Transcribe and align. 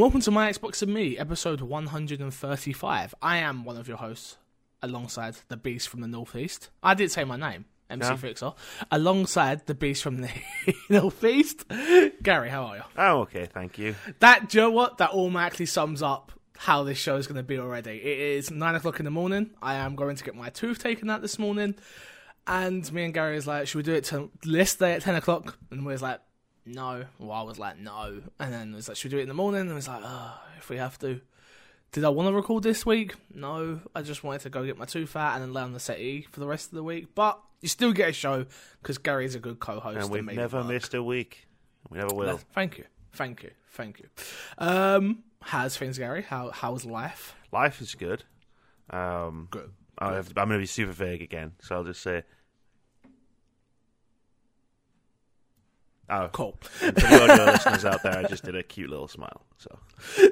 and 0.00 0.04
welcome 0.06 0.22
to 0.22 0.30
My 0.30 0.50
Xbox 0.50 0.80
and 0.80 0.94
Me, 0.94 1.18
episode 1.18 1.60
135. 1.60 3.14
I 3.20 3.36
am 3.36 3.66
one 3.66 3.76
of 3.76 3.86
your 3.86 3.98
hosts, 3.98 4.38
alongside 4.80 5.34
the 5.48 5.58
beast 5.58 5.90
from 5.90 6.00
the 6.00 6.08
Northeast. 6.08 6.70
I 6.82 6.94
did 6.94 7.10
say 7.12 7.24
my 7.24 7.36
name, 7.36 7.66
MC 7.90 8.08
Yeah. 8.08 8.16
Fixer. 8.16 8.52
Alongside 8.90 9.66
the 9.66 9.74
beast 9.74 10.02
from 10.02 10.22
the 10.22 10.30
Northeast, 10.88 11.66
Gary, 12.22 12.48
how 12.48 12.64
are 12.64 12.76
you? 12.76 12.82
Oh, 12.96 13.18
okay, 13.20 13.44
thank 13.44 13.76
you. 13.76 13.94
That, 14.20 14.48
do 14.48 14.56
you 14.56 14.64
know 14.64 14.70
what? 14.70 14.96
That 14.96 15.10
automatically 15.10 15.66
sums 15.66 16.00
up 16.00 16.32
how 16.56 16.82
this 16.82 16.96
show 16.96 17.16
is 17.16 17.26
going 17.26 17.36
to 17.36 17.42
be 17.42 17.58
already. 17.58 17.98
It 17.98 18.18
is 18.38 18.50
9 18.50 18.74
o'clock 18.76 19.00
in 19.00 19.04
the 19.04 19.10
morning. 19.10 19.50
I 19.60 19.74
am 19.74 19.96
going 19.96 20.16
to 20.16 20.24
get 20.24 20.34
my 20.34 20.48
tooth 20.48 20.78
taken 20.78 21.10
out 21.10 21.20
this 21.20 21.38
morning. 21.38 21.74
And 22.46 22.90
me 22.90 23.04
and 23.04 23.12
Gary 23.12 23.36
is 23.36 23.46
like, 23.46 23.66
should 23.68 23.76
we 23.76 23.82
do 23.82 23.92
it 23.92 24.04
to 24.04 24.30
yesterday 24.44 24.94
at 24.94 25.02
10 25.02 25.16
o'clock? 25.16 25.58
And 25.70 25.84
we 25.84 25.92
was 25.92 26.00
like, 26.00 26.20
no. 26.66 27.04
Well, 27.18 27.32
I 27.32 27.42
was 27.42 27.58
like, 27.58 27.78
no. 27.78 28.22
And 28.38 28.52
then 28.52 28.72
it 28.72 28.76
was 28.76 28.88
like, 28.88 28.96
should 28.96 29.12
we 29.12 29.16
do 29.16 29.18
it 29.20 29.22
in 29.22 29.28
the 29.28 29.34
morning? 29.34 29.62
And 29.62 29.70
it 29.70 29.74
was 29.74 29.88
like, 29.88 30.02
oh, 30.04 30.40
if 30.58 30.68
we 30.68 30.76
have 30.76 30.98
to. 31.00 31.20
Did 31.92 32.04
I 32.04 32.08
want 32.08 32.28
to 32.28 32.32
record 32.32 32.62
this 32.62 32.86
week? 32.86 33.14
No. 33.34 33.80
I 33.94 34.02
just 34.02 34.22
wanted 34.22 34.42
to 34.42 34.50
go 34.50 34.64
get 34.64 34.78
my 34.78 34.84
tooth 34.84 35.16
out 35.16 35.34
and 35.34 35.42
then 35.42 35.52
lay 35.52 35.62
on 35.62 35.72
the 35.72 35.80
settee 35.80 36.26
for 36.30 36.40
the 36.40 36.46
rest 36.46 36.68
of 36.68 36.76
the 36.76 36.84
week. 36.84 37.14
But 37.14 37.40
you 37.60 37.68
still 37.68 37.92
get 37.92 38.10
a 38.10 38.12
show 38.12 38.46
because 38.80 38.98
Gary's 38.98 39.34
a 39.34 39.40
good 39.40 39.58
co-host. 39.58 39.98
And 39.98 40.10
we've 40.10 40.36
never 40.36 40.62
missed 40.64 40.94
a 40.94 41.02
week. 41.02 41.46
We 41.90 41.98
never 41.98 42.14
will. 42.14 42.40
Thank 42.52 42.78
you, 42.78 42.84
thank 43.12 43.42
you, 43.42 43.50
thank 43.70 43.98
you. 43.98 44.08
Um, 44.58 45.24
how's 45.42 45.76
things, 45.76 45.98
Gary? 45.98 46.22
How 46.22 46.50
how's 46.50 46.84
life? 46.84 47.34
Life 47.52 47.80
is 47.80 47.94
good. 47.94 48.24
Um, 48.90 49.48
Good. 49.50 49.70
I 49.98 50.14
have, 50.14 50.28
I'm 50.28 50.48
going 50.48 50.50
to 50.50 50.58
be 50.58 50.66
super 50.66 50.92
vague 50.92 51.22
again, 51.22 51.52
so 51.60 51.76
I'll 51.76 51.84
just 51.84 52.02
say. 52.02 52.22
Oh, 56.10 56.28
Cool. 56.32 56.58
for 56.60 56.90
the 56.90 57.22
audio 57.30 57.44
listeners 57.44 57.84
out 57.84 58.02
there, 58.02 58.18
I 58.18 58.22
just 58.24 58.44
did 58.44 58.56
a 58.56 58.62
cute 58.62 58.90
little 58.90 59.08
smile. 59.08 59.42
So 59.58 59.78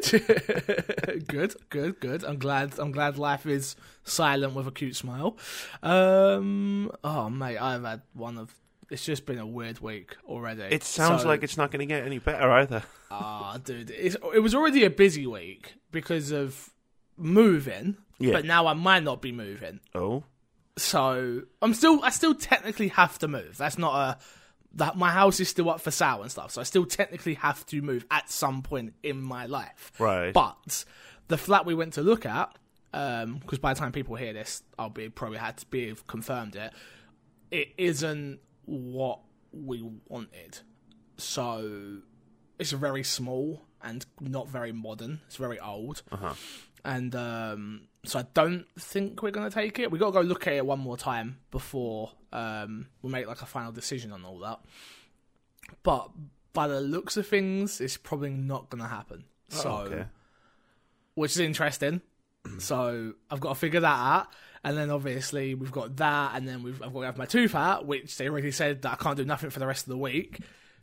good, 1.29 1.55
good, 1.71 2.01
good. 2.01 2.25
I'm 2.25 2.39
glad. 2.39 2.79
I'm 2.79 2.93
glad 2.93 3.19
life 3.19 3.47
is 3.47 3.77
silent 4.05 4.55
with 4.55 4.67
a 4.67 4.71
cute 4.73 4.97
smile. 4.97 5.37
Um, 5.83 6.91
oh 7.05 7.29
mate, 7.31 7.59
I've 7.59 7.85
had 7.85 8.03
one 8.15 8.39
of. 8.39 8.53
It's 8.91 9.05
just 9.05 9.27
been 9.27 9.39
a 9.39 9.47
weird 9.47 9.81
week 9.81 10.17
already. 10.27 10.63
it 10.63 10.83
sounds 10.83 11.23
So- 11.23 11.29
like 11.29 11.43
it's 11.43 11.59
not 11.59 11.71
going 11.71 11.81
to 11.81 11.87
get 11.87 12.05
any 12.05 12.19
better 12.19 12.51
either. 12.51 12.83
Ah, 13.11 13.59
dude, 13.63 13.91
it's, 13.91 14.17
it 14.35 14.41
was 14.41 14.55
already 14.55 14.85
a 14.85 14.91
busy 14.91 15.27
week 15.27 15.75
because 15.93 16.31
of 16.31 16.71
moving. 17.17 17.97
Yeah. 18.19 18.33
But 18.33 18.47
now 18.47 18.67
I 18.67 18.73
might 18.73 19.05
not 19.05 19.21
be 19.23 19.31
moving. 19.31 19.81
Oh, 19.95 20.25
So 20.79 21.43
I'm 21.61 21.75
still 21.75 22.01
I 22.03 22.11
still 22.11 22.35
technically 22.35 22.89
have 22.89 23.19
to 23.21 23.29
move. 23.29 23.59
That's 23.59 23.77
not 23.79 23.95
a 23.95 24.19
that 24.75 24.97
my 24.97 25.11
house 25.11 25.41
is 25.41 25.49
still 25.49 25.71
up 25.71 25.81
for 25.81 25.91
sale 25.91 26.23
and 26.23 26.31
stuff. 26.31 26.53
So 26.53 26.61
I 26.61 26.65
still 26.65 26.85
technically 26.85 27.35
have 27.35 27.65
to 27.67 27.81
move 27.83 28.05
at 28.11 28.31
some 28.31 28.63
point 28.63 28.95
in 29.03 29.21
my 29.21 29.47
life. 29.47 29.93
right. 29.99 30.33
But 30.33 30.85
the 31.29 31.39
flat 31.39 31.67
we 31.67 31.75
went 31.75 31.95
to 31.95 32.03
look 32.03 32.27
at, 32.27 32.57
because 32.93 33.59
by 33.61 33.75
the 33.75 33.81
time 33.81 33.93
people 33.93 34.17
hear 34.17 34.33
this, 34.33 34.63
I'll 34.79 34.91
be 34.91 35.09
probably 35.09 35.39
had 35.39 35.57
to 35.59 35.67
be 35.67 35.89
have 35.89 36.07
confirmed 36.07 36.57
it. 36.57 36.73
It 37.51 37.69
isn't 37.79 38.41
what 38.67 39.21
we 39.53 39.83
wanted. 40.07 40.59
So 41.17 41.99
it's 42.59 42.73
very 42.73 43.03
small 43.03 43.63
and 43.83 44.05
not 44.21 44.49
very 44.49 44.73
modern. 44.73 45.21
It's 45.27 45.37
very 45.37 45.59
old. 45.59 46.03
Uh-huh. 46.13 46.35
And 46.89 47.15
um, 47.15 47.83
so 48.07 48.19
I 48.21 48.25
don't 48.33 48.65
think 48.81 49.23
we're 49.23 49.31
gonna 49.31 49.51
take 49.51 49.79
it. 49.79 49.91
We 49.91 49.99
got 49.99 50.07
to 50.07 50.13
go 50.13 50.21
look 50.23 50.47
at 50.47 50.55
it 50.55 50.65
one 50.65 50.79
more 50.79 50.97
time 50.97 51.37
before 51.51 52.13
um, 52.33 52.87
we 53.03 53.11
make 53.11 53.27
like 53.27 53.43
a 53.43 53.47
final 53.47 53.73
decision 53.73 54.11
on 54.11 54.25
all 54.25 54.39
that. 54.39 54.61
But 55.83 56.11
by 56.55 56.67
the 56.67 56.81
looks 56.81 57.19
of 57.19 57.27
things, 57.27 57.81
it's 57.83 57.99
probably 57.99 58.31
not 58.31 58.71
gonna 58.71 58.89
happen. 58.89 59.25
So, 59.51 59.71
Oh, 59.71 59.77
okay. 59.83 60.05
which 61.15 61.33
is 61.33 61.41
interesting. 61.41 62.01
so 62.59 63.13
I've 63.31 63.41
got 63.41 63.51
to 63.51 63.55
figure 63.55 63.81
that 63.81 63.87
out. 63.87 64.29
And 64.65 64.77
then 64.77 64.91
obviously 64.91 65.55
we've 65.55 65.71
got 65.71 65.97
that, 65.97 66.33
and 66.37 66.49
then 66.49 66.63
we've 66.63 66.83
I've 66.83 66.93
got 66.95 67.01
to 67.01 67.07
have 67.07 67.19
my 67.19 67.27
tooth 67.27 67.55
out, 67.55 67.87
which 67.87 68.17
they 68.17 68.29
already 68.29 68.51
said 68.51 68.81
that 68.83 68.93
I 68.93 68.97
can't 68.97 69.17
do 69.17 69.25
nothing 69.27 69.51
for 69.51 69.61
the 69.61 69.67
rest 69.67 69.85
of 69.85 69.91
the 69.91 69.99
week 69.99 70.41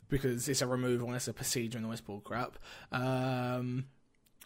because 0.08 0.48
it's 0.48 0.62
a 0.62 0.66
removal 0.68 1.08
and 1.08 1.16
it's 1.16 1.26
a 1.28 1.32
procedure 1.32 1.78
and 1.78 1.84
all 1.84 1.90
this 1.90 2.00
bull 2.00 2.20
crap. 2.20 2.58
Um, 2.92 3.86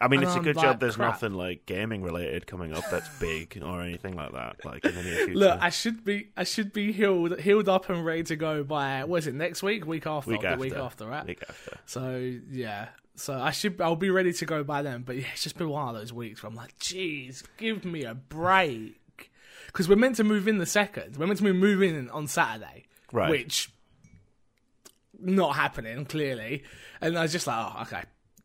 I 0.00 0.08
mean, 0.08 0.22
it's 0.22 0.34
a 0.34 0.40
good 0.40 0.56
job 0.58 0.80
there's 0.80 0.96
crap. 0.96 1.10
nothing 1.14 1.34
like 1.34 1.66
gaming 1.66 2.02
related 2.02 2.46
coming 2.46 2.72
up 2.72 2.84
that's 2.90 3.08
big 3.18 3.60
or 3.62 3.82
anything 3.82 4.16
like 4.16 4.32
that. 4.32 4.64
Like 4.64 4.84
in 4.84 4.94
the 4.94 5.02
near 5.02 5.26
future. 5.26 5.34
Look, 5.38 5.58
I 5.60 5.68
should 5.70 6.04
be 6.04 6.28
I 6.36 6.44
should 6.44 6.72
be 6.72 6.92
healed 6.92 7.38
healed 7.40 7.68
up 7.68 7.88
and 7.90 8.04
ready 8.04 8.22
to 8.24 8.36
go 8.36 8.64
by 8.64 9.04
what 9.04 9.18
is 9.18 9.26
it 9.26 9.34
next 9.34 9.62
week, 9.62 9.86
week 9.86 10.06
after, 10.06 10.30
week 10.30 10.40
the 10.40 10.48
after. 10.48 10.58
week 10.60 10.74
after, 10.76 11.06
right? 11.06 11.26
Week 11.26 11.42
after. 11.46 11.76
So 11.84 12.32
yeah, 12.50 12.88
so 13.14 13.34
I 13.34 13.50
should 13.50 13.78
I'll 13.80 13.94
be 13.96 14.10
ready 14.10 14.32
to 14.32 14.46
go 14.46 14.64
by 14.64 14.80
then. 14.82 15.02
But 15.02 15.16
yeah, 15.16 15.26
it's 15.34 15.42
just 15.42 15.58
been 15.58 15.68
one 15.68 15.88
of 15.88 15.94
those 16.00 16.12
weeks 16.12 16.42
where 16.42 16.48
I'm 16.48 16.56
like, 16.56 16.78
jeez, 16.78 17.42
give 17.58 17.84
me 17.84 18.04
a 18.04 18.14
break. 18.14 18.96
Because 19.66 19.88
we're 19.88 19.96
meant 19.96 20.16
to 20.16 20.24
move 20.24 20.48
in 20.48 20.58
the 20.58 20.66
second. 20.66 21.16
We're 21.16 21.26
meant 21.26 21.38
to 21.40 21.52
move 21.52 21.82
in 21.82 22.08
on 22.10 22.26
Saturday, 22.26 22.86
Right. 23.12 23.30
which 23.30 23.70
not 25.18 25.54
happening 25.56 26.04
clearly. 26.06 26.64
And 27.00 27.16
I 27.18 27.22
was 27.22 27.32
just 27.32 27.46
like, 27.46 27.56
oh, 27.76 27.82
okay, 27.82 28.02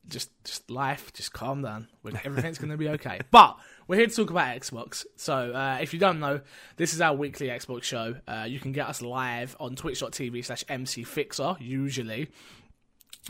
just 0.09 0.31
just 0.43 0.69
life, 0.69 1.11
just 1.13 1.33
calm 1.33 1.61
down. 1.61 1.87
Everything's 2.23 2.57
going 2.57 2.71
to 2.71 2.77
be 2.77 2.89
okay. 2.89 3.19
But 3.31 3.57
we're 3.87 3.97
here 3.97 4.07
to 4.07 4.15
talk 4.15 4.29
about 4.29 4.55
Xbox. 4.55 5.05
So 5.15 5.53
uh, 5.53 5.79
if 5.81 5.93
you 5.93 5.99
don't 5.99 6.19
know, 6.19 6.41
this 6.77 6.93
is 6.93 7.01
our 7.01 7.13
weekly 7.15 7.47
Xbox 7.47 7.83
show. 7.83 8.15
Uh, 8.27 8.45
you 8.47 8.59
can 8.59 8.71
get 8.71 8.87
us 8.87 9.01
live 9.01 9.55
on 9.59 9.75
twitch.tv 9.75 10.45
slash 10.45 10.63
mcfixer, 10.65 11.57
usually. 11.59 12.29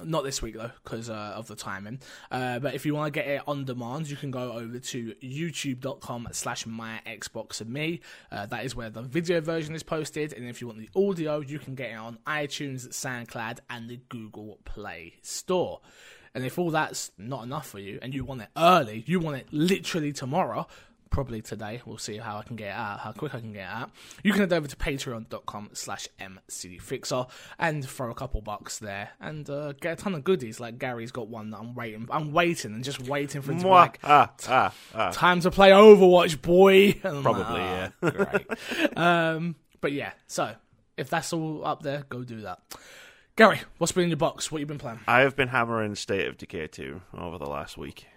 Not 0.04 0.26
this 0.26 0.42
week 0.42 0.56
though, 0.56 0.72
because 0.84 1.10
uh, 1.10 1.34
of 1.36 1.48
the 1.48 1.56
timing. 1.56 2.00
Uh, 2.30 2.60
but 2.60 2.76
if 2.76 2.86
you 2.86 2.94
want 2.94 3.14
to 3.14 3.18
get 3.18 3.30
it 3.30 3.42
on 3.48 3.64
demand, 3.64 4.10
you 4.10 4.18
can 4.18 4.30
go 4.30 4.52
over 4.52 4.78
to 4.78 5.16
youtube.com 5.24 6.28
slash 6.32 6.66
my 6.66 7.00
Xbox 7.08 7.62
and 7.62 7.70
me. 7.70 8.02
Uh, 8.30 8.46
that 8.48 8.66
is 8.66 8.76
where 8.76 8.90
the 8.90 9.02
video 9.02 9.40
version 9.40 9.74
is 9.74 9.84
posted. 9.84 10.34
And 10.34 10.48
if 10.50 10.60
you 10.60 10.68
want 10.68 10.80
the 10.80 10.90
audio, 11.00 11.40
you 11.40 11.60
can 11.60 11.76
get 11.76 11.92
it 11.92 11.96
on 11.96 12.18
iTunes, 12.28 12.90
SoundCloud, 12.90 13.60
and 13.70 13.90
the 13.90 14.02
Google 14.10 14.60
Play 14.66 15.14
Store. 15.22 15.80
And 16.36 16.46
if 16.46 16.60
all 16.60 16.70
that's 16.70 17.12
not 17.18 17.44
enough 17.46 17.68
for 17.68 17.80
you, 17.80 17.98
and 18.04 18.14
you 18.14 18.24
want 18.26 18.42
it 18.42 18.50
early, 18.58 19.04
you 19.08 19.20
want 19.20 19.38
it 19.38 19.48
literally 19.52 20.12
tomorrow, 20.14 20.68
probably 21.10 21.42
today. 21.42 21.82
We'll 21.86 21.98
see 21.98 22.18
how 22.18 22.38
I 22.38 22.44
can 22.44 22.58
get 22.58 22.68
it 22.68 22.76
out, 22.76 23.00
how 23.00 23.14
quick 23.14 23.34
I 23.34 23.40
can 23.40 23.54
get 23.54 23.62
it 23.62 23.74
out. 23.74 23.90
You 24.22 24.34
can 24.34 24.42
head 24.42 24.52
over 24.54 24.68
to 24.68 24.76
patreon.com 24.76 25.70
slash 25.72 26.10
mcfixer 26.20 27.30
and 27.58 27.88
throw 27.88 28.12
a 28.12 28.14
couple 28.14 28.42
bucks 28.42 28.80
there 28.80 29.12
and 29.22 29.50
uh, 29.50 29.72
get 29.80 29.94
a 30.00 30.04
ton 30.04 30.14
of 30.14 30.24
goodies. 30.26 30.60
Like 30.60 30.78
Gary's 30.78 31.12
got 31.14 31.30
one 31.30 31.52
that 31.52 31.60
I'm 31.60 31.74
waiting. 31.74 32.08
I'm 32.12 32.34
waiting 32.34 32.74
and 32.74 32.84
just 32.84 33.08
waiting 33.08 33.42
for 33.42 33.52
him 33.54 33.60
to 33.60 33.64
be 33.64 33.70
like, 33.70 34.00
ah, 34.04 34.32
ah, 34.50 34.74
ah. 34.94 35.12
time 35.12 35.40
to 35.42 35.52
play 35.52 35.72
Overwatch, 35.72 36.42
boy. 36.42 37.00
And 37.06 37.24
Probably, 37.24 37.44
like, 37.44 37.54
yeah. 37.54 37.90
"Ah, 38.04 38.10
great. 38.10 38.98
um, 38.98 39.56
but 39.80 39.92
yeah, 39.94 40.12
so 40.28 40.54
if 40.98 41.10
that's 41.10 41.32
all 41.34 41.64
up 41.66 41.82
there, 41.82 42.04
go 42.10 42.24
do 42.24 42.42
that. 42.42 42.60
Gary, 43.36 43.62
what's 43.78 43.92
been 43.92 44.06
in 44.06 44.10
your 44.10 44.18
box? 44.18 44.50
What 44.52 44.60
you 44.60 44.66
been 44.66 44.78
playing? 44.78 45.02
I 45.08 45.20
have 45.22 45.36
been 45.36 45.50
hammering 45.50 45.96
State 45.96 46.28
of 46.28 46.38
Decay 46.38 46.68
2 46.68 47.02
over 47.18 47.38
the 47.38 47.46
last 47.50 47.78
week. 47.78 48.08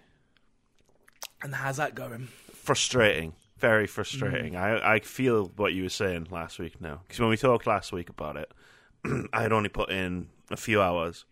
And 1.41 1.53
how's 1.55 1.77
that 1.77 1.93
going? 1.93 2.29
Frustrating. 2.53 3.33
Very 3.57 3.85
frustrating. 3.87 4.55
I, 4.55 4.95
I 4.95 4.99
feel 4.99 5.51
what 5.57 5.73
you 5.73 5.83
were 5.83 5.89
saying 5.89 6.27
last 6.31 6.57
week 6.59 6.79
now. 6.79 7.01
Because 7.05 7.19
when 7.19 7.29
we 7.29 7.35
talked 7.35 7.67
last 7.67 7.91
week 7.91 8.07
about 8.09 8.37
it, 8.37 8.51
I 9.33 9.41
had 9.41 9.51
only 9.51 9.67
put 9.67 9.89
in 9.89 10.27
a 10.49 10.55
few 10.57 10.81
hours 10.81 11.25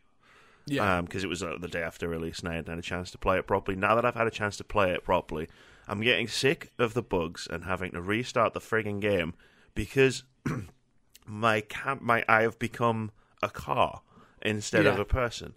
Yeah. 0.66 1.00
because 1.00 1.24
it 1.24 1.28
was 1.28 1.42
uh, 1.42 1.56
the 1.58 1.70
day 1.70 1.82
after 1.82 2.10
release 2.10 2.40
and 2.40 2.50
I 2.50 2.56
hadn't 2.56 2.70
had 2.70 2.80
a 2.80 2.82
chance 2.82 3.10
to 3.12 3.18
play 3.18 3.38
it 3.38 3.48
properly. 3.48 3.78
Now 3.78 3.96
that 3.96 4.04
I've 4.04 4.16
had 4.16 4.28
a 4.28 4.32
chance 4.32 4.58
to 4.58 4.66
play 4.66 4.92
it 4.92 5.06
properly, 5.06 5.48
I'm 5.88 6.02
getting 6.02 6.28
sick 6.28 6.72
of 6.78 6.94
the 6.94 7.02
bugs 7.02 7.48
and 7.50 7.64
having 7.64 7.92
to 7.92 8.02
restart 8.02 8.54
the 8.54 8.60
frigging 8.60 9.00
game 9.00 9.34
because 9.76 10.24
my 11.26 11.62
cam- 11.62 12.00
my 12.02 12.26
I 12.28 12.42
have 12.42 12.60
become 12.60 13.12
a 13.42 13.50
car 13.50 14.02
instead 14.42 14.86
of 14.86 15.00
a 15.00 15.06
person. 15.06 15.54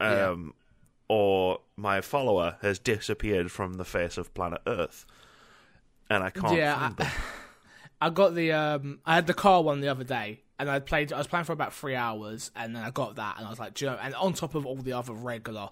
Yeah. 0.00 0.28
Um, 0.30 0.54
Or 1.08 1.60
my 1.76 2.00
follower 2.00 2.56
has 2.62 2.78
disappeared 2.78 3.50
from 3.50 3.74
the 3.74 3.84
face 3.84 4.16
of 4.16 4.32
planet 4.32 4.60
Earth, 4.66 5.04
and 6.08 6.22
I 6.22 6.30
can't 6.30 6.54
Yeah, 6.56 6.78
find 6.78 6.94
I- 7.00 7.04
them. 7.04 7.12
I 8.02 8.08
got 8.10 8.34
the 8.34 8.52
um 8.52 9.00
I 9.04 9.16
had 9.16 9.26
the 9.26 9.34
car 9.34 9.62
one 9.62 9.80
the 9.80 9.88
other 9.88 10.04
day 10.04 10.40
and 10.58 10.70
I 10.70 10.78
played 10.78 11.12
I 11.12 11.18
was 11.18 11.26
playing 11.26 11.44
for 11.44 11.52
about 11.52 11.74
three 11.74 11.94
hours 11.96 12.50
and 12.56 12.74
then 12.74 12.82
I 12.82 12.90
got 12.90 13.16
that 13.16 13.36
and 13.36 13.46
I 13.46 13.50
was 13.50 13.58
like, 13.58 13.74
do 13.74 13.84
you 13.84 13.90
know 13.90 13.98
and 14.00 14.14
on 14.14 14.32
top 14.32 14.54
of 14.54 14.64
all 14.64 14.76
the 14.76 14.94
other 14.94 15.12
regular 15.12 15.68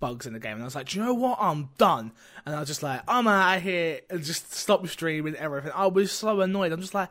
bugs 0.00 0.24
in 0.26 0.32
the 0.32 0.38
game 0.38 0.52
and 0.54 0.62
I 0.62 0.64
was 0.64 0.74
like, 0.74 0.88
do 0.88 0.98
you 0.98 1.04
know 1.04 1.12
what? 1.12 1.36
I'm 1.40 1.68
done. 1.76 2.12
And 2.46 2.54
I 2.56 2.60
was 2.60 2.68
just 2.68 2.82
like, 2.82 3.02
I'm 3.06 3.26
out 3.28 3.58
of 3.58 3.62
here 3.64 4.00
and 4.08 4.24
just 4.24 4.50
stop 4.54 4.86
streaming 4.88 5.34
everything. 5.36 5.72
I 5.74 5.88
was 5.88 6.10
so 6.10 6.40
annoyed. 6.40 6.72
I'm 6.72 6.80
just 6.80 6.94
like, 6.94 7.10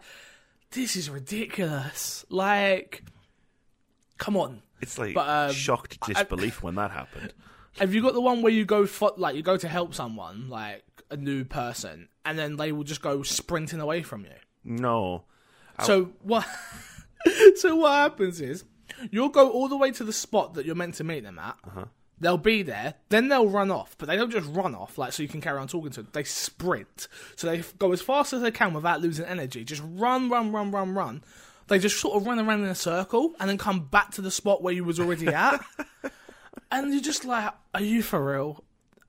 this 0.72 0.96
is 0.96 1.08
ridiculous. 1.08 2.26
Like 2.30 3.04
come 4.18 4.38
on. 4.38 4.62
It's 4.82 4.98
like 4.98 5.14
But, 5.16 5.28
um, 5.50 5.54
shocked 5.54 5.98
I- 6.04 6.14
disbelief 6.14 6.62
when 6.64 6.76
that 6.76 6.92
happened. 6.92 7.34
Have 7.80 7.94
you 7.94 8.02
got 8.02 8.14
the 8.14 8.22
one 8.22 8.42
where 8.42 8.52
you 8.52 8.66
go 8.66 8.88
like 9.18 9.36
you 9.36 9.44
go 9.44 9.58
to 9.58 9.68
help 9.68 9.94
someone, 9.94 10.50
like 10.50 10.84
a 11.12 11.18
new 11.18 11.44
person, 11.46 12.10
and 12.26 12.38
then 12.38 12.56
they 12.58 12.72
will 12.72 12.84
just 12.84 13.02
go 13.02 13.22
sprinting 13.24 13.80
away 13.80 14.02
from 14.02 14.26
you? 14.26 14.32
No, 14.64 15.26
So 15.84 16.12
what? 16.24 16.46
so 17.56 17.76
what 17.76 17.94
happens 17.94 18.42
is 18.42 18.64
you'll 19.12 19.30
go 19.30 19.50
all 19.52 19.68
the 19.68 19.78
way 19.78 19.92
to 19.92 20.04
the 20.04 20.14
spot 20.14 20.56
that 20.56 20.66
you're 20.66 20.76
meant 20.76 20.96
to 20.96 21.04
meet 21.04 21.24
them 21.24 21.40
at, 21.40 21.58
They'll 22.20 22.38
be 22.40 22.64
there, 22.64 22.96
then 23.10 23.28
they'll 23.28 23.48
run 23.48 23.70
off, 23.70 23.96
but 24.00 24.08
they 24.08 24.16
don't 24.18 24.32
just 24.32 24.50
run 24.50 24.74
off 24.74 24.98
like 24.98 25.14
so 25.14 25.22
you 25.22 25.30
can 25.30 25.40
carry 25.40 25.60
on 25.60 25.68
talking 25.68 25.92
to 25.92 26.02
them. 26.02 26.10
They 26.14 26.24
sprint, 26.24 27.08
so 27.36 27.46
they 27.48 27.62
go 27.78 27.92
as 27.92 28.02
fast 28.02 28.34
as 28.34 28.42
they 28.42 28.50
can 28.50 28.74
without 28.74 29.02
losing 29.02 29.26
energy. 29.26 29.64
Just 29.64 29.84
run, 29.86 30.28
run, 30.28 30.52
run, 30.52 30.72
run, 30.72 30.96
run. 30.96 31.24
They 31.68 31.80
just 31.80 32.00
sort 32.00 32.16
of 32.16 32.26
run 32.26 32.40
around 32.40 32.64
in 32.64 32.70
a 32.70 32.76
circle 32.76 33.34
and 33.40 33.50
then 33.50 33.58
come 33.58 33.86
back 33.86 34.12
to 34.12 34.22
the 34.22 34.32
spot 34.32 34.62
where 34.62 34.74
you 34.74 34.84
was 34.84 35.00
already 35.00 35.28
at. 35.28 35.64
and 36.72 36.94
you're 36.94 37.02
just 37.02 37.26
like, 37.26 37.54
are 37.74 37.82
you 37.82 38.02
for 38.02 38.24
real? 38.24 38.64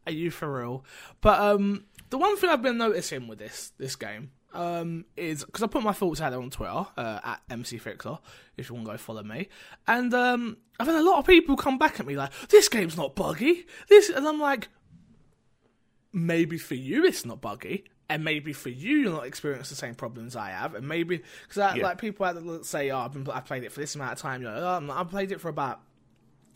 Are 0.07 0.13
you 0.13 0.31
for 0.31 0.61
real? 0.61 0.85
But 1.21 1.41
um, 1.41 1.85
the 2.11 2.19
one 2.19 2.37
thing 2.37 2.51
I've 2.51 2.63
been 2.63 2.79
noticing 2.79 3.29
with 3.29 3.39
this 3.39 3.73
this 3.79 3.95
game 3.97 4.31
um, 4.55 5.05
is 5.17 5.45
because 5.45 5.63
I 5.63 5.67
put 5.67 5.83
my 5.83 5.93
thoughts 5.93 6.21
out 6.21 6.31
there 6.31 6.41
on 6.41 6.51
Twitter 6.51 6.87
uh, 6.97 7.21
at 7.23 7.43
MC 7.51 7.79
Fixer, 7.79 8.19
if 8.57 8.69
you 8.69 8.75
want 8.75 8.87
to 8.87 8.93
go 8.93 8.99
follow 8.99 9.23
me, 9.23 9.49
and 9.87 10.13
um, 10.15 10.57
I've 10.81 10.87
had 10.87 10.97
a 10.97 11.03
lot 11.03 11.19
of 11.19 11.27
people 11.27 11.57
come 11.57 11.79
back 11.79 12.01
at 12.01 12.07
me 12.07 12.17
like, 12.17 12.33
"This 12.49 12.69
game's 12.69 12.97
not 12.97 13.15
buggy." 13.15 13.67
This, 13.89 14.09
and 14.09 14.27
I'm 14.27 14.41
like, 14.41 14.69
maybe 16.13 16.59
for 16.59 16.75
you 16.75 17.05
it's 17.05 17.27
not 17.27 17.41
buggy, 17.41 17.85
and 18.11 18.25
maybe 18.25 18.53
for 18.53 18.69
you 18.71 18.99
you're 18.99 19.13
not 19.13 19.27
experiencing 19.27 19.71
the 19.71 19.77
same 19.77 19.95
problems 19.95 20.35
I 20.37 20.51
have, 20.51 20.75
and 20.75 20.87
maybe 20.89 21.23
because 21.49 21.77
Yeah. 21.77 21.83
like 21.83 21.99
people 21.99 22.25
out 22.27 22.43
there 22.43 22.63
say, 22.65 22.91
"Oh, 22.91 23.01
I've 23.01 23.13
been 23.13 23.29
I 23.31 23.41
played 23.41 23.65
it 23.65 23.73
for 23.73 23.81
this 23.81 23.95
amount 23.95 24.13
of 24.13 24.19
time," 24.19 24.43
you're 24.43 24.53
like, 24.53 24.63
oh, 24.63 24.93
I've 24.93 25.09
played 25.11 25.33
it 25.33 25.41
for 25.41 25.49
about 25.49 25.81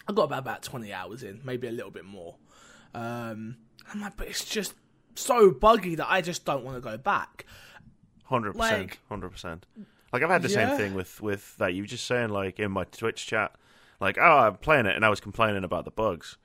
I 0.08 0.12
got 0.12 0.25
about 0.25 0.40
about 0.40 0.62
twenty 0.62 0.93
hours 0.93 1.22
in, 1.22 1.40
maybe 1.44 1.69
a 1.69 1.72
little 1.72 1.90
bit 1.90 2.04
more. 2.04 2.37
Um, 2.94 3.56
I'm 3.93 4.00
like, 4.00 4.16
but 4.16 4.28
it's 4.28 4.44
just 4.44 4.75
so 5.14 5.50
buggy 5.50 5.94
that 5.96 6.10
I 6.10 6.20
just 6.22 6.44
don't 6.44 6.64
want 6.64 6.76
to 6.76 6.81
go 6.81 6.96
back. 6.96 7.46
Hundred 8.25 8.54
percent, 8.54 8.99
hundred 9.08 9.31
percent. 9.31 9.66
Like 10.12 10.22
I've 10.22 10.31
had 10.31 10.43
the 10.43 10.49
Yeah. 10.49 10.69
same 10.69 10.76
thing 10.76 10.94
with 10.94 11.20
with 11.20 11.56
that 11.58 11.75
you 11.75 11.82
were 11.82 11.87
just 11.87 12.06
saying, 12.06 12.31
like 12.31 12.58
in 12.58 12.70
my 12.72 12.84
Twitch 12.84 13.26
chat, 13.26 13.54
like 14.00 14.19
oh 14.19 14.38
I'm 14.38 14.56
playing 14.56 14.87
it 14.87 14.96
and 14.96 15.04
I 15.04 15.08
was 15.10 15.20
complaining 15.20 15.64
about 15.64 15.84
the 15.84 15.90
bugs, 15.90 16.37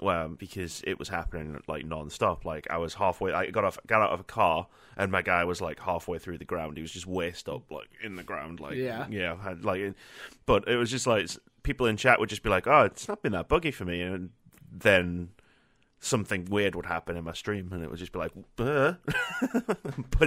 well 0.00 0.28
because 0.28 0.82
it 0.86 0.98
was 0.98 1.08
happening 1.08 1.60
like 1.68 1.84
non-stop. 1.86 2.44
Like 2.44 2.66
I 2.70 2.78
was 2.78 2.94
halfway, 2.94 3.32
I 3.32 3.50
got 3.50 3.64
off, 3.64 3.78
got 3.86 4.02
out 4.02 4.10
of 4.10 4.20
a 4.20 4.24
car 4.24 4.66
and 4.96 5.10
my 5.10 5.22
guy 5.22 5.44
was 5.44 5.60
like 5.60 5.80
halfway 5.80 6.18
through 6.18 6.38
the 6.38 6.44
ground. 6.44 6.76
He 6.76 6.82
was 6.82 6.92
just 6.92 7.06
waist 7.06 7.48
up, 7.48 7.70
like 7.70 7.88
in 8.02 8.16
the 8.16 8.22
ground, 8.24 8.60
like 8.60 8.74
Yeah. 8.76 9.06
yeah, 9.10 9.36
had, 9.42 9.64
like. 9.64 9.94
But 10.46 10.68
it 10.68 10.76
was 10.76 10.90
just 10.90 11.06
like 11.06 11.28
people 11.62 11.86
in 11.86 11.96
chat 11.96 12.20
would 12.20 12.28
just 12.28 12.42
be 12.42 12.50
like, 12.50 12.66
oh 12.66 12.82
it's 12.82 13.08
not 13.08 13.22
been 13.22 13.32
that 13.32 13.48
buggy 13.48 13.70
for 13.70 13.84
me, 13.84 14.02
and 14.02 14.30
then. 14.70 15.30
Something 16.00 16.44
weird 16.50 16.74
would 16.74 16.84
happen 16.84 17.16
in 17.16 17.24
my 17.24 17.32
stream, 17.32 17.70
and 17.72 17.82
it 17.82 17.88
would 17.88 17.98
just 17.98 18.12
be 18.12 18.18
like, 18.18 18.32
but 18.56 18.98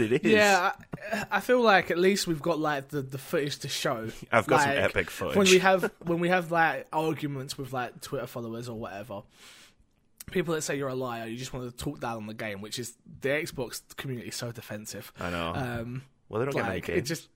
it 0.02 0.12
is. 0.25 0.31
Yeah, 0.31 0.72
I, 1.13 1.25
I 1.34 1.40
feel 1.40 1.62
like 1.62 1.92
at 1.92 2.00
least 2.00 2.25
we've 2.25 2.42
got 2.42 2.58
like 2.58 2.88
the, 2.88 3.04
the 3.04 3.20
footage 3.20 3.60
to 3.60 3.68
show. 3.70 4.10
I've 4.31 4.48
got 4.48 4.62
some 4.62 4.72
epic 4.72 5.12
footage. 5.12 5.36
when 5.36 5.46
we 5.48 5.60
have 5.60 5.92
when 6.04 6.20
we 6.20 6.30
have 6.30 6.52
like 6.52 6.88
arguments 6.92 7.60
with 7.60 7.74
like 7.74 8.02
Twitter 8.02 8.25
followers 8.25 8.68
or 8.70 8.80
whatever. 8.80 9.22
People 10.31 10.53
that 10.56 10.62
say 10.62 10.77
you're 10.77 10.89
a 10.89 10.95
liar, 10.95 11.25
you 11.27 11.38
just 11.38 11.53
want 11.53 11.69
to 11.69 11.83
talk 11.83 12.00
down 12.00 12.18
on 12.18 12.27
the 12.27 12.33
game, 12.33 12.62
which 12.62 12.79
is 12.79 12.95
the 13.21 13.29
Xbox 13.29 13.81
community 13.95 14.29
is 14.29 14.35
so 14.35 14.51
defensive. 14.51 15.12
I 15.19 15.29
know. 15.29 15.53
Um, 15.56 16.03
well, 16.29 16.39
they 16.39 16.45
don't 16.45 16.56
get 16.56 16.63
many 16.63 16.75
like 16.75 16.89
it 16.89 16.95
games. 16.95 17.07
just 17.07 17.29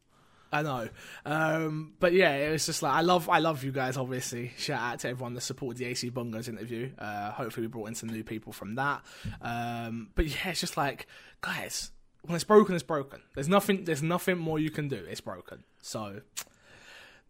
I 0.54 0.62
know. 0.64 0.90
Um, 1.26 1.94
but 2.00 2.12
yeah, 2.14 2.36
it 2.36 2.52
was 2.52 2.66
just 2.66 2.84
like 2.84 2.94
I 2.94 3.02
love 3.02 3.30
I 3.30 3.40
love 3.40 3.64
you 3.64 3.72
guys 3.72 3.96
obviously. 3.98 4.52
Shout 4.58 4.82
out 4.82 5.00
to 5.00 5.10
everyone 5.10 5.34
that 5.36 5.42
supported 5.42 5.78
the 5.78 5.86
AC 5.86 6.12
Bungos 6.12 6.50
interview. 6.50 6.92
Uh, 6.98 7.32
hopefully 7.32 7.68
we 7.68 7.72
brought 7.72 7.88
in 7.88 7.96
some 7.96 8.10
new 8.10 8.24
people 8.24 8.52
from 8.52 8.76
that. 8.76 9.02
Um, 9.42 10.10
but 10.16 10.26
yeah, 10.28 10.50
it's 10.50 10.60
just 10.60 10.76
like 10.76 11.08
guys, 11.40 11.92
when 12.24 12.36
it's 12.36 12.44
broken, 12.44 12.76
it's 12.76 12.84
broken. 12.84 13.22
There's 13.34 13.48
nothing 13.48 13.86
there's 13.86 14.04
nothing 14.04 14.38
more 14.38 14.60
you 14.60 14.72
can 14.72 14.90
do. 14.90 14.98
It's 15.10 15.22
broken. 15.22 15.64
So 15.82 16.22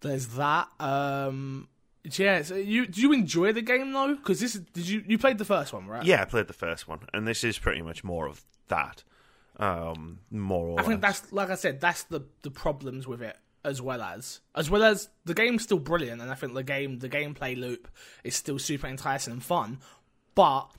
there's 0.01 0.27
that. 0.29 0.67
Um 0.79 1.67
yeah, 2.03 2.42
so 2.42 2.56
you 2.56 2.88
do 2.88 3.01
you 3.01 3.13
enjoy 3.13 3.53
the 3.53 3.62
game 3.62 3.94
though? 3.94 4.15
Because 4.15 4.39
this 4.39 4.56
is, 4.56 4.62
did 4.74 4.88
you 4.88 5.03
you 5.07 5.18
played 5.18 5.38
the 5.38 5.45
first 5.45 5.71
one 5.71 5.88
right? 5.88 6.03
Yeah, 6.03 6.21
I 6.21 6.25
played 6.25 6.48
the 6.48 6.53
first 6.53 6.88
one, 6.88 7.00
and 7.13 7.27
this 7.27 7.44
is 7.44 7.59
pretty 7.59 7.81
much 7.81 8.03
more 8.03 8.27
of 8.27 8.44
that. 8.69 9.03
Um, 9.57 10.19
more 10.31 10.69
or 10.69 10.80
I 10.80 10.83
think 10.83 11.03
less. 11.03 11.19
that's 11.19 11.33
like 11.33 11.50
I 11.51 11.56
said, 11.56 11.80
that's 11.80 12.03
the 12.03 12.21
the 12.42 12.50
problems 12.50 13.07
with 13.07 13.21
it 13.21 13.38
as 13.63 13.81
well 13.81 14.01
as 14.01 14.39
as 14.56 14.69
well 14.69 14.83
as 14.83 15.09
the 15.25 15.36
game's 15.36 15.62
still 15.63 15.77
brilliant, 15.77 16.21
and 16.21 16.31
I 16.31 16.33
think 16.33 16.56
the 16.56 16.63
game 16.63 16.98
the 16.98 17.09
gameplay 17.09 17.56
loop 17.56 17.88
is 18.24 18.36
still 18.36 18.57
super 18.57 18.88
enticing 18.88 19.33
and 19.33 19.44
fun, 19.44 19.80
but 20.33 20.71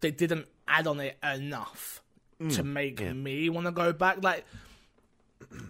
they 0.00 0.10
didn't 0.10 0.46
add 0.68 0.86
on 0.86 1.00
it 1.00 1.16
enough 1.22 2.02
to 2.50 2.62
make 2.62 3.00
yeah. 3.00 3.14
me 3.14 3.48
want 3.48 3.66
to 3.66 3.72
go 3.72 3.94
back. 3.94 4.22
Like 4.22 4.44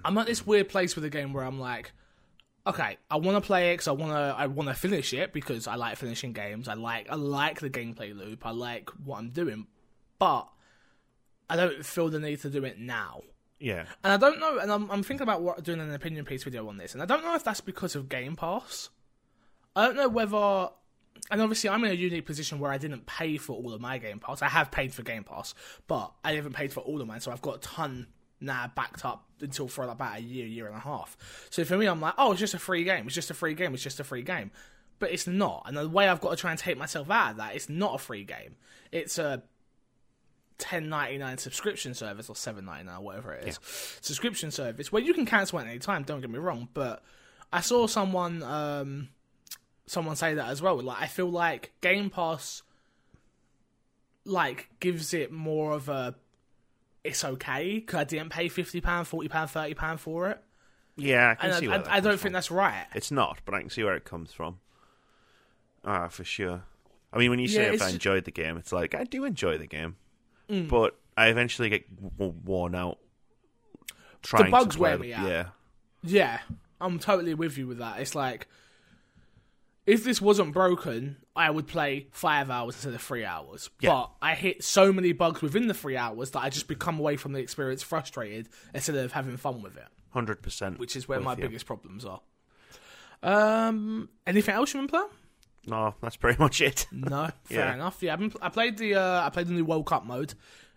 I'm 0.05 0.19
at 0.19 0.26
this 0.26 0.44
weird 0.44 0.69
place 0.69 0.97
with 0.97 1.05
the 1.05 1.11
game 1.11 1.32
where 1.32 1.44
I'm 1.44 1.61
like. 1.61 1.93
Okay, 2.66 2.98
I 3.10 3.16
want 3.16 3.36
to 3.42 3.46
play 3.46 3.70
it 3.70 3.74
because 3.74 3.88
I 3.88 3.92
want 3.92 4.12
to. 4.12 4.34
I 4.36 4.46
want 4.46 4.68
to 4.68 4.74
finish 4.74 5.12
it 5.12 5.32
because 5.32 5.68
I 5.68 5.76
like 5.76 5.96
finishing 5.96 6.32
games. 6.32 6.66
I 6.66 6.74
like. 6.74 7.06
I 7.10 7.14
like 7.14 7.60
the 7.60 7.70
gameplay 7.70 8.16
loop. 8.16 8.44
I 8.44 8.50
like 8.50 8.90
what 9.04 9.18
I'm 9.18 9.30
doing, 9.30 9.66
but 10.18 10.48
I 11.48 11.56
don't 11.56 11.84
feel 11.84 12.08
the 12.08 12.18
need 12.18 12.40
to 12.42 12.50
do 12.50 12.64
it 12.64 12.78
now. 12.78 13.20
yeah, 13.60 13.84
And 14.02 14.12
I 14.12 14.16
don't 14.16 14.40
know, 14.40 14.58
and 14.58 14.70
I'm, 14.70 14.90
I'm 14.90 15.02
thinking 15.02 15.22
about 15.22 15.42
what, 15.42 15.62
doing 15.62 15.80
an 15.80 15.92
opinion 15.94 16.24
piece 16.24 16.44
video 16.44 16.68
on 16.68 16.76
this, 16.76 16.92
and 16.92 17.02
I 17.02 17.06
don't 17.06 17.22
know 17.22 17.34
if 17.34 17.44
that's 17.44 17.60
because 17.60 17.94
of 17.94 18.08
Game 18.08 18.36
Pass. 18.36 18.90
I 19.74 19.86
don't 19.86 19.96
know 19.96 20.08
whether, 20.08 20.70
and 21.30 21.40
obviously 21.40 21.70
I'm 21.70 21.84
in 21.84 21.90
a 21.90 21.94
unique 21.94 22.26
position 22.26 22.58
where 22.58 22.72
I 22.72 22.78
didn't 22.78 23.06
pay 23.06 23.36
for 23.36 23.52
all 23.52 23.72
of 23.72 23.80
my 23.80 23.98
Game 23.98 24.18
Pass. 24.18 24.42
I 24.42 24.48
have 24.48 24.70
paid 24.70 24.92
for 24.92 25.02
Game 25.02 25.22
Pass, 25.24 25.54
but 25.86 26.12
I 26.24 26.32
haven't 26.32 26.54
paid 26.54 26.72
for 26.72 26.80
all 26.80 27.00
of 27.00 27.06
mine, 27.06 27.20
so 27.20 27.30
I've 27.30 27.42
got 27.42 27.56
a 27.56 27.60
ton 27.60 28.08
now 28.41 28.71
backed 28.75 29.05
up 29.05 29.25
until 29.41 29.69
for 29.69 29.85
about 29.85 30.19
a 30.19 30.21
year, 30.21 30.47
year 30.47 30.67
and 30.67 30.77
a 30.77 30.81
half. 30.81 31.17
So 31.50 31.65
for 31.65 31.77
me, 31.77 31.87
I'm 31.87 32.00
like, 32.00 32.15
oh, 32.19 32.33
it's 32.33 32.41
just 32.41 32.55
a 32.55 32.59
free 32.59 32.85
game. 32.85 33.06
It's 33.06 33.15
just 33.15 33.31
a 33.31 33.35
free 33.35 33.55
game. 33.55 33.75
It's 33.75 33.83
just 33.83 34.00
a 34.00 34.05
free 34.05 34.23
game. 34.23 34.50
But 34.99 35.12
it's 35.12 35.26
not. 35.26 35.64
And 35.66 35.76
the 35.76 35.88
way 35.88 36.09
I've 36.09 36.21
got 36.21 36.31
to 36.31 36.37
try 36.37 36.50
and 36.50 36.59
take 36.59 36.78
myself 36.78 37.11
out 37.11 37.33
of 37.33 37.37
that, 37.38 37.55
it's 37.55 37.69
not 37.69 37.97
a 37.97 37.99
free 37.99 38.25
game. 38.25 38.57
It's 38.93 39.19
a 39.19 39.43
ten 40.59 40.88
ninety 40.88 41.19
nine 41.19 41.37
subscription 41.38 41.93
service 41.93 42.31
or 42.31 42.37
seven 42.37 42.64
ninety 42.64 42.87
nine, 42.87 43.02
whatever 43.02 43.35
it 43.35 43.47
is, 43.47 43.59
subscription 44.00 44.50
service 44.50 44.90
where 44.90 45.02
you 45.02 45.12
can 45.12 45.26
cancel 45.26 45.59
at 45.59 45.66
any 45.66 45.78
time. 45.78 46.02
Don't 46.02 46.21
get 46.21 46.31
me 46.31 46.38
wrong, 46.38 46.69
but 46.73 47.02
I 47.52 47.61
saw 47.61 47.87
someone 47.87 48.43
um, 48.43 49.09
someone 49.87 50.16
say 50.16 50.35
that 50.35 50.49
as 50.49 50.62
well. 50.62 50.81
Like 50.81 51.02
I 51.02 51.07
feel 51.07 51.31
like 51.31 51.73
Game 51.81 52.11
Pass 52.11 52.62
like 54.25 54.69
gives 54.81 55.14
it 55.14 55.31
more 55.31 55.73
of 55.73 55.88
a 55.88 56.14
it's 57.06 57.25
okay 57.25 57.75
because 57.76 58.00
I 58.00 58.04
didn't 58.04 58.30
pay 58.30 58.48
fifty 58.48 58.80
pound, 58.80 59.06
forty 59.08 59.28
pound, 59.28 59.50
thirty 59.50 59.75
pound 59.75 60.00
for 60.00 60.28
it, 60.30 60.42
yeah. 60.96 61.30
I 61.30 61.34
can 61.36 61.50
and 61.50 61.58
see 61.60 61.66
I, 61.66 61.76
where 61.78 61.88
I, 61.88 61.96
I 61.96 62.00
don't 62.00 62.12
from. 62.12 62.18
think 62.18 62.32
that's 62.34 62.50
right. 62.50 62.86
it's 62.94 63.10
not, 63.10 63.38
but 63.44 63.54
I 63.54 63.60
can 63.60 63.70
see 63.70 63.82
where 63.84 63.94
it 63.96 64.04
comes 64.04 64.32
from. 64.32 64.58
Ah, 65.84 66.08
for 66.08 66.25
sure. 66.25 66.62
I 67.12 67.18
mean, 67.18 67.30
when 67.30 67.38
you 67.38 67.48
say 67.48 67.66
Yeah, 67.66 67.72
if 67.75 67.82
I 67.82 67.90
enjoyed 67.90 68.25
the 68.25 68.30
game, 68.32 68.56
it's 68.56 68.72
like 68.72 68.94
I 68.94 69.04
do 69.04 69.25
enjoy 69.25 69.58
the 69.58 69.66
game, 69.66 69.96
Mm. 70.50 70.68
but 70.68 70.96
I 71.16 71.28
eventually 71.28 71.68
get 71.70 71.84
worn 72.18 72.75
out. 72.75 72.98
Trying 74.22 74.50
bugs 74.50 74.75
to 74.76 74.80
wear 74.82 74.96
the- 74.96 75.02
me 75.02 75.12
out. 75.14 75.28
Yeah, 75.28 75.46
Yeah, 76.02 76.40
I'm 76.80 76.98
totally 76.98 77.34
with 77.34 77.56
you 77.56 77.66
with 77.68 77.78
that. 77.78 78.00
It's 78.00 78.14
like 78.14 78.48
if 79.87 80.02
this 80.05 80.21
wasn't 80.21 80.52
broken, 80.52 81.16
I 81.35 81.49
would 81.50 81.66
play 81.66 82.09
five 82.11 82.50
hours 82.50 82.75
instead 82.75 82.95
of 82.95 83.00
three 83.00 83.25
hours. 83.25 83.71
Yeah. 83.81 83.90
But 83.90 84.11
I 84.21 84.35
hit 84.35 84.64
so 84.64 84.93
many 84.93 85.12
bugs 85.12 85.40
within 85.43 85.69
the 85.69 85.75
three 85.75 85.97
hours 85.97 86.33
that 86.33 86.40
I 86.40 86.50
just 86.50 86.66
become 86.69 86.99
away 86.99 87.16
from 87.16 87.33
the 87.33 87.38
experience 87.38 87.83
frustrated 87.83 88.49
instead 88.75 88.97
of 88.97 89.12
having 89.12 89.37
fun 89.37 89.62
with 89.62 89.76
it, 89.76 89.87
hundred 90.11 90.43
percent. 90.43 90.78
which 90.78 90.97
is 90.97 91.07
where 91.09 91.21
my 91.21 91.33
you. 91.33 91.43
biggest 91.43 91.66
problems 91.66 92.05
are. 92.05 92.21
Um, 93.23 94.09
anything 94.26 94.55
else 94.55 94.73
you 94.75 94.81
been 94.81 94.88
playing? 94.88 95.07
No, 95.66 95.95
that's 96.00 96.16
pretty 96.16 96.38
much 96.38 96.61
it. 96.61 96.87
No, 96.93 97.31
fair 97.45 97.66
Yeah. 97.66 97.75
enough. 97.75 97.99
Yeah, 98.02 98.12
I've 98.12 98.19
been, 98.21 98.33
I 98.40 98.49
played 98.50 98.78
the 98.78 98.95
uh, 98.95 99.26
I 99.26 99.31
played 99.31 99.49
the 99.49 99.52
new 99.52 99.64
World 99.64 99.87
Cup 99.87 100.05
mode 100.05 100.35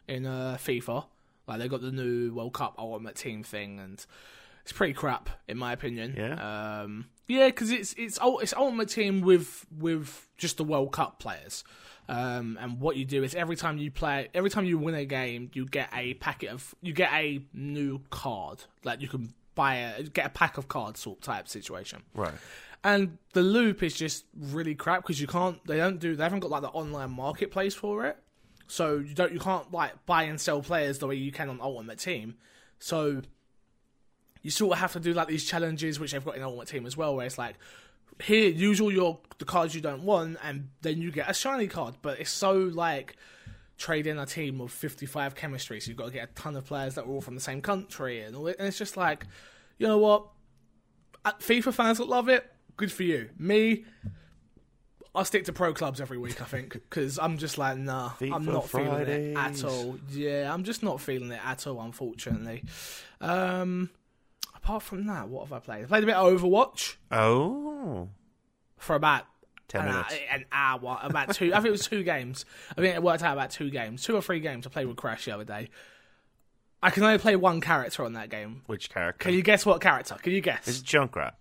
in 0.08 0.25
uh, 0.25 0.58
FIFA. 0.60 1.06
Like 1.48 1.60
they 1.60 1.68
got 1.68 1.82
the 1.82 1.92
new 1.92 2.34
World 2.34 2.54
Cup 2.54 2.75
Ultimate 2.78 3.16
Team 3.16 3.44
thing, 3.44 3.80
and 3.80 4.04
it's 4.63 4.72
pretty 4.72 4.94
crap 4.94 5.30
in 5.48 5.58
my 5.58 5.74
opinion. 5.74 6.16
Yeah? 6.18 6.82
um, 6.84 7.06
yeah, 7.29 7.48
because 7.48 7.71
it's 7.71 7.93
it's 7.93 8.19
it's 8.21 8.53
Ultimate 8.53 8.89
Team 8.89 9.21
with 9.21 9.65
with 9.77 10.27
just 10.38 10.57
the 10.57 10.65
World 10.65 10.91
Cup 10.91 11.19
players. 11.19 11.63
Um, 12.09 12.57
and 12.59 12.79
what 12.81 12.95
you 12.98 13.05
do 13.05 13.24
is 13.24 13.36
every 13.36 13.55
time 13.55 13.77
you 13.77 13.91
play, 13.91 14.29
every 14.33 14.50
time 14.50 14.65
you 14.65 14.77
win 14.79 14.95
a 14.95 15.05
game, 15.05 15.51
you 15.53 15.65
get 15.65 15.89
a 15.95 16.15
packet 16.15 16.50
of 16.50 16.75
you 16.81 16.91
get 16.91 17.13
a 17.13 17.39
new 17.53 18.01
card. 18.09 18.63
Like 18.83 19.00
you 19.00 19.07
can 19.07 19.33
buy 19.55 19.75
a 19.75 20.03
get 20.03 20.25
a 20.25 20.29
pack 20.29 20.57
of 20.57 20.67
cards 20.67 21.00
sort 21.01 21.21
type 21.21 21.48
situation 21.50 22.01
Right. 22.15 22.33
and 22.83 23.17
the 23.33 23.41
loop 23.41 23.83
is 23.83 23.93
just 23.93 24.24
really 24.38 24.74
crap 24.74 25.01
because 25.03 25.19
you 25.19 25.27
can't 25.27 25.59
they 25.67 25.75
don't 25.75 26.00
do 26.00 26.15
they 26.15 26.24
haven't 26.24 26.39
got 26.39 26.50
like 26.50 26.62
the 26.62 26.69
online 26.69 27.12
marketplace 27.12 27.75
for 27.75 28.05
it 28.05 28.15
so 28.67 29.00
you 29.00 29.13
don't 29.13 29.33
you 29.33 29.39
can't 29.39 29.69
like 29.74 30.05
buy 30.05 30.24
and 30.24 30.39
sell 30.39 30.62
players 30.62 31.00
the 31.00 31.07
way 31.07 31.15
you 31.15 31.31
can 31.33 31.50
on 31.50 31.59
ultimate 31.59 32.00
team 32.00 32.36
so 32.77 33.21
you 34.50 34.51
sort 34.51 34.74
of 34.74 34.79
have 34.79 34.94
to 34.94 35.00
do 35.00 35.13
like 35.13 35.27
these 35.27 35.46
challenges 35.46 36.00
which 36.00 36.12
they've 36.12 36.25
got 36.25 36.36
in 36.36 36.44
ultimate 36.44 36.68
team 36.68 36.86
as 36.86 36.98
well 36.98 37.15
where 37.15 37.25
it's 37.25 37.38
like 37.38 37.56
here 38.22 38.50
use 38.50 38.82
all 38.82 38.91
your 38.91 39.20
the 39.38 39.46
cards 39.46 39.74
you 39.74 39.82
don't 39.82 40.03
want 40.03 40.38
and 40.44 40.70
then 40.82 41.01
you 41.01 41.12
get 41.12 41.29
a 41.29 41.34
shiny 41.34 41.68
card 41.68 41.96
but 42.01 42.20
it's 42.20 42.32
so 42.32 42.53
like 42.53 43.15
trade 43.77 44.08
in 44.08 44.18
a 44.20 44.25
team 44.25 44.60
of 44.60 44.72
55 44.72 45.36
chemistry 45.36 45.79
so 45.79 45.88
you've 45.88 45.98
got 45.98 46.08
to 46.08 46.12
get 46.12 46.29
a 46.29 46.34
ton 46.34 46.56
of 46.56 46.65
players 46.65 46.96
that 46.96 47.06
are 47.06 47.10
all 47.10 47.22
from 47.22 47.36
the 47.36 47.41
same 47.41 47.62
country 47.62 48.22
and 48.22 48.36
all 48.36 48.48
it, 48.48 48.58
and 48.60 48.68
it's 48.68 48.77
just 48.77 48.98
like 48.98 49.25
you 49.77 49.88
know 49.88 49.98
what 49.98 50.25
uh, 51.25 51.32
FIFA 51.39 51.74
fans 51.74 51.98
that 51.98 52.08
love 52.08 52.29
it, 52.29 52.50
good 52.77 52.91
for 52.91 53.03
you. 53.03 53.29
Me, 53.38 53.86
I'll 55.13 55.25
stick 55.25 55.46
to 55.46 55.53
pro 55.53 55.74
clubs 55.74 56.00
every 56.00 56.18
week. 56.18 56.41
I 56.41 56.46
think 56.46 56.74
because 56.74 57.20
I'm 57.20 57.38
just 57.38 57.58
like, 57.58 57.77
nah, 57.77 58.12
I'm 58.22 58.46
FIFA 58.46 58.46
not 58.46 58.70
feeling 58.70 59.08
it 59.08 59.38
at 59.38 59.63
all. 59.63 59.98
Yeah, 60.10 60.53
I'm 60.53 60.63
just 60.63 60.84
not 60.84 61.01
feeling 61.01 61.32
it 61.32 61.41
at 61.44 61.68
all. 61.68 61.82
Unfortunately. 61.82 62.63
Um, 63.20 63.89
apart 64.70 64.84
from 64.84 65.08
that, 65.08 65.28
what 65.28 65.48
have 65.48 65.52
I 65.54 65.60
played? 65.60 65.84
I 65.84 65.88
played 65.88 66.04
a 66.04 66.06
bit 66.06 66.16
of 66.16 66.42
Overwatch 66.42 66.96
Oh, 67.12 68.10
for 68.78 68.96
about 68.96 69.24
10 69.68 69.82
an, 69.82 69.88
minutes. 69.88 70.14
hour, 70.14 70.20
an 70.36 70.46
hour, 70.52 71.00
about 71.02 71.34
two. 71.34 71.52
I 71.54 71.58
think 71.58 71.68
it 71.68 71.72
was 71.72 71.88
two 71.88 72.04
games. 72.04 72.46
I 72.78 72.82
think 72.82 72.96
it 72.96 73.02
worked 73.02 73.24
out 73.24 73.34
about 73.34 73.50
two 73.50 73.72
games, 73.72 74.04
two 74.04 74.16
or 74.16 74.22
three 74.22 74.40
games. 74.40 74.68
I 74.68 74.70
played 74.70 74.86
with 74.88 74.96
Crash 74.98 75.26
the 75.26 75.32
other 75.32 75.44
day. 75.44 75.70
I 76.84 76.92
can 76.92 77.04
only 77.04 77.18
play 77.18 77.36
one 77.36 77.62
character 77.62 78.06
on 78.06 78.14
that 78.14 78.30
game. 78.30 78.62
Which 78.68 78.90
character? 78.92 79.24
Can 79.26 79.34
you 79.34 79.42
guess 79.42 79.66
what 79.66 79.82
character? 79.82 80.16
Can 80.22 80.34
you 80.34 80.42
guess? 80.42 80.68
Is 80.68 80.80
it 80.82 80.86
Junkrat? 80.86 81.32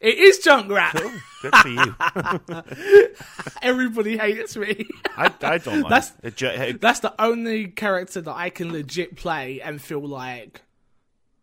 It 0.00 0.16
is 0.16 0.38
Junkrat. 0.38 0.92
Oh, 0.94 1.20
good 1.42 1.54
for 1.56 1.68
you. 1.68 3.04
Everybody 3.62 4.16
hates 4.16 4.56
me. 4.56 4.86
I, 5.16 5.32
I 5.42 5.58
don't 5.58 5.80
mind. 5.82 5.92
That's- 5.92 6.12
it- 6.22 6.80
That's 6.80 7.00
the 7.00 7.20
only 7.20 7.66
character 7.66 8.20
that 8.20 8.34
I 8.36 8.50
can 8.50 8.72
legit 8.72 9.16
play 9.16 9.60
and 9.60 9.82
feel 9.82 10.06
like 10.06 10.62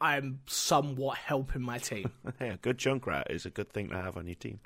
I'm 0.02 0.42
somewhat 0.46 1.18
helping 1.18 1.62
my 1.62 1.78
team. 1.78 2.12
yeah, 2.42 2.54
a 2.54 2.58
good 2.58 2.78
Junkrat 2.78 3.30
is 3.32 3.46
a 3.46 3.50
good 3.50 3.72
thing 3.72 3.90
to 3.90 3.96
have 3.96 4.18
on 4.18 4.28
your 4.28 4.36
team. 4.36 4.60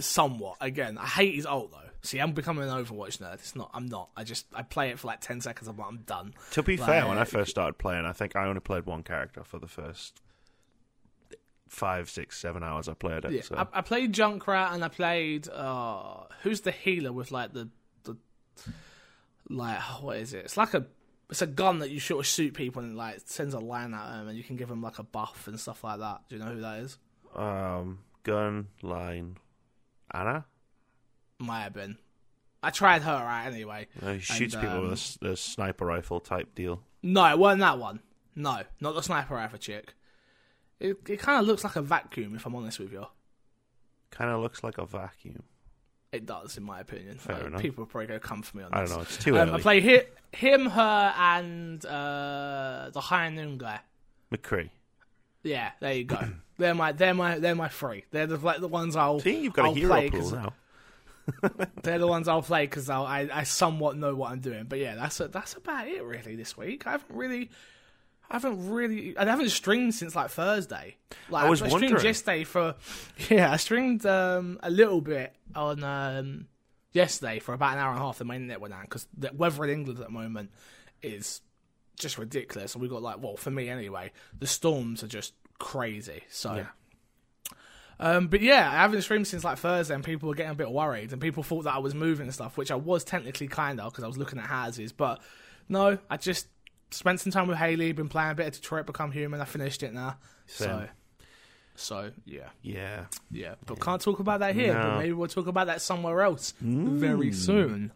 somewhat. 0.00 0.56
Again, 0.60 0.98
I 0.98 1.06
hate 1.06 1.34
his 1.34 1.46
ult 1.46 1.70
though. 1.72 1.78
See, 2.02 2.18
I'm 2.18 2.32
becoming 2.32 2.64
an 2.64 2.70
Overwatch 2.70 3.18
nerd. 3.18 3.34
It's 3.34 3.56
not. 3.56 3.70
I'm 3.72 3.86
not. 3.86 4.10
I 4.14 4.24
just 4.24 4.46
I 4.54 4.62
play 4.62 4.90
it 4.90 4.98
for 4.98 5.06
like 5.06 5.20
ten 5.20 5.40
seconds. 5.40 5.68
I'm 5.68 5.76
like, 5.76 5.88
I'm 5.88 5.98
done. 6.06 6.34
To 6.52 6.62
be 6.62 6.76
fair, 6.76 7.06
when 7.08 7.16
I 7.18 7.24
first 7.24 7.50
started 7.50 7.78
playing, 7.78 8.04
I 8.04 8.12
think 8.12 8.36
I 8.36 8.46
only 8.46 8.60
played 8.60 8.84
one 8.84 9.02
character 9.02 9.42
for 9.42 9.58
the 9.58 9.66
first 9.66 10.20
five, 11.68 12.08
six, 12.10 12.38
seven 12.38 12.62
hours 12.62 12.88
I 12.88 12.94
played 12.94 13.24
it. 13.24 13.32
Yeah, 13.32 13.42
so. 13.42 13.56
I, 13.56 13.78
I 13.78 13.80
played 13.80 14.12
Junkrat 14.12 14.74
and 14.74 14.84
I 14.84 14.88
played. 14.88 15.48
uh 15.48 16.24
Who's 16.42 16.60
the 16.60 16.70
healer 16.70 17.12
with 17.12 17.30
like 17.30 17.52
the 17.52 17.68
the 18.04 18.16
like 19.48 19.80
what 20.00 20.18
is 20.18 20.34
it? 20.34 20.44
It's 20.44 20.56
like 20.56 20.74
a 20.74 20.84
it's 21.34 21.42
a 21.42 21.48
gun 21.48 21.80
that 21.80 21.90
you 21.90 21.98
sort 21.98 22.20
of 22.20 22.26
shoot 22.26 22.54
people 22.54 22.80
and 22.80 22.96
like 22.96 23.18
sends 23.24 23.54
a 23.54 23.58
line 23.58 23.92
at 23.92 24.08
them 24.08 24.28
and 24.28 24.38
you 24.38 24.44
can 24.44 24.54
give 24.54 24.68
them 24.68 24.80
like 24.80 25.00
a 25.00 25.02
buff 25.02 25.48
and 25.48 25.58
stuff 25.58 25.82
like 25.82 25.98
that. 25.98 26.20
Do 26.28 26.36
you 26.36 26.44
know 26.44 26.52
who 26.52 26.60
that 26.60 26.78
is? 26.78 26.96
um, 27.34 27.98
gun 28.22 28.68
line, 28.82 29.38
Ana. 30.12 30.44
Might 31.40 31.62
have 31.62 31.72
been. 31.72 31.98
I 32.62 32.70
tried 32.70 33.02
her 33.02 33.10
out 33.10 33.46
anyway. 33.46 33.88
Uh, 34.00 34.12
he 34.12 34.20
shoots 34.20 34.54
And, 34.54 34.62
people 34.62 34.82
with 34.82 35.18
a 35.22 35.26
um, 35.26 35.32
a, 35.32 35.36
sniper 35.36 35.86
rifle 35.86 36.20
type 36.20 36.54
deal. 36.54 36.84
No, 37.02 37.24
it 37.26 37.36
wasn't 37.36 37.62
that 37.62 37.80
one. 37.80 37.98
No, 38.36 38.62
not 38.80 38.94
the 38.94 39.02
sniper 39.02 39.34
rifle 39.34 39.58
chick. 39.58 39.94
It 40.78 40.98
it 41.08 41.18
kind 41.18 41.40
of 41.40 41.48
looks 41.48 41.64
like 41.64 41.74
a 41.74 41.82
vacuum, 41.82 42.36
if 42.36 42.46
I'm 42.46 42.54
honest 42.54 42.78
with 42.78 42.92
you. 42.92 43.06
Kind 44.12 44.30
of 44.30 44.40
looks 44.40 44.62
like 44.62 44.78
a 44.78 44.86
vacuum. 44.86 45.42
It 46.14 46.26
does, 46.26 46.56
in 46.56 46.62
my 46.64 46.80
opinion. 46.80 47.16
Fair 47.18 47.36
Uh, 47.36 47.46
enough. 47.46 47.60
People 47.62 47.84
are 47.84 47.86
probably 47.86 48.06
going 48.06 48.20
to 48.20 48.26
come 48.26 48.42
for 48.42 48.56
me 48.56 48.62
on 48.64 48.70
this. 48.70 48.78
I 48.78 48.84
don't 48.84 48.96
know. 48.96 49.02
It's 49.02 49.16
too 49.16 49.38
Um, 49.38 49.48
early. 49.48 49.58
I 49.58 49.62
play 49.62 49.80
hi- 49.80 50.06
him, 50.36 50.66
her, 50.66 51.14
and 51.18 51.84
uh, 51.86 52.90
the 52.92 53.00
High 53.00 53.28
Noon 53.30 53.58
guy. 53.58 53.80
McCree. 54.32 54.70
Yeah, 55.42 55.70
there 55.80 55.92
you 55.92 56.04
go. 56.04 56.18
they're 56.58 56.74
my, 56.74 56.92
they're 56.92 57.14
my, 57.14 57.38
they're 57.38 57.54
my 57.54 57.68
three. 57.68 58.04
They're 58.10 58.26
the 58.26 58.36
like 58.38 58.60
the 58.60 58.68
ones 58.68 58.96
I'll. 58.96 59.20
See, 59.20 59.42
you've 59.42 59.52
got 59.52 59.66
I'll 59.66 59.72
a 59.72 59.74
hero 59.74 59.88
play 59.90 60.10
pool 60.10 60.30
now. 60.30 60.52
They're 61.82 61.98
the 61.98 62.06
ones 62.06 62.28
I'll 62.28 62.42
play 62.42 62.66
because 62.66 62.90
I, 62.90 63.28
I 63.32 63.44
somewhat 63.44 63.96
know 63.96 64.14
what 64.14 64.30
I'm 64.30 64.40
doing. 64.40 64.64
But 64.64 64.78
yeah, 64.78 64.94
that's 64.94 65.20
a, 65.20 65.28
that's 65.28 65.54
about 65.54 65.88
it 65.88 66.02
really 66.04 66.36
this 66.36 66.54
week. 66.56 66.86
I 66.86 66.92
haven't 66.92 67.16
really, 67.16 67.50
I 68.30 68.34
haven't 68.34 68.70
really, 68.70 69.16
I 69.16 69.24
haven't 69.24 69.50
streamed 69.50 69.94
since 69.94 70.16
like 70.16 70.30
Thursday. 70.30 70.96
Like 71.30 71.44
I 71.44 71.50
was 71.50 71.62
I 71.62 71.68
streamed 71.68 71.82
wondering. 71.82 72.04
yesterday 72.04 72.44
for, 72.44 72.74
yeah, 73.30 73.52
I 73.52 73.56
streamed 73.56 74.04
um, 74.06 74.58
a 74.62 74.70
little 74.70 75.00
bit 75.00 75.34
on 75.54 75.84
um, 75.84 76.46
yesterday 76.92 77.38
for 77.38 77.54
about 77.54 77.74
an 77.74 77.78
hour 77.78 77.90
and 77.90 77.98
a 77.98 78.02
half. 78.02 78.18
The 78.18 78.24
main 78.24 78.42
internet 78.42 78.60
went 78.60 78.72
down 78.72 78.82
because 78.82 79.06
the 79.16 79.30
weather 79.34 79.64
in 79.64 79.70
England 79.70 80.00
at 80.00 80.06
the 80.06 80.12
moment 80.12 80.50
is 81.02 81.42
just 81.96 82.18
ridiculous, 82.18 82.74
and 82.74 82.82
we 82.82 82.88
got 82.88 83.02
like, 83.02 83.22
well, 83.22 83.36
for 83.36 83.50
me 83.50 83.68
anyway, 83.68 84.10
the 84.38 84.46
storms 84.46 85.02
are 85.02 85.08
just 85.08 85.34
crazy. 85.58 86.22
So. 86.28 86.54
Yeah. 86.54 86.66
Um, 88.00 88.26
but 88.26 88.40
yeah, 88.40 88.68
I 88.68 88.76
haven't 88.76 89.02
streamed 89.02 89.28
since 89.28 89.44
like 89.44 89.58
Thursday, 89.58 89.94
and 89.94 90.02
people 90.02 90.28
were 90.28 90.34
getting 90.34 90.52
a 90.52 90.56
bit 90.56 90.70
worried, 90.70 91.12
and 91.12 91.20
people 91.20 91.42
thought 91.42 91.64
that 91.64 91.74
I 91.74 91.78
was 91.78 91.94
moving 91.94 92.26
and 92.26 92.34
stuff, 92.34 92.56
which 92.56 92.70
I 92.70 92.74
was 92.74 93.04
technically 93.04 93.46
kind 93.46 93.80
of 93.80 93.92
because 93.92 94.02
I 94.02 94.08
was 94.08 94.18
looking 94.18 94.38
at 94.38 94.46
houses. 94.46 94.92
But 94.92 95.22
no, 95.68 95.98
I 96.10 96.16
just 96.16 96.48
spent 96.94 97.20
some 97.20 97.32
time 97.32 97.46
with 97.48 97.58
Haley, 97.58 97.92
been 97.92 98.08
playing 98.08 98.30
a 98.30 98.34
bit 98.34 98.46
of 98.48 98.52
Detroit 98.54 98.86
Become 98.86 99.12
Human. 99.12 99.40
I 99.40 99.44
finished 99.44 99.82
it 99.82 99.92
now, 99.94 100.16
so 100.46 100.64
Same. 100.64 100.88
so 101.74 102.10
yeah, 102.24 102.48
Yeah. 102.62 103.04
yeah. 103.30 103.54
But 103.66 103.80
can't 103.80 104.00
talk 104.00 104.18
about 104.20 104.40
that 104.40 104.54
here. 104.54 104.74
But 104.74 104.98
maybe 104.98 105.12
we'll 105.12 105.28
talk 105.28 105.46
about 105.46 105.66
that 105.68 105.80
somewhere 105.80 106.22
else 106.22 106.54
very 106.60 107.32
soon. 107.32 107.92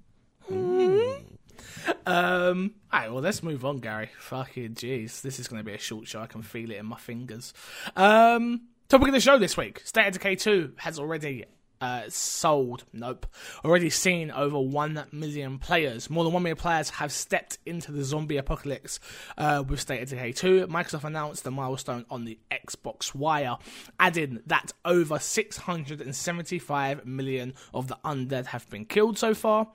Um. 2.06 2.74
All 2.92 3.00
right. 3.00 3.12
Well, 3.12 3.22
let's 3.22 3.42
move 3.42 3.64
on, 3.64 3.78
Gary. 3.78 4.10
Fucking 4.18 4.74
jeez, 4.74 5.20
this 5.22 5.38
is 5.38 5.48
going 5.48 5.60
to 5.60 5.64
be 5.64 5.74
a 5.74 5.78
short 5.78 6.06
show. 6.06 6.20
I 6.20 6.26
can 6.26 6.42
feel 6.42 6.70
it 6.70 6.76
in 6.78 6.86
my 6.86 6.96
fingers. 6.98 7.52
Um. 7.96 8.62
Topic 8.88 9.08
of 9.08 9.14
the 9.14 9.20
show 9.20 9.38
this 9.38 9.56
week: 9.56 9.80
State 9.84 10.06
of 10.06 10.12
Decay 10.14 10.36
Two 10.36 10.72
has 10.76 10.98
already. 10.98 11.44
Uh, 11.80 12.02
sold. 12.08 12.84
Nope. 12.92 13.26
Already 13.64 13.90
seen 13.90 14.30
over 14.30 14.58
1 14.58 15.06
million 15.12 15.58
players. 15.58 16.10
More 16.10 16.24
than 16.24 16.32
1 16.32 16.42
million 16.42 16.56
players 16.56 16.90
have 16.90 17.12
stepped 17.12 17.58
into 17.64 17.92
the 17.92 18.02
zombie 18.02 18.36
apocalypse 18.36 18.98
uh, 19.36 19.62
with 19.66 19.80
State 19.80 20.02
of 20.02 20.08
Decay 20.08 20.32
2. 20.32 20.66
Microsoft 20.66 21.04
announced 21.04 21.44
the 21.44 21.50
milestone 21.50 22.04
on 22.10 22.24
the 22.24 22.38
Xbox 22.50 23.14
Wire, 23.14 23.58
adding 24.00 24.40
that 24.46 24.72
over 24.84 25.18
675 25.18 27.06
million 27.06 27.54
of 27.72 27.86
the 27.88 27.98
undead 28.04 28.46
have 28.46 28.68
been 28.70 28.84
killed 28.84 29.18
so 29.18 29.34
far. 29.34 29.68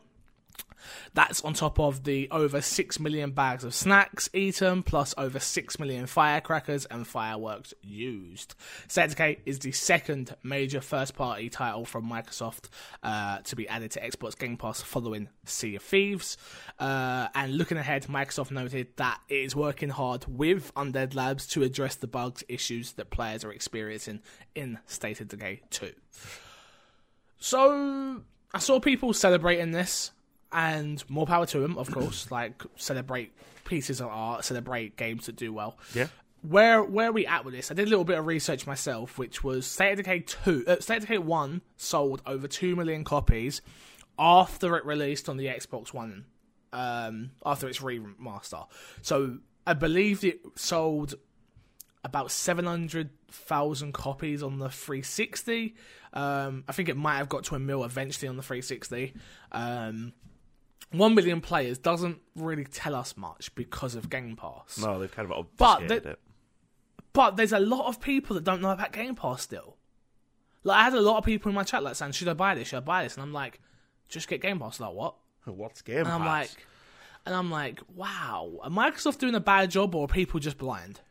That's 1.13 1.41
on 1.41 1.53
top 1.53 1.79
of 1.79 2.03
the 2.03 2.27
over 2.31 2.61
6 2.61 2.99
million 2.99 3.31
bags 3.31 3.63
of 3.63 3.73
snacks 3.73 4.29
eaten, 4.33 4.83
plus 4.83 5.13
over 5.17 5.39
6 5.39 5.79
million 5.79 6.07
firecrackers 6.07 6.85
and 6.85 7.07
fireworks 7.07 7.73
used. 7.81 8.55
State 8.87 9.05
of 9.05 9.09
Decay 9.11 9.39
is 9.45 9.59
the 9.59 9.71
second 9.71 10.35
major 10.43 10.81
first 10.81 11.15
party 11.15 11.49
title 11.49 11.85
from 11.85 12.09
Microsoft 12.09 12.69
uh, 13.01 13.39
to 13.39 13.55
be 13.55 13.67
added 13.67 13.91
to 13.91 14.01
Xbox 14.01 14.37
Game 14.37 14.57
Pass 14.57 14.81
following 14.81 15.29
Sea 15.45 15.75
of 15.75 15.83
Thieves. 15.83 16.37
Uh, 16.79 17.27
and 17.35 17.57
looking 17.57 17.77
ahead, 17.77 18.03
Microsoft 18.07 18.51
noted 18.51 18.87
that 18.97 19.19
it 19.29 19.35
is 19.35 19.55
working 19.55 19.89
hard 19.89 20.25
with 20.27 20.73
Undead 20.75 21.15
Labs 21.15 21.47
to 21.47 21.63
address 21.63 21.95
the 21.95 22.07
bugs 22.07 22.43
issues 22.47 22.93
that 22.93 23.09
players 23.09 23.43
are 23.43 23.51
experiencing 23.51 24.21
in 24.55 24.79
State 24.85 25.21
of 25.21 25.27
Decay 25.27 25.61
2. 25.69 25.91
So 27.39 28.21
I 28.53 28.59
saw 28.59 28.79
people 28.79 29.13
celebrating 29.13 29.71
this, 29.71 30.11
and 30.53 31.03
more 31.09 31.25
power 31.25 31.45
to 31.47 31.59
them, 31.59 31.77
of 31.77 31.91
course. 31.91 32.29
like 32.31 32.63
celebrate 32.75 33.33
pieces 33.65 34.01
of 34.01 34.07
art, 34.07 34.45
celebrate 34.45 34.95
games 34.97 35.25
that 35.25 35.35
do 35.35 35.51
well. 35.51 35.77
Yeah. 35.93 36.07
Where 36.41 36.83
where 36.83 37.09
are 37.09 37.13
we 37.13 37.25
at 37.25 37.45
with 37.45 37.53
this? 37.53 37.71
I 37.71 37.73
did 37.73 37.87
a 37.87 37.89
little 37.89 38.05
bit 38.05 38.17
of 38.19 38.25
research 38.25 38.67
myself, 38.67 39.17
which 39.17 39.43
was 39.43 39.65
State 39.65 39.91
of 39.91 39.97
Decay 39.97 40.19
two, 40.21 40.63
uh, 40.67 40.79
State 40.79 40.97
of 40.97 41.01
Decay 41.03 41.17
one 41.19 41.61
sold 41.77 42.21
over 42.25 42.47
two 42.47 42.75
million 42.75 43.03
copies 43.03 43.61
after 44.19 44.75
it 44.77 44.85
released 44.85 45.29
on 45.29 45.37
the 45.37 45.47
Xbox 45.47 45.93
One, 45.93 46.25
um, 46.73 47.31
after 47.45 47.67
its 47.67 47.79
remaster. 47.79 48.67
So 49.01 49.37
I 49.65 49.73
believe 49.73 50.23
it 50.23 50.41
sold 50.55 51.15
about 52.03 52.31
700,000 52.31 53.93
copies 53.93 54.43
on 54.43 54.59
the 54.59 54.69
360. 54.69 55.73
Um, 56.13 56.63
I 56.67 56.73
think 56.73 56.89
it 56.89 56.97
might 56.97 57.17
have 57.17 57.29
got 57.29 57.45
to 57.45 57.55
a 57.55 57.59
mil 57.59 57.83
eventually 57.83 58.27
on 58.27 58.35
the 58.35 58.43
360. 58.43 59.13
Um, 59.51 60.13
1 60.93 61.15
million 61.15 61.41
players 61.41 61.77
doesn't 61.77 62.19
really 62.35 62.63
tell 62.65 62.95
us 62.95 63.17
much 63.17 63.53
because 63.55 63.95
of 63.95 64.09
Game 64.09 64.35
Pass. 64.35 64.79
No, 64.79 64.99
they've 64.99 65.11
kind 65.11 65.29
of 65.31 65.47
But 65.57 65.87
the- 65.87 65.95
it. 66.11 66.19
But 67.13 67.35
there's 67.35 67.53
a 67.53 67.59
lot 67.59 67.87
of 67.87 67.99
people 68.01 68.33
that 68.35 68.43
don't 68.43 68.61
know 68.61 68.71
about 68.71 68.91
Game 68.91 69.15
Pass 69.15 69.41
still. 69.43 69.77
Like, 70.63 70.79
I 70.79 70.83
had 70.83 70.93
a 70.93 71.01
lot 71.01 71.17
of 71.17 71.25
people 71.25 71.49
in 71.49 71.55
my 71.55 71.63
chat 71.63 71.83
like 71.83 71.95
saying, 71.95 72.13
Should 72.13 72.27
I 72.27 72.33
buy 72.33 72.55
this? 72.55 72.69
Should 72.69 72.77
I 72.77 72.81
buy 72.81 73.03
this? 73.03 73.13
And 73.15 73.21
I'm 73.21 73.33
like, 73.33 73.59
Just 74.07 74.27
get 74.27 74.41
Game 74.41 74.59
Pass. 74.59 74.79
Like, 74.79 74.93
what? 74.93 75.15
What's 75.45 75.81
Game 75.81 75.99
And 75.99 76.07
I'm 76.07 76.25
like, 76.25 76.49
and 77.25 77.33
I'm 77.35 77.49
like, 77.51 77.79
wow, 77.95 78.59
are 78.61 78.69
Microsoft 78.69 79.19
doing 79.19 79.35
a 79.35 79.39
bad 79.39 79.71
job 79.71 79.95
or 79.95 80.05
are 80.05 80.07
people 80.07 80.39
just 80.39 80.57
blind? 80.57 81.01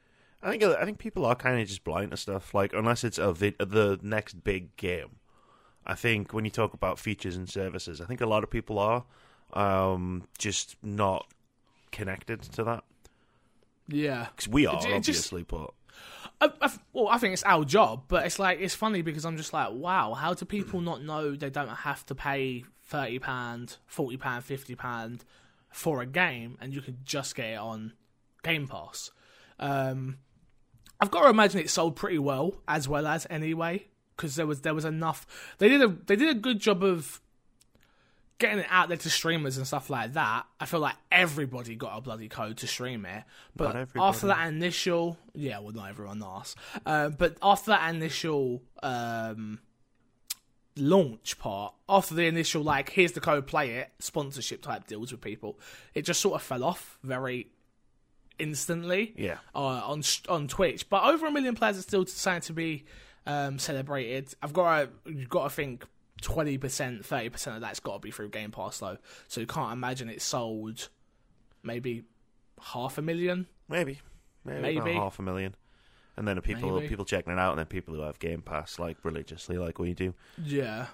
I 0.42 0.50
think 0.50 0.62
I 0.64 0.84
think 0.84 0.98
people 0.98 1.24
are 1.24 1.34
kind 1.36 1.60
of 1.60 1.68
just 1.68 1.84
blind 1.84 2.10
to 2.10 2.16
stuff. 2.16 2.52
Like 2.52 2.72
unless 2.72 3.04
it's 3.04 3.18
a 3.18 3.32
vid- 3.32 3.58
the 3.58 3.98
next 4.02 4.42
big 4.44 4.76
game. 4.76 5.16
I 5.86 5.94
think 5.94 6.32
when 6.32 6.44
you 6.44 6.50
talk 6.50 6.74
about 6.74 6.98
features 6.98 7.36
and 7.36 7.48
services, 7.48 8.00
I 8.00 8.04
think 8.06 8.20
a 8.20 8.26
lot 8.26 8.42
of 8.44 8.50
people 8.50 8.78
are 8.78 9.04
um, 9.52 10.26
just 10.38 10.76
not 10.82 11.26
connected 11.90 12.42
to 12.42 12.64
that. 12.64 12.84
Yeah. 13.88 14.28
Because 14.34 14.48
we 14.48 14.66
are 14.66 14.76
It- 14.76 14.90
it 14.90 15.00
just- 15.02 15.32
obviously, 15.32 15.42
but 15.44 15.70
I, 16.40 16.50
I, 16.60 16.72
well, 16.92 17.08
I 17.08 17.18
think 17.18 17.34
it's 17.34 17.44
our 17.44 17.64
job, 17.64 18.04
but 18.08 18.26
it's 18.26 18.38
like 18.38 18.58
it's 18.60 18.74
funny 18.74 19.02
because 19.02 19.24
I'm 19.24 19.36
just 19.36 19.52
like, 19.52 19.70
wow, 19.72 20.14
how 20.14 20.34
do 20.34 20.44
people 20.44 20.80
not 20.80 21.02
know 21.02 21.36
they 21.36 21.50
don't 21.50 21.68
have 21.68 22.04
to 22.06 22.14
pay 22.14 22.64
thirty 22.84 23.18
pound, 23.18 23.76
forty 23.86 24.16
pound, 24.16 24.44
fifty 24.44 24.74
pound 24.74 25.24
for 25.70 26.00
a 26.02 26.06
game, 26.06 26.56
and 26.60 26.72
you 26.74 26.80
could 26.80 27.04
just 27.04 27.34
get 27.36 27.50
it 27.50 27.58
on 27.58 27.92
Game 28.42 28.66
Pass? 28.66 29.10
Um, 29.60 30.18
I've 31.00 31.10
got 31.12 31.22
to 31.24 31.28
imagine 31.30 31.60
it 31.60 31.70
sold 31.70 31.94
pretty 31.94 32.18
well, 32.18 32.54
as 32.66 32.88
well 32.88 33.06
as 33.06 33.26
anyway, 33.30 33.86
because 34.16 34.34
there 34.34 34.46
was 34.46 34.62
there 34.62 34.74
was 34.74 34.84
enough. 34.84 35.26
They 35.58 35.68
did 35.68 35.82
a 35.82 35.88
they 35.88 36.16
did 36.16 36.28
a 36.36 36.38
good 36.40 36.58
job 36.58 36.82
of 36.82 37.20
getting 38.42 38.58
it 38.58 38.66
out 38.68 38.88
there 38.88 38.98
to 38.98 39.08
streamers 39.08 39.56
and 39.56 39.66
stuff 39.66 39.88
like 39.88 40.12
that, 40.12 40.44
I 40.60 40.66
feel 40.66 40.80
like 40.80 40.96
everybody 41.10 41.74
got 41.76 41.96
a 41.96 42.00
bloody 42.02 42.28
code 42.28 42.58
to 42.58 42.66
stream 42.66 43.06
it. 43.06 43.24
But 43.56 43.74
after 43.96 44.26
that 44.26 44.48
initial, 44.48 45.16
yeah, 45.34 45.58
well, 45.60 45.72
not 45.72 45.88
everyone 45.88 46.22
asked. 46.22 46.58
Uh, 46.84 47.08
but 47.08 47.38
after 47.42 47.70
that 47.70 47.94
initial 47.94 48.62
um, 48.82 49.60
launch 50.76 51.38
part, 51.38 51.74
after 51.88 52.14
the 52.14 52.26
initial 52.26 52.62
like, 52.62 52.90
here's 52.90 53.12
the 53.12 53.20
code, 53.20 53.46
play 53.46 53.70
it, 53.76 53.90
sponsorship 53.98 54.62
type 54.62 54.86
deals 54.86 55.12
with 55.12 55.20
people, 55.20 55.58
it 55.94 56.02
just 56.02 56.20
sort 56.20 56.34
of 56.34 56.42
fell 56.42 56.64
off 56.64 56.98
very 57.02 57.48
instantly 58.38 59.12
Yeah. 59.16 59.38
uh, 59.54 59.58
on 59.58 60.02
on 60.28 60.48
Twitch. 60.48 60.88
But 60.88 61.04
over 61.04 61.26
a 61.26 61.30
million 61.30 61.54
players 61.54 61.78
are 61.78 61.82
still 61.82 62.06
starting 62.06 62.42
to 62.42 62.52
be 62.52 62.84
um, 63.26 63.58
celebrated. 63.58 64.34
I've 64.42 64.52
got 64.52 64.80
to 65.04 65.12
you've 65.12 65.28
got 65.28 65.44
to 65.44 65.50
think 65.50 65.84
twenty 66.22 66.56
percent, 66.58 67.04
thirty 67.04 67.28
percent 67.28 67.56
of 67.56 67.62
that's 67.62 67.80
got 67.80 67.94
to 67.94 67.98
be 68.00 68.10
through 68.10 68.30
Game 68.30 68.50
Pass 68.50 68.78
though. 68.78 68.96
So 69.28 69.40
you 69.40 69.46
can't 69.46 69.72
imagine 69.72 70.08
it 70.08 70.22
sold 70.22 70.88
maybe 71.62 72.04
half 72.60 72.98
a 72.98 73.02
million. 73.02 73.46
Maybe. 73.68 74.00
Maybe, 74.44 74.80
Maybe. 74.80 74.94
half 74.94 75.18
a 75.18 75.22
million. 75.22 75.54
And 76.16 76.26
then 76.26 76.36
the 76.36 76.42
people 76.42 76.74
Maybe. 76.74 76.88
people 76.88 77.04
checking 77.04 77.32
it 77.32 77.38
out, 77.38 77.50
and 77.50 77.58
then 77.58 77.66
people 77.66 77.94
who 77.94 78.00
have 78.00 78.18
Game 78.18 78.42
Pass 78.42 78.78
like 78.78 78.98
religiously, 79.04 79.56
like 79.56 79.78
we 79.78 79.94
do. 79.94 80.14
Yeah. 80.42 80.86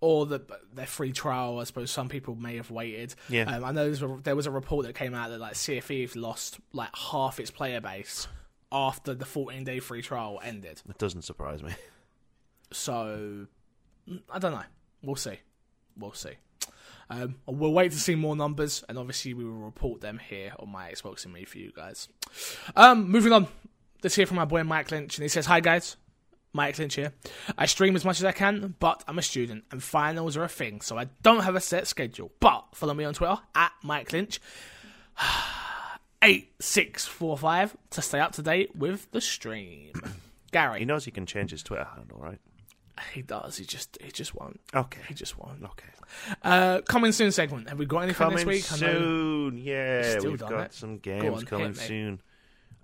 Or 0.00 0.26
the 0.26 0.40
their 0.72 0.86
free 0.86 1.12
trial, 1.12 1.58
I 1.58 1.64
suppose 1.64 1.90
some 1.90 2.08
people 2.08 2.36
may 2.36 2.56
have 2.56 2.70
waited. 2.70 3.14
Yeah. 3.28 3.56
Um, 3.56 3.64
I 3.64 3.72
know 3.72 3.90
there 3.90 3.90
was, 3.90 4.02
a, 4.02 4.22
there 4.22 4.36
was 4.36 4.46
a 4.46 4.50
report 4.52 4.86
that 4.86 4.94
came 4.94 5.12
out 5.12 5.30
that 5.30 5.40
like 5.40 5.56
Sea 5.56 5.78
of 5.78 5.84
Thieves 5.84 6.14
lost 6.14 6.60
like 6.72 6.94
half 6.94 7.40
its 7.40 7.50
player 7.50 7.80
base 7.80 8.28
after 8.70 9.12
the 9.14 9.24
14 9.24 9.64
day 9.64 9.80
free 9.80 10.00
trial 10.02 10.38
ended. 10.42 10.80
It 10.88 10.98
doesn't 10.98 11.22
surprise 11.22 11.62
me. 11.62 11.72
So 12.70 13.46
I 14.30 14.38
don't 14.38 14.52
know. 14.52 14.62
We'll 15.02 15.16
see. 15.16 15.38
We'll 15.96 16.12
see. 16.12 16.32
Um, 17.10 17.36
we'll 17.46 17.72
wait 17.72 17.92
to 17.92 17.98
see 17.98 18.14
more 18.14 18.36
numbers, 18.36 18.84
and 18.88 18.98
obviously 18.98 19.32
we 19.34 19.44
will 19.44 19.52
report 19.52 20.00
them 20.00 20.18
here 20.18 20.52
on 20.58 20.68
my 20.70 20.90
Xbox 20.90 21.24
and 21.24 21.32
me 21.32 21.44
for 21.44 21.58
you 21.58 21.72
guys. 21.74 22.08
Um, 22.76 23.10
moving 23.10 23.32
on. 23.32 23.46
Let's 24.02 24.14
hear 24.14 24.26
from 24.26 24.36
my 24.36 24.44
boy 24.44 24.62
Mike 24.64 24.90
Lynch, 24.90 25.16
and 25.16 25.22
he 25.22 25.28
says, 25.28 25.46
"Hi 25.46 25.60
guys, 25.60 25.96
Mike 26.52 26.78
Lynch 26.78 26.94
here. 26.94 27.12
I 27.56 27.66
stream 27.66 27.96
as 27.96 28.04
much 28.04 28.18
as 28.18 28.24
I 28.24 28.32
can, 28.32 28.74
but 28.78 29.02
I'm 29.08 29.18
a 29.18 29.22
student, 29.22 29.64
and 29.70 29.82
finals 29.82 30.36
are 30.36 30.44
a 30.44 30.48
thing, 30.48 30.82
so 30.82 30.98
I 30.98 31.06
don't 31.22 31.44
have 31.44 31.56
a 31.56 31.60
set 31.60 31.86
schedule. 31.86 32.30
But 32.40 32.64
follow 32.74 32.94
me 32.94 33.04
on 33.04 33.14
Twitter 33.14 33.38
at 33.54 33.72
Mike 33.82 34.12
Lynch." 34.12 34.40
8645 36.20 37.76
to 37.90 38.02
stay 38.02 38.20
up 38.20 38.32
to 38.32 38.42
date 38.42 38.74
with 38.74 39.10
the 39.12 39.20
stream. 39.20 39.92
Gary, 40.52 40.80
He 40.80 40.84
knows 40.84 41.04
he 41.04 41.10
can 41.10 41.26
change 41.26 41.50
his 41.50 41.62
Twitter 41.62 41.86
handle, 41.94 42.18
right? 42.18 42.38
He 43.14 43.22
does. 43.22 43.56
He 43.56 43.64
just 43.64 43.98
he 44.00 44.10
just 44.10 44.34
won't. 44.34 44.60
Okay. 44.74 45.00
He 45.08 45.14
just 45.14 45.38
won't. 45.38 45.62
Okay. 45.62 45.88
Uh, 46.42 46.80
coming 46.82 47.12
soon 47.12 47.30
segment. 47.32 47.68
Have 47.68 47.78
we 47.78 47.86
got 47.86 48.00
anything 48.00 48.16
Coming 48.26 48.36
this 48.36 48.46
week? 48.46 48.80
Know- 48.80 48.86
soon. 48.98 49.58
Yeah, 49.58 50.18
Still 50.18 50.30
we've 50.30 50.40
done 50.40 50.50
got 50.50 50.60
it. 50.66 50.74
some 50.74 50.98
Go 50.98 51.20
games 51.20 51.38
on, 51.40 51.44
coming 51.46 51.66
hit 51.68 51.76
me. 51.78 51.82
soon. 51.86 52.20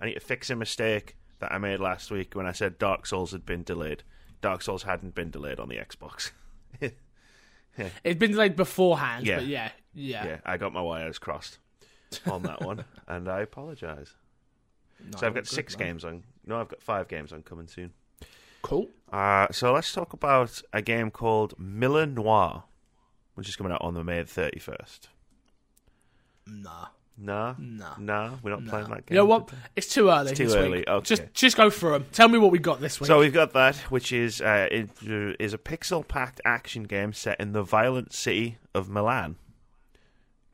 I 0.01 0.07
need 0.07 0.15
to 0.15 0.21
fix 0.21 0.51
a 0.51 0.57
mistake 0.57 1.17
that 1.39 1.53
I 1.53 1.59
made 1.59 1.81
last 1.81 2.11
week 2.11 2.35
when 2.35 2.47
I 2.47 2.53
said 2.53 2.79
Dark 2.79 3.07
Souls 3.07 3.33
had 3.33 3.47
been 3.47 3.63
delayed. 3.63 4.03
Dark 4.41 4.61
Souls 4.63 4.83
hadn't 4.83 5.15
been 5.15 5.31
delayed 5.31 5.59
on 5.59 5.69
the 5.69 5.77
Xbox. 5.77 6.31
It's 8.05 8.19
been 8.21 8.31
delayed 8.31 8.55
beforehand, 8.55 9.27
Yeah. 9.27 9.37
but 9.39 9.47
yeah, 9.47 9.71
yeah. 9.95 10.25
yeah, 10.27 10.37
I 10.45 10.59
got 10.59 10.73
my 10.73 10.81
wires 10.81 11.19
crossed 11.19 11.59
on 12.31 12.43
that 12.45 12.61
one, 12.63 12.85
and 13.09 13.29
I 13.29 13.41
apologise. 13.41 14.15
No, 15.05 15.19
So 15.19 15.27
I've 15.27 15.35
got 15.35 15.43
good, 15.43 15.49
six 15.49 15.77
man. 15.77 15.89
games 15.89 16.05
on. 16.05 16.23
No, 16.47 16.61
I've 16.61 16.69
got 16.69 16.81
five 16.83 17.09
games 17.09 17.33
on 17.33 17.43
coming 17.43 17.67
soon. 17.67 17.93
Cool. 18.65 18.89
Uh, 19.13 19.47
so 19.53 19.73
let's 19.75 19.93
talk 19.93 20.13
about 20.15 20.61
a 20.73 20.81
game 20.83 21.11
called 21.11 21.55
Milanoir, 21.59 22.65
which 23.35 23.49
is 23.49 23.57
coming 23.57 23.73
out 23.73 23.83
on 23.83 23.95
the 23.95 24.03
May 24.03 24.25
thirty 24.25 24.59
first. 24.59 25.09
Nah, 26.47 26.87
Nah, 27.17 27.55
nah. 27.59 27.95
nah, 27.99 28.31
we're 28.43 28.51
not 28.51 28.65
nah. 28.65 28.71
playing 28.71 28.89
that 28.89 29.07
game. 29.07 29.15
You 29.15 29.17
know 29.19 29.27
what? 29.27 29.51
It's 29.77 29.87
too 29.87 30.09
early. 30.11 30.31
It's 30.31 30.39
too 30.39 30.47
this 30.47 30.55
early, 30.55 30.79
Week. 30.79 30.89
okay. 30.89 31.05
Just 31.05 31.23
just 31.33 31.57
go 31.57 31.71
through 31.71 31.93
them. 31.93 32.07
Tell 32.11 32.27
me 32.29 32.39
what 32.39 32.51
we 32.51 32.59
got 32.59 32.81
this 32.81 32.99
week. 33.01 33.07
So 33.07 33.21
we've 33.21 33.33
got 33.33 33.53
that, 33.53 33.77
which 33.91 34.13
is 34.13 34.41
uh, 34.41 34.67
it, 34.71 34.91
uh, 35.09 35.35
is 35.39 35.55
a 35.55 35.59
pixel-packed 35.59 36.41
action 36.45 36.85
game 36.85 37.13
set 37.13 37.39
in 37.39 37.53
the 37.53 37.63
violent 37.63 38.13
city 38.13 38.59
of 38.75 38.89
Milan. 38.89 39.37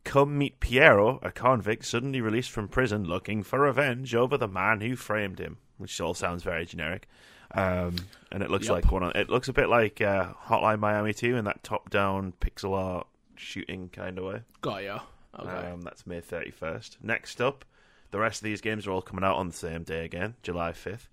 Come 0.04 0.36
meet 0.36 0.60
Piero, 0.60 1.18
a 1.22 1.30
convict 1.30 1.84
suddenly 1.86 2.20
released 2.20 2.50
from 2.50 2.68
prison, 2.68 3.04
looking 3.04 3.42
for 3.42 3.60
revenge 3.60 4.14
over 4.14 4.36
the 4.36 4.48
man 4.48 4.80
who 4.82 4.96
framed 4.96 5.38
him. 5.38 5.58
Which 5.78 5.98
all 5.98 6.12
sounds 6.12 6.42
very 6.42 6.66
generic, 6.66 7.08
um, 7.52 7.96
and 8.30 8.42
it 8.42 8.50
looks 8.50 8.66
Yup. 8.66 8.76
like 8.76 8.92
one. 8.92 9.02
Of, 9.02 9.16
it 9.16 9.28
looks 9.30 9.48
a 9.48 9.52
bit 9.52 9.68
like 9.68 10.00
uh, 10.00 10.32
Hotline 10.46 10.78
Miami 10.78 11.12
2 11.12 11.36
in 11.36 11.44
that 11.44 11.62
top-down 11.62 12.32
pixel 12.40 12.76
art 12.76 13.06
shooting 13.36 13.88
kind 13.88 14.18
of 14.18 14.24
way. 14.24 14.42
got 14.60 14.82
ya. 14.82 15.00
Okay. 15.38 15.48
Um, 15.70 15.82
that's 15.82 16.06
May 16.06 16.20
31st. 16.20 16.96
Next 17.02 17.40
up, 17.40 17.64
the 18.10 18.18
rest 18.18 18.40
of 18.40 18.44
these 18.44 18.60
games 18.60 18.86
are 18.86 18.90
all 18.90 19.02
coming 19.02 19.24
out 19.24 19.36
on 19.36 19.48
the 19.48 19.54
same 19.54 19.84
day 19.84 20.04
again, 20.04 20.34
July 20.42 20.72
5th. 20.72 21.08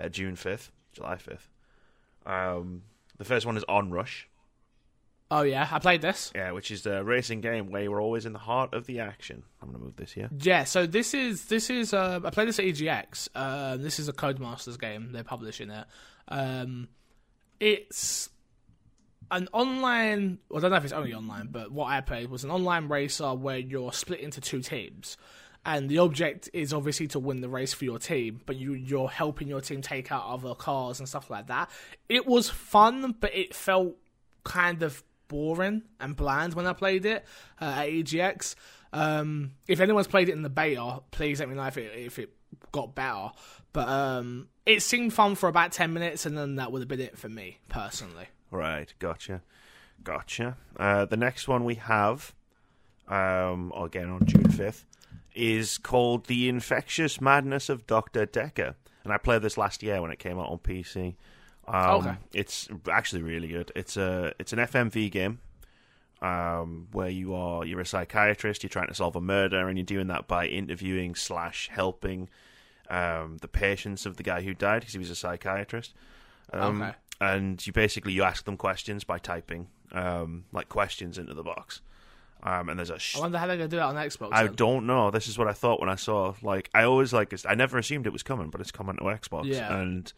Uh, 0.00 0.08
June 0.08 0.34
5th, 0.34 0.70
July 0.92 1.16
5th. 1.16 1.48
Um, 2.26 2.82
the 3.18 3.24
first 3.24 3.44
one 3.44 3.56
is 3.56 3.64
Onrush, 3.68 4.24
oh 5.30 5.42
yeah, 5.42 5.68
I 5.70 5.78
played 5.78 6.02
this. 6.02 6.32
yeah, 6.34 6.52
which 6.52 6.70
is 6.70 6.86
a 6.86 7.04
racing 7.04 7.40
game 7.40 7.70
where 7.70 7.82
you're 7.82 8.00
always 8.00 8.26
in 8.26 8.32
the 8.32 8.38
heart 8.38 8.74
of 8.74 8.86
the 8.86 9.00
action. 9.00 9.42
I'm 9.62 9.68
going 9.68 9.78
to 9.80 9.84
move 9.84 9.96
this 9.96 10.12
here. 10.12 10.28
Yeah, 10.40 10.64
so 10.64 10.86
this 10.86 11.14
is 11.14 11.46
this 11.46 11.70
is 11.70 11.94
uh, 11.94 12.20
I 12.24 12.30
played 12.30 12.48
this 12.48 12.58
at 12.58 12.64
EGX. 12.64 13.28
Uh, 13.34 13.76
this 13.76 13.98
is 13.98 14.08
a 14.08 14.12
Codemasters 14.12 14.78
game. 14.78 15.12
They're 15.12 15.24
publishing 15.24 15.70
it. 15.70 15.86
Um, 16.28 16.88
it's 17.58 18.30
an 19.30 19.48
online. 19.52 20.38
Well, 20.48 20.58
I 20.58 20.62
don't 20.62 20.70
know 20.70 20.76
if 20.76 20.84
it's 20.84 20.92
only 20.92 21.14
online, 21.14 21.48
but 21.50 21.70
what 21.70 21.86
I 21.86 22.00
played 22.00 22.30
was 22.30 22.44
an 22.44 22.50
online 22.50 22.88
racer 22.88 23.34
where 23.34 23.58
you're 23.58 23.92
split 23.92 24.20
into 24.20 24.40
two 24.40 24.62
teams, 24.62 25.16
and 25.64 25.88
the 25.88 25.98
object 25.98 26.48
is 26.52 26.72
obviously 26.72 27.06
to 27.08 27.18
win 27.18 27.40
the 27.40 27.48
race 27.48 27.72
for 27.72 27.84
your 27.84 27.98
team. 27.98 28.40
But 28.46 28.56
you 28.56 28.72
you're 28.72 29.08
helping 29.08 29.48
your 29.48 29.60
team 29.60 29.82
take 29.82 30.10
out 30.10 30.24
other 30.26 30.54
cars 30.54 30.98
and 30.98 31.08
stuff 31.08 31.30
like 31.30 31.46
that. 31.48 31.70
It 32.08 32.26
was 32.26 32.48
fun, 32.48 33.14
but 33.20 33.34
it 33.34 33.54
felt 33.54 33.96
kind 34.42 34.82
of 34.82 35.02
boring 35.30 35.82
and 35.98 36.14
bland 36.14 36.52
when 36.52 36.66
I 36.66 36.74
played 36.74 37.06
it 37.06 37.24
uh, 37.60 37.76
at 37.78 37.88
EGX. 37.88 38.56
Um, 38.92 39.52
if 39.68 39.80
anyone's 39.80 40.08
played 40.08 40.28
it 40.28 40.32
in 40.32 40.42
the 40.42 40.50
beta, 40.50 41.00
please 41.12 41.40
let 41.40 41.48
me 41.48 41.54
know 41.54 41.64
if 41.64 41.78
it 41.78 41.92
if 41.96 42.18
it 42.18 42.34
got 42.72 42.94
better. 42.94 43.30
But 43.72 43.88
um, 43.88 44.48
it 44.66 44.82
seemed 44.82 45.14
fun 45.14 45.36
for 45.36 45.48
about 45.48 45.72
ten 45.72 45.94
minutes, 45.94 46.26
and 46.26 46.36
then 46.36 46.56
that 46.56 46.72
would 46.72 46.82
have 46.82 46.88
been 46.88 47.00
it 47.00 47.16
for 47.16 47.28
me 47.28 47.58
personally. 47.68 48.26
Right, 48.50 48.92
gotcha. 48.98 49.42
Gotcha. 50.02 50.56
Uh, 50.76 51.04
the 51.04 51.16
next 51.16 51.46
one 51.46 51.64
we 51.64 51.76
have, 51.76 52.34
um, 53.08 53.72
again 53.76 54.08
on 54.08 54.26
June 54.26 54.44
5th, 54.44 54.84
is 55.34 55.78
called 55.78 56.26
The 56.26 56.48
Infectious 56.48 57.20
Madness 57.20 57.68
of 57.68 57.86
Dr. 57.86 58.26
Decker. 58.26 58.76
And 59.04 59.12
I 59.12 59.18
played 59.18 59.42
this 59.42 59.58
last 59.58 59.82
year 59.82 60.00
when 60.00 60.10
it 60.10 60.18
came 60.18 60.38
out 60.38 60.48
on 60.48 60.58
PC. 60.58 61.16
Um, 61.74 62.00
Okay. 62.00 62.16
It's 62.34 62.68
actually 62.90 63.22
really 63.22 63.48
good. 63.48 63.72
It's 63.76 63.96
a 63.96 64.32
it's 64.38 64.52
an 64.52 64.58
FMV 64.60 65.10
game 65.10 65.38
um, 66.22 66.88
where 66.92 67.08
you 67.08 67.34
are 67.34 67.64
you're 67.64 67.80
a 67.80 67.86
psychiatrist. 67.86 68.62
You're 68.62 68.68
trying 68.70 68.88
to 68.88 68.94
solve 68.94 69.16
a 69.16 69.20
murder, 69.20 69.68
and 69.68 69.78
you're 69.78 69.84
doing 69.86 70.08
that 70.08 70.26
by 70.28 70.46
interviewing 70.46 71.14
slash 71.14 71.68
helping 71.72 72.28
um, 72.88 73.38
the 73.40 73.48
patients 73.48 74.04
of 74.06 74.16
the 74.16 74.22
guy 74.22 74.42
who 74.42 74.52
died 74.54 74.80
because 74.80 74.92
he 74.94 74.98
was 74.98 75.10
a 75.10 75.14
psychiatrist. 75.16 75.94
Um, 76.52 76.82
Okay. 76.82 76.92
And 77.22 77.66
you 77.66 77.72
basically 77.74 78.14
you 78.14 78.22
ask 78.22 78.46
them 78.46 78.56
questions 78.56 79.04
by 79.04 79.18
typing 79.18 79.66
um, 79.92 80.44
like 80.52 80.70
questions 80.70 81.18
into 81.18 81.34
the 81.34 81.42
box. 81.42 81.82
Um, 82.42 82.70
and 82.70 82.78
there's 82.78 82.88
a 82.88 82.98
sh- 82.98 83.18
I 83.18 83.20
wonder 83.20 83.36
how 83.36 83.46
they're 83.46 83.58
gonna 83.58 83.68
do 83.68 83.76
that 83.76 83.84
on 83.84 83.94
Xbox. 83.96 84.30
I 84.32 84.44
then. 84.44 84.54
don't 84.54 84.86
know. 84.86 85.10
This 85.10 85.28
is 85.28 85.36
what 85.36 85.46
I 85.46 85.52
thought 85.52 85.80
when 85.80 85.90
I 85.90 85.96
saw. 85.96 86.32
Like, 86.40 86.70
I 86.72 86.84
always 86.84 87.12
like. 87.12 87.34
I 87.46 87.54
never 87.54 87.76
assumed 87.76 88.06
it 88.06 88.12
was 88.14 88.22
coming, 88.22 88.48
but 88.48 88.62
it's 88.62 88.70
coming 88.70 88.96
to 88.96 89.02
Xbox, 89.02 89.44
Yeah. 89.44 89.76
and 89.76 90.10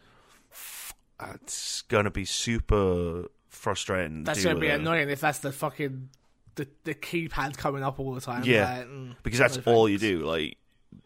it's 1.35 1.83
gonna 1.83 2.11
be 2.11 2.25
super 2.25 3.25
frustrating. 3.49 4.23
That's 4.23 4.43
gonna 4.43 4.59
be 4.59 4.67
it. 4.67 4.79
annoying 4.79 5.09
if 5.09 5.21
that's 5.21 5.39
the 5.39 5.51
fucking 5.51 6.09
the 6.55 6.67
the 6.83 6.93
keypad 6.93 7.57
coming 7.57 7.83
up 7.83 7.99
all 7.99 8.13
the 8.13 8.21
time. 8.21 8.43
Yeah. 8.45 8.77
Like, 8.79 8.87
mm, 8.87 9.15
because 9.23 9.39
that's 9.39 9.65
no 9.65 9.73
all 9.73 9.89
you 9.89 9.97
do. 9.97 10.19
Like, 10.19 10.57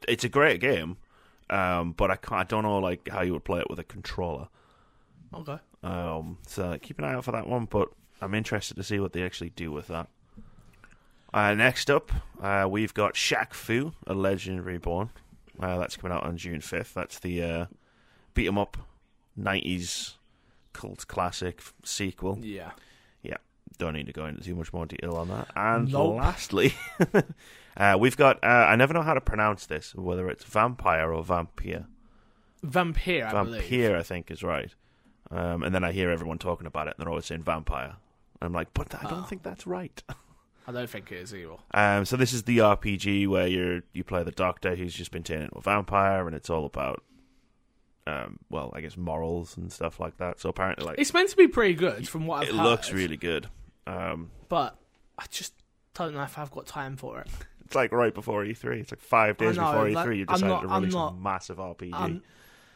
it's 0.07 0.23
a 0.23 0.29
great 0.29 0.59
game, 0.59 0.97
um, 1.49 1.93
but 1.93 2.11
I 2.11 2.15
can't. 2.15 2.41
I 2.41 2.43
don't 2.43 2.63
know 2.63 2.79
like 2.79 3.07
how 3.09 3.21
you 3.21 3.33
would 3.33 3.43
play 3.45 3.59
it 3.59 3.69
with 3.69 3.79
a 3.79 3.83
controller. 3.83 4.47
Okay. 5.33 5.57
Um, 5.83 6.37
so 6.47 6.77
keep 6.81 6.97
an 6.99 7.05
eye 7.05 7.13
out 7.13 7.25
for 7.25 7.31
that 7.31 7.47
one. 7.47 7.65
But 7.65 7.89
I'm 8.21 8.33
interested 8.33 8.75
to 8.77 8.83
see 8.83 8.99
what 8.99 9.13
they 9.13 9.23
actually 9.23 9.51
do 9.51 9.71
with 9.71 9.87
that. 9.87 10.07
Uh, 11.33 11.53
next 11.53 11.91
up, 11.91 12.11
uh, 12.41 12.67
we've 12.69 12.93
got 12.93 13.13
Shaq 13.13 13.53
Fu, 13.53 13.93
a 14.07 14.13
Legend 14.13 14.65
Reborn. 14.65 15.09
Uh, 15.59 15.77
that's 15.77 15.97
coming 15.97 16.15
out 16.15 16.23
on 16.23 16.37
June 16.37 16.61
5th. 16.61 16.93
That's 16.93 17.19
the 17.19 17.43
uh, 17.43 17.65
beat 18.33 18.47
'em 18.47 18.57
up 18.57 18.77
90s 19.39 20.13
cult 20.73 21.07
classic 21.07 21.61
sequel. 21.83 22.39
Yeah. 22.41 22.71
Yeah. 23.21 23.37
Don't 23.77 23.93
need 23.93 24.07
to 24.07 24.13
go 24.13 24.25
into 24.25 24.41
too 24.43 24.55
much 24.55 24.73
more 24.73 24.85
detail 24.85 25.15
on 25.15 25.27
that. 25.29 25.47
And 25.55 25.91
Nope. 25.91 26.17
lastly, 26.17 26.73
uh, 27.77 27.97
we've 27.99 28.17
got. 28.17 28.43
Uh, 28.43 28.47
I 28.47 28.75
never 28.75 28.93
know 28.93 29.01
how 29.01 29.13
to 29.13 29.21
pronounce 29.21 29.65
this, 29.65 29.93
whether 29.95 30.29
it's 30.29 30.43
vampire 30.43 31.11
or 31.13 31.23
vampire. 31.23 31.85
Vampire, 32.63 33.25
I 33.27 33.43
believe. 33.43 33.61
Vampire, 33.61 33.97
I 33.97 34.03
think, 34.03 34.31
is 34.31 34.43
right. 34.43 34.73
Um, 35.29 35.63
and 35.63 35.75
then 35.75 35.83
I 35.83 35.91
hear 35.91 36.09
everyone 36.09 36.37
talking 36.39 36.67
about 36.67 36.87
it, 36.87 36.95
and 36.97 37.05
they're 37.05 37.09
always 37.09 37.25
saying 37.25 37.43
vampire. 37.43 37.97
I'm 38.41 38.53
like, 38.53 38.73
but 38.73 38.93
I 38.95 39.03
don't 39.09 39.21
Oh. 39.21 39.25
think 39.25 39.43
that's 39.43 39.67
right. 39.67 40.01
I 40.67 40.71
don't 40.71 40.89
think 40.89 41.11
it 41.11 41.19
is 41.19 41.33
either. 41.33 41.55
Um, 41.71 42.03
so 42.05 42.17
this 42.17 42.33
is 42.33 42.43
the 42.43 42.57
RPG 42.57 43.27
where 43.27 43.47
you 43.47 43.83
you 43.93 44.03
play 44.03 44.23
the 44.23 44.31
doctor 44.31 44.75
who's 44.75 44.93
just 44.93 45.11
been 45.11 45.23
turned 45.23 45.43
into 45.43 45.57
a 45.57 45.61
vampire, 45.61 46.25
and 46.27 46.35
it's 46.35 46.49
all 46.49 46.65
about, 46.65 47.03
um, 48.07 48.39
well, 48.49 48.71
I 48.75 48.81
guess 48.81 48.95
morals 48.97 49.57
and 49.57 49.71
stuff 49.71 49.99
like 49.99 50.17
that. 50.17 50.39
So 50.39 50.49
apparently, 50.49 50.85
like 50.85 50.99
It's 50.99 51.13
meant 51.13 51.29
to 51.29 51.35
be 51.37 51.47
pretty 51.47 51.73
good 51.73 52.07
from 52.07 52.25
what 52.27 52.43
I've 52.43 52.49
it 52.49 52.55
heard, 52.55 52.63
looks 52.63 52.91
really 52.91 53.17
good. 53.17 53.47
Um, 53.85 54.31
but 54.49 54.77
I 55.17 55.25
just 55.29 55.53
don't 55.93 56.13
know 56.13 56.23
if 56.23 56.37
I've 56.37 56.51
got 56.51 56.65
time 56.67 56.95
for 56.97 57.19
it. 57.21 57.27
it's 57.65 57.75
like 57.75 57.91
right 57.91 58.13
before 58.13 58.43
E3. 58.43 58.79
It's 58.79 58.91
like 58.91 59.01
five 59.01 59.37
days 59.37 59.57
know, 59.57 59.65
before 59.71 59.89
like, 59.89 60.07
E3. 60.07 60.17
You 60.17 60.25
I'm 60.27 60.33
decided 60.35 60.47
not- 60.49 60.61
to 60.61 60.67
release 60.67 60.93
not- 60.93 61.13
a 61.13 61.15
massive 61.17 61.57
RPG. 61.57 61.89
I'm, 61.93 62.23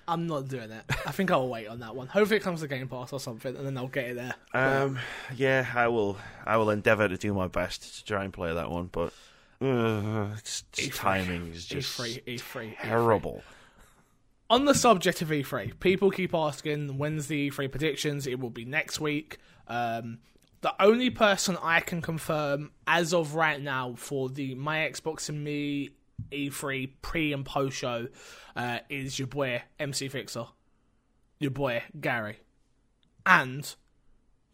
I'm 0.08 0.28
not 0.28 0.48
doing 0.50 0.72
it. 0.72 0.84
I 1.06 1.12
think 1.12 1.32
I'll 1.32 1.48
wait 1.48 1.67
on 1.67 1.80
that 1.82 1.96
one. 1.96 2.08
Hopefully, 2.08 2.38
it 2.38 2.44
comes 2.44 2.60
to 2.62 2.67
Game 2.67 2.88
Pass 2.88 3.13
or 3.13 3.20
something, 3.20 3.56
and 3.56 3.65
then 3.65 3.78
I'll 3.78 3.88
get 3.88 4.08
it 4.10 4.15
there. 4.15 4.34
Um, 4.54 5.00
yeah, 5.36 5.65
I 5.76 5.88
will. 5.88 6.17
I 6.46 6.58
will 6.58 6.70
endeavour 6.72 7.08
to 7.08 7.17
do 7.17 7.34
my 7.34 7.48
best 7.48 8.00
to 8.00 8.04
try 8.06 8.24
and 8.26 8.34
play 8.34 8.54
that 8.54 8.70
one, 8.70 8.89
but 8.91 9.13
uh, 9.62 10.30
it's, 10.38 10.63
it's 10.78 10.98
timing 10.98 11.48
is 11.54 11.65
just 11.65 11.98
E3, 12.00 12.24
E3, 12.26 12.78
E3. 12.78 13.41
On 14.52 14.66
the 14.66 14.74
subject 14.76 15.22
of 15.22 15.30
E3, 15.30 15.80
people 15.80 16.12
keep 16.12 16.36
asking 16.36 16.98
when's 16.98 17.28
the 17.28 17.50
E3 17.50 17.72
predictions. 17.72 18.28
It 18.28 18.38
will 18.38 18.50
be 18.50 18.66
next 18.66 19.00
week. 19.00 19.38
Um, 19.70 20.18
the 20.60 20.74
only 20.78 21.10
person 21.10 21.58
I 21.64 21.80
can 21.80 22.02
confirm 22.02 22.72
as 22.86 23.14
of 23.14 23.34
right 23.34 23.62
now 23.62 23.94
for 23.96 24.28
the 24.28 24.54
My 24.56 24.80
Xbox 24.80 25.30
and 25.30 25.42
Me 25.42 25.92
E3 26.34 26.90
pre 27.02 27.32
and 27.32 27.46
post 27.46 27.78
show 27.78 28.10
uh, 28.54 28.80
is 28.90 29.18
your 29.18 29.30
boy 29.30 29.64
MC 29.80 30.10
Fixer, 30.10 30.48
your 31.40 31.52
boy 31.52 31.84
Gary, 32.02 32.42
and 33.26 33.74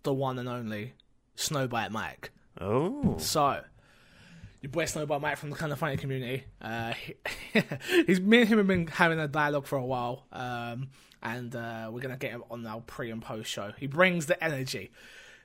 the 0.04 0.14
one 0.14 0.38
and 0.38 0.48
only 0.48 0.94
Snowball 1.34 1.90
Mike. 1.90 2.30
Oh, 2.62 3.18
So, 3.18 3.62
your 4.62 4.72
boy 4.72 4.86
Snowball 4.86 5.20
Mike 5.20 5.38
from 5.38 5.50
the 5.50 5.56
kind 5.56 5.72
of 5.72 5.80
funny 5.80 5.98
community. 5.98 6.46
Uh, 6.62 6.94
he, 6.94 7.16
he's 8.06 8.20
me 8.20 8.42
and 8.42 8.50
him 8.50 8.58
have 8.58 8.68
been 8.68 8.88
having 8.88 9.20
a 9.20 9.28
dialogue 9.28 9.68
for 9.68 9.78
a 9.78 9.86
while, 9.86 10.26
um, 10.32 10.90
and 11.22 11.56
uh, 11.56 11.90
we're 11.92 12.02
gonna 12.02 12.18
get 12.18 12.32
him 12.32 12.44
on 12.50 12.66
our 12.66 12.82
pre 12.82 13.12
and 13.12 13.22
post 13.22 13.50
show. 13.50 13.72
He 13.78 13.88
brings 13.88 14.26
the 14.26 14.42
energy. 14.44 14.92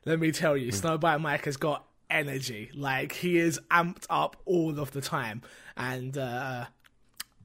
Let 0.05 0.19
me 0.19 0.33
tell 0.33 0.57
you, 0.57 0.73
Snowball 0.73 1.19
Mike 1.19 1.45
has 1.45 1.57
got 1.57 1.87
energy. 2.11 2.71
Like 2.75 3.13
he 3.13 3.39
is 3.39 3.61
amped 3.71 4.07
up 4.11 4.37
all 4.45 4.79
of 4.79 4.93
the 4.93 5.01
time, 5.01 5.43
and 5.77 6.17
uh, 6.17 6.67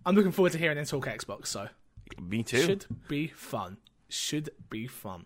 I'm 0.06 0.16
looking 0.16 0.32
forward 0.32 0.54
to 0.54 0.58
hearing 0.58 0.78
him 0.78 0.86
talk 0.86 1.06
Xbox. 1.06 1.48
So 1.48 1.68
me 2.22 2.44
too. 2.44 2.62
should 2.62 2.86
be 3.08 3.28
fun. 3.28 3.78
Should 4.10 4.50
be 4.70 4.88
fun. 4.88 5.26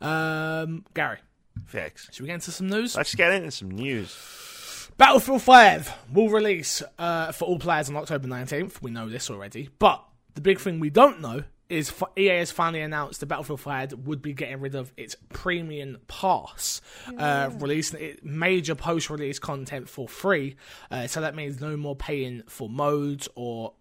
Um, 0.00 0.84
Gary, 0.94 1.18
Fix. 1.64 2.08
should 2.12 2.22
we 2.22 2.26
get 2.26 2.34
into 2.34 2.50
some 2.50 2.68
news? 2.68 2.96
Let's 2.96 3.14
get 3.14 3.32
into 3.32 3.52
some 3.52 3.70
news. 3.70 4.55
Battlefield 4.98 5.42
5 5.42 5.92
will 6.14 6.30
release 6.30 6.82
uh, 6.98 7.30
for 7.32 7.44
all 7.44 7.58
players 7.58 7.90
on 7.90 7.96
October 7.96 8.26
19th. 8.28 8.80
We 8.80 8.90
know 8.90 9.10
this 9.10 9.28
already. 9.30 9.68
But 9.78 10.02
the 10.34 10.40
big 10.40 10.58
thing 10.58 10.80
we 10.80 10.88
don't 10.88 11.20
know 11.20 11.44
is 11.68 11.92
EA 12.16 12.28
has 12.38 12.50
finally 12.50 12.80
announced 12.80 13.20
that 13.20 13.26
Battlefield 13.26 13.60
5 13.60 14.06
would 14.06 14.22
be 14.22 14.32
getting 14.32 14.60
rid 14.60 14.74
of 14.74 14.92
its 14.96 15.16
premium 15.30 15.98
pass, 16.08 16.80
uh, 17.18 17.50
releasing 17.58 18.00
it 18.00 18.24
major 18.24 18.74
post 18.74 19.10
release 19.10 19.38
content 19.38 19.88
for 19.88 20.08
free. 20.08 20.56
Uh, 20.90 21.06
so 21.06 21.20
that 21.20 21.34
means 21.34 21.60
no 21.60 21.76
more 21.76 21.96
paying 21.96 22.42
for 22.48 22.68
modes 22.68 23.28
or 23.34 23.74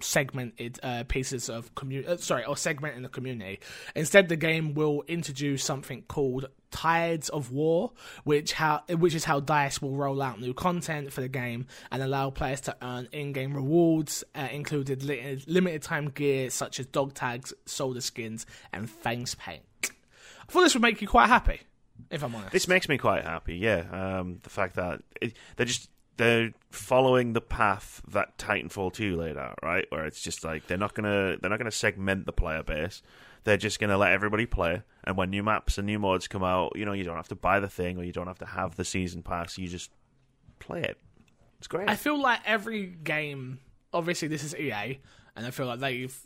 segmented 0.00 0.78
uh, 0.82 1.04
pieces 1.08 1.48
of 1.48 1.74
community 1.74 2.08
uh, 2.08 2.16
sorry 2.16 2.44
or 2.44 2.54
segmenting 2.54 3.02
the 3.02 3.08
community 3.08 3.60
instead 3.94 4.28
the 4.28 4.36
game 4.36 4.74
will 4.74 5.02
introduce 5.08 5.64
something 5.64 6.02
called 6.02 6.46
tides 6.70 7.28
of 7.28 7.52
war 7.52 7.92
which 8.24 8.52
how 8.52 8.82
which 8.88 9.14
is 9.14 9.24
how 9.24 9.38
dice 9.40 9.80
will 9.80 9.94
roll 9.94 10.20
out 10.20 10.40
new 10.40 10.52
content 10.52 11.12
for 11.12 11.20
the 11.20 11.28
game 11.28 11.66
and 11.92 12.02
allow 12.02 12.30
players 12.30 12.60
to 12.60 12.76
earn 12.82 13.08
in-game 13.12 13.54
rewards 13.54 14.24
uh, 14.34 14.48
included 14.50 15.02
li- 15.04 15.42
limited 15.46 15.82
time 15.82 16.08
gear 16.10 16.50
such 16.50 16.80
as 16.80 16.86
dog 16.86 17.14
tags 17.14 17.52
soldier 17.64 18.00
skins 18.00 18.44
and 18.72 18.90
fangs 18.90 19.34
paint 19.36 19.62
i 19.84 19.88
thought 20.52 20.62
this 20.62 20.74
would 20.74 20.82
make 20.82 21.00
you 21.00 21.06
quite 21.06 21.28
happy 21.28 21.60
if 22.10 22.24
i'm 22.24 22.34
honest 22.34 22.50
This 22.50 22.66
makes 22.66 22.88
me 22.88 22.98
quite 22.98 23.22
happy. 23.24 23.54
Yeah, 23.56 23.84
um, 23.92 24.40
the 24.42 24.50
fact 24.50 24.74
that 24.74 25.00
it, 25.20 25.34
they're 25.54 25.64
just 25.64 25.88
they're 26.16 26.52
following 26.70 27.32
the 27.32 27.40
path 27.40 28.02
that 28.08 28.38
Titanfall 28.38 28.92
two 28.92 29.16
laid 29.16 29.36
out, 29.36 29.58
right? 29.62 29.86
Where 29.90 30.04
it's 30.06 30.20
just 30.20 30.44
like 30.44 30.66
they're 30.66 30.78
not 30.78 30.94
gonna 30.94 31.36
they're 31.40 31.50
not 31.50 31.58
gonna 31.58 31.70
segment 31.70 32.26
the 32.26 32.32
player 32.32 32.62
base. 32.62 33.02
They're 33.44 33.56
just 33.56 33.78
gonna 33.78 33.98
let 33.98 34.12
everybody 34.12 34.46
play, 34.46 34.82
and 35.04 35.16
when 35.16 35.30
new 35.30 35.42
maps 35.42 35.78
and 35.78 35.86
new 35.86 35.98
mods 35.98 36.28
come 36.28 36.44
out, 36.44 36.72
you 36.76 36.84
know, 36.84 36.92
you 36.92 37.04
don't 37.04 37.16
have 37.16 37.28
to 37.28 37.34
buy 37.34 37.60
the 37.60 37.68
thing 37.68 37.98
or 37.98 38.04
you 38.04 38.12
don't 38.12 38.26
have 38.26 38.38
to 38.38 38.46
have 38.46 38.76
the 38.76 38.84
season 38.84 39.22
pass. 39.22 39.58
You 39.58 39.68
just 39.68 39.90
play 40.58 40.82
it. 40.82 40.98
It's 41.58 41.68
great. 41.68 41.88
I 41.88 41.96
feel 41.96 42.20
like 42.20 42.40
every 42.46 42.86
game, 42.86 43.58
obviously, 43.92 44.28
this 44.28 44.44
is 44.44 44.54
EA, 44.54 45.00
and 45.36 45.46
I 45.46 45.50
feel 45.50 45.66
like 45.66 45.80
they've, 45.80 46.16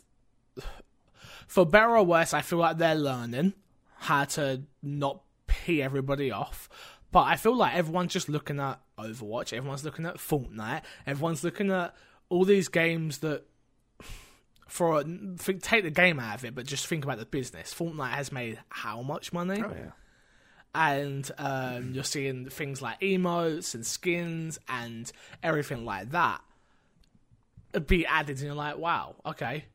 for 1.47 1.65
better 1.65 1.97
or 1.97 2.03
worse, 2.03 2.33
I 2.33 2.41
feel 2.41 2.59
like 2.59 2.77
they're 2.77 2.95
learning 2.95 3.53
how 3.97 4.25
to 4.25 4.61
not 4.81 5.21
pee 5.47 5.81
everybody 5.81 6.31
off. 6.31 6.69
But 7.11 7.23
I 7.23 7.37
feel 7.37 7.55
like 7.55 7.75
everyone's 7.75 8.13
just 8.13 8.29
looking 8.29 8.59
at 8.59 8.79
Overwatch, 9.03 9.53
everyone's 9.53 9.83
looking 9.83 10.05
at 10.05 10.17
Fortnite, 10.17 10.81
everyone's 11.05 11.43
looking 11.43 11.71
at 11.71 11.95
all 12.29 12.45
these 12.45 12.67
games 12.67 13.19
that, 13.19 13.43
for 14.67 15.03
think, 15.37 15.61
take 15.63 15.83
the 15.83 15.89
game 15.91 16.19
out 16.19 16.35
of 16.35 16.45
it, 16.45 16.55
but 16.55 16.65
just 16.65 16.87
think 16.87 17.03
about 17.03 17.17
the 17.19 17.25
business. 17.25 17.73
Fortnite 17.73 18.11
has 18.11 18.31
made 18.31 18.59
how 18.69 19.01
much 19.01 19.33
money? 19.33 19.63
oh 19.65 19.71
yeah. 19.75 19.91
and 20.75 21.31
um, 21.37 21.93
you're 21.93 22.03
seeing 22.03 22.47
things 22.49 22.81
like 22.81 22.99
emotes 23.01 23.73
and 23.73 23.85
skins 23.85 24.59
and 24.69 25.11
everything 25.41 25.83
like 25.85 26.11
that 26.11 26.41
be 27.85 28.05
added, 28.05 28.37
and 28.37 28.45
you're 28.47 28.55
like, 28.55 28.77
wow, 28.79 29.15
okay. 29.25 29.65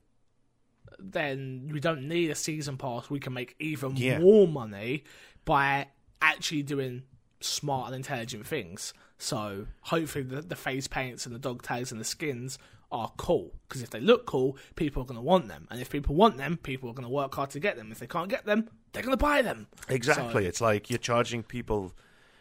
Then 0.99 1.71
we 1.73 1.79
don't 1.81 2.09
need 2.09 2.31
a 2.31 2.35
season 2.35 2.77
pass. 2.77 3.09
We 3.11 3.21
can 3.21 3.33
make 3.33 3.55
even 3.61 3.97
Yeah. 3.97 4.19
more 4.19 4.49
money 4.49 5.05
by 5.45 5.87
actually 6.21 6.63
doing 6.63 7.03
smart 7.41 7.89
and 7.89 7.97
intelligent 7.97 8.47
things. 8.47 8.95
So 9.25 9.69
hopefully, 9.81 10.23
the, 10.23 10.43
the 10.43 10.55
face 10.55 10.87
paints 10.87 11.25
and 11.25 11.35
the 11.35 11.39
dog 11.39 11.63
tags 11.63 11.91
and 11.91 11.99
the 11.99 12.05
skins 12.05 12.59
are 12.93 13.11
cool 13.17 13.55
because 13.67 13.81
if 13.81 13.89
they 13.89 13.99
look 13.99 14.27
cool, 14.27 14.59
people 14.77 15.03
are 15.03 15.07
going 15.07 15.17
to 15.17 15.23
want 15.23 15.49
them, 15.49 15.67
and 15.71 15.81
if 15.81 15.89
people 15.89 16.15
want 16.15 16.37
them, 16.37 16.59
people 16.59 16.91
are 16.91 16.93
going 16.93 17.09
to 17.09 17.13
work 17.13 17.35
hard 17.35 17.49
to 17.49 17.59
get 17.59 17.79
them. 17.79 17.91
If 17.91 18.01
they 18.01 18.07
can't 18.07 18.29
get 18.29 18.45
them, 18.45 18.69
they're 18.93 19.03
going 19.03 19.17
to 19.17 19.25
buy 19.25 19.41
them. 19.41 19.67
Exactly. 19.89 20.45
It's 20.45 20.61
like 20.61 20.91
you're 20.91 20.99
charging 20.99 21.43
people 21.43 21.95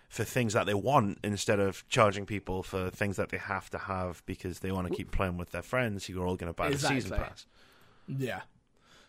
for 0.09 0.25
things 0.25 0.51
that 0.51 0.65
they 0.65 0.73
want 0.73 1.19
instead 1.23 1.61
of 1.61 1.87
charging 1.87 2.25
people 2.25 2.63
for 2.63 2.89
things 2.89 3.15
that 3.15 3.29
they 3.29 3.37
have 3.37 3.69
to 3.69 3.77
have 3.77 4.21
because 4.25 4.59
they 4.59 4.69
want 4.73 4.85
to 4.89 4.93
keep 4.93 5.09
playing 5.09 5.37
with 5.37 5.51
their 5.51 5.61
friends 5.61 6.05
who 6.05 6.21
are 6.21 6.27
all 6.27 6.35
going 6.35 6.49
to 6.49 6.53
buy 6.53 6.69
the 6.69 6.77
season 6.77 7.17
pass. 7.17 7.45
Yeah. 8.09 8.41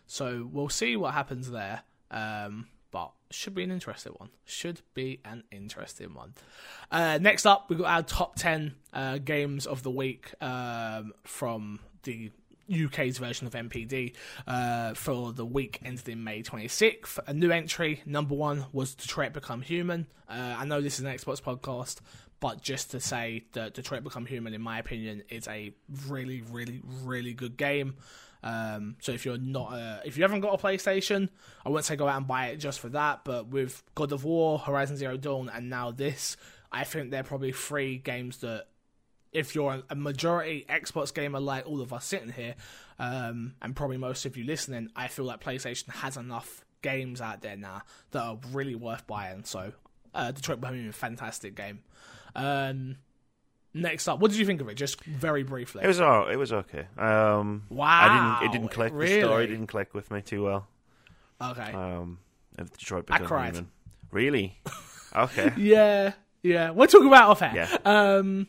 So 0.07 0.49
we'll 0.49 0.69
see 0.69 0.95
what 0.95 1.13
happens 1.13 1.51
there. 1.51 1.81
Um, 2.09 2.67
but 2.95 3.11
should 3.29 3.53
be 3.53 3.61
an 3.61 3.71
interesting 3.71 4.13
one. 4.13 4.29
Should 4.45 4.79
be 4.93 5.19
an 5.25 5.43
interesting 5.51 6.13
one. 6.13 6.33
Uh, 6.89 7.17
next 7.19 7.45
up, 7.45 7.69
we've 7.69 7.79
got 7.79 7.87
our 7.87 8.03
top 8.03 8.37
10 8.37 8.73
uh, 8.93 9.17
games 9.17 9.67
of 9.67 9.83
the 9.83 9.91
week 9.91 10.33
um, 10.39 11.11
from 11.25 11.79
the 12.03 12.31
UK's 12.73 13.17
version 13.17 13.47
of 13.47 13.53
NPD 13.53 14.13
uh, 14.47 14.93
for 14.93 15.33
the 15.33 15.45
week 15.45 15.81
ended 15.83 16.07
in 16.07 16.23
May 16.23 16.41
26th. 16.41 17.19
A 17.27 17.33
new 17.33 17.51
entry, 17.51 18.01
number 18.05 18.33
one, 18.33 18.65
was 18.71 18.95
Detroit 18.95 19.33
Become 19.33 19.61
Human. 19.63 20.07
Uh, 20.29 20.55
I 20.57 20.63
know 20.63 20.79
this 20.79 20.97
is 20.97 21.03
an 21.03 21.13
Xbox 21.13 21.41
podcast, 21.41 21.97
but 22.39 22.61
just 22.61 22.91
to 22.91 23.01
say 23.01 23.43
that 23.51 23.73
Detroit 23.73 24.05
Become 24.05 24.25
Human, 24.25 24.53
in 24.53 24.61
my 24.61 24.79
opinion, 24.79 25.23
is 25.27 25.49
a 25.49 25.73
really, 26.07 26.43
really, 26.49 26.81
really 27.03 27.33
good 27.33 27.57
game. 27.57 27.95
Um, 28.45 28.95
so 29.01 29.11
if 29.11 29.25
you're 29.25 29.39
not, 29.39 29.73
uh, 29.73 29.99
if 30.05 30.17
you 30.17 30.23
haven't 30.23 30.41
got 30.41 30.53
a 30.53 30.63
PlayStation, 30.63 31.29
I 31.65 31.69
wouldn't 31.69 31.85
say 31.85 31.95
go 31.95 32.07
out 32.07 32.17
and 32.17 32.27
buy 32.27 32.47
it 32.49 32.57
just 32.57 32.79
for 32.79 32.89
that. 32.89 33.25
But 33.25 33.47
with 33.47 33.83
God 33.95 34.11
of 34.11 34.23
War, 34.23 34.59
Horizon 34.59 34.97
Zero 34.97 35.17
Dawn, 35.17 35.49
and 35.51 35.67
now 35.69 35.89
this, 35.89 36.37
I 36.71 36.83
think 36.83 37.09
they're 37.09 37.23
probably 37.23 37.51
three 37.51 37.97
games 37.97 38.37
that, 38.37 38.67
if 39.31 39.53
you're 39.53 39.83
a 39.89 39.95
majority 39.95 40.65
Xbox 40.69 41.13
gamer 41.13 41.41
like 41.41 41.67
all 41.67 41.81
of 41.81 41.91
us 41.91 42.05
sitting 42.05 42.29
here, 42.29 42.55
um, 42.99 43.55
and 43.61 43.75
probably 43.75 43.97
most 43.97 44.25
of 44.25 44.37
you 44.37 44.45
listening, 44.45 44.89
I 44.95 45.07
feel 45.07 45.25
like 45.25 45.43
PlayStation 45.43 45.89
has 45.89 46.15
enough 46.15 46.63
games 46.81 47.19
out 47.19 47.41
there 47.41 47.57
now 47.57 47.81
that 48.11 48.21
are 48.21 48.37
really 48.51 48.75
worth 48.75 49.07
buying. 49.07 49.43
So, 49.43 49.73
uh, 50.13 50.31
Detroit 50.31 50.61
Become 50.61 50.75
Human, 50.75 50.91
fantastic 50.93 51.55
game. 51.55 51.79
Um, 52.35 52.97
next 53.75 54.07
up, 54.07 54.19
what 54.19 54.31
did 54.31 54.39
you 54.39 54.45
think 54.47 54.61
of 54.61 54.69
it? 54.69 54.75
Just 54.75 54.99
very 55.03 55.43
briefly. 55.43 55.83
It 55.83 55.87
was 55.87 55.99
all, 56.01 56.27
it 56.27 56.35
was 56.37 56.51
okay. 56.51 56.87
Um, 56.97 57.63
Wow, 57.69 57.85
I 57.87 58.39
didn't. 58.39 58.49
It 58.49 58.57
didn't 58.57 58.71
click. 58.73 58.91
The 58.91 58.97
really? 58.97 59.21
story 59.21 59.45
didn't 59.47 59.67
click 59.67 59.93
with 59.93 60.09
me 60.09 60.21
too 60.21 60.43
well. 60.45 60.67
okay. 61.41 61.71
Um, 61.73 62.17
of 62.57 62.71
Detroit 62.71 63.05
I 63.11 63.19
cried. 63.19 63.53
Human. 63.55 63.71
Really? 64.11 64.59
Okay. 65.15 65.53
Yeah, 65.55 66.11
yeah. 66.43 66.71
We'll 66.71 66.87
talk 66.87 67.05
about 67.05 67.29
off 67.29 67.41
air. 67.41 67.53
Yeah. 67.55 67.77
Um, 67.85 68.47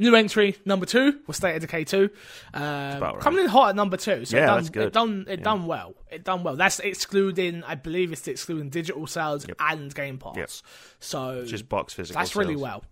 new 0.00 0.16
entry 0.16 0.56
number 0.64 0.84
two 0.84 1.20
was 1.28 1.36
State 1.36 1.54
of 1.54 1.60
Decay 1.60 1.84
two. 1.84 2.10
Um, 2.52 2.62
right. 3.00 3.20
Coming 3.20 3.44
in 3.44 3.46
hot 3.48 3.68
at 3.68 3.76
number 3.76 3.96
two. 3.96 4.24
So 4.24 4.36
Yeah, 4.36 4.42
it 4.42 4.46
done, 4.46 4.56
that's 4.56 4.70
good. 4.70 4.86
It 4.88 4.92
done. 4.94 5.26
It 5.28 5.42
done 5.44 5.66
well. 5.66 5.94
It 6.10 6.24
done 6.24 6.42
well. 6.42 6.56
That's 6.56 6.80
excluding. 6.80 7.62
I 7.62 7.76
believe 7.76 8.10
it's 8.10 8.26
excluding 8.26 8.68
digital 8.70 9.06
sales 9.06 9.46
and 9.60 9.94
Game 9.94 10.18
Pass. 10.18 10.36
Yep. 10.36 10.50
So 10.98 11.44
Just 11.44 11.68
box 11.68 11.94
physical. 11.94 12.18
that's 12.20 12.34
really 12.34 12.56
well. 12.56 12.82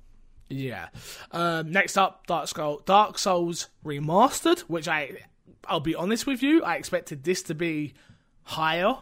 Yeah. 0.49 0.89
Um, 1.33 1.71
next 1.71 1.97
up, 1.97 2.27
Dark 2.27 2.49
Souls, 2.49 2.83
Dark 2.87 3.19
Souls 3.19 3.69
Remastered, 3.85 4.61
which 4.61 4.87
I, 4.89 5.13
I'll 5.67 5.81
be 5.81 5.95
honest 5.95 6.27
with 6.27 6.43
you, 6.43 6.63
I 6.63 6.77
expected 6.77 7.25
this 7.25 7.43
to 7.45 7.55
be 7.55 7.95
higher. 8.45 8.97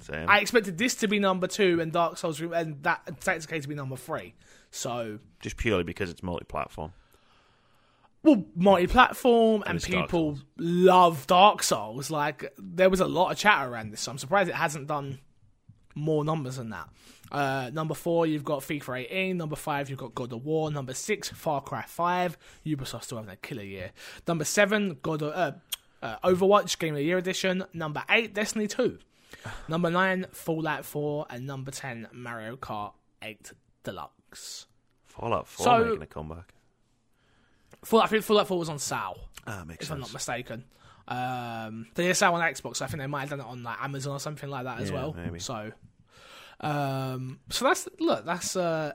Same. 0.00 0.28
I 0.28 0.38
expected 0.40 0.78
this 0.78 0.94
to 0.96 1.08
be 1.08 1.18
number 1.18 1.46
two 1.46 1.80
and 1.80 1.90
Dark 1.92 2.18
Souls 2.18 2.40
and 2.40 2.82
that 2.82 3.04
Decay 3.20 3.60
to 3.60 3.68
be 3.68 3.74
number 3.74 3.96
three. 3.96 4.34
So, 4.70 5.18
Just 5.40 5.56
purely 5.56 5.82
because 5.82 6.10
it's 6.10 6.22
multi-platform. 6.22 6.92
well, 8.22 8.44
multi-platform 8.54 9.64
and, 9.66 9.80
Dark 9.80 9.90
people 9.90 10.36
Souls. 10.36 10.44
love 10.58 11.26
Dark 11.26 11.62
Souls. 11.62 12.10
Like 12.10 12.52
there 12.58 12.90
was 12.90 13.00
a 13.00 13.06
lot 13.06 13.32
of 13.32 13.38
chatter 13.38 13.68
around 13.72 13.90
this. 13.90 14.02
So 14.02 14.12
I'm 14.12 14.18
surprised 14.18 14.48
it 14.50 14.54
hasn't 14.54 14.86
done 14.86 15.18
more 15.98 16.24
numbers 16.24 16.56
than 16.56 16.70
that. 16.70 16.88
Uh, 17.30 17.70
number 17.74 17.94
four, 17.94 18.26
you've 18.26 18.44
got 18.44 18.60
FIFA 18.60 19.00
18. 19.10 19.36
Number 19.36 19.56
five, 19.56 19.90
you've 19.90 19.98
got 19.98 20.14
God 20.14 20.32
of 20.32 20.44
War. 20.44 20.70
Number 20.70 20.94
six, 20.94 21.28
Far 21.28 21.60
Cry 21.60 21.84
5. 21.86 22.38
Ubisoft 22.66 23.04
still 23.04 23.18
having 23.18 23.32
a 23.32 23.36
killer 23.36 23.62
year. 23.62 23.90
Number 24.26 24.44
seven, 24.44 24.96
God 25.02 25.22
of, 25.22 25.32
uh, 25.34 25.52
uh, 26.02 26.16
Overwatch 26.28 26.78
Game 26.78 26.94
of 26.94 26.98
the 26.98 27.04
Year 27.04 27.18
edition. 27.18 27.64
Number 27.74 28.02
eight, 28.08 28.32
Destiny 28.34 28.66
2. 28.66 28.98
Number 29.68 29.90
nine, 29.90 30.26
Fallout 30.32 30.84
4, 30.86 31.26
and 31.28 31.46
number 31.46 31.70
ten, 31.70 32.08
Mario 32.12 32.56
Kart 32.56 32.92
8 33.20 33.52
Deluxe. 33.84 34.66
Fallout 35.06 35.46
4 35.48 35.64
So- 35.64 35.84
making 35.84 36.02
a 36.02 36.06
comeback. 36.06 36.54
Fallout, 37.84 38.06
I 38.06 38.08
think 38.08 38.24
Fallout 38.24 38.48
4 38.48 38.58
was 38.58 38.68
on 38.70 38.78
sale. 38.78 39.18
Ah, 39.46 39.64
makes 39.66 39.84
if 39.84 39.92
I'm 39.92 40.00
not 40.00 40.12
mistaken. 40.12 40.64
Um, 41.06 41.86
they 41.94 42.12
sell 42.12 42.34
on 42.34 42.40
Xbox. 42.42 42.76
So 42.76 42.84
I 42.84 42.88
think 42.88 43.00
they 43.00 43.06
might 43.06 43.20
have 43.20 43.30
done 43.30 43.40
it 43.40 43.46
on 43.46 43.62
like 43.62 43.80
Amazon 43.82 44.14
or 44.16 44.20
something 44.20 44.48
like 44.50 44.64
that 44.64 44.80
as 44.80 44.90
Yeah, 44.90 44.94
well. 44.96 45.14
maybe. 45.16 45.38
So, 45.38 45.72
um, 46.60 47.40
so 47.50 47.64
that's 47.64 47.88
look. 48.00 48.24
That's 48.24 48.56
uh, 48.56 48.92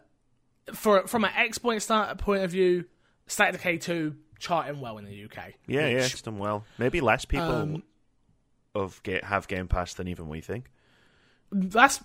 for 0.73 1.07
from 1.07 1.23
an 1.25 1.31
X 1.35 1.57
point 1.57 1.81
start 1.81 2.17
point 2.17 2.43
of 2.43 2.51
view, 2.51 2.85
of 3.27 3.51
Decay 3.53 3.77
two 3.77 4.15
charting 4.39 4.79
well 4.81 4.97
in 4.97 5.05
the 5.05 5.23
UK. 5.25 5.53
Yeah, 5.67 5.87
yeah, 5.87 5.97
it's 5.99 6.21
done 6.21 6.37
well. 6.37 6.65
Maybe 6.77 7.01
less 7.01 7.25
people 7.25 7.51
Um, 7.51 7.83
of 8.75 9.01
get, 9.03 9.23
have 9.23 9.47
Game 9.47 9.67
Pass 9.67 9.93
than 9.93 10.07
even 10.07 10.27
we 10.27 10.41
think. 10.41 10.65
That's. 11.51 12.01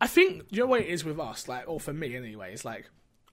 I 0.00 0.06
think 0.06 0.44
you 0.50 0.60
know 0.60 0.66
what 0.66 0.80
it 0.80 0.86
is 0.86 1.04
with 1.04 1.20
us, 1.20 1.48
like, 1.48 1.68
or 1.68 1.78
for 1.78 1.92
me 1.92 2.16
anyway. 2.16 2.52
It's 2.54 2.64
like, 2.64 2.88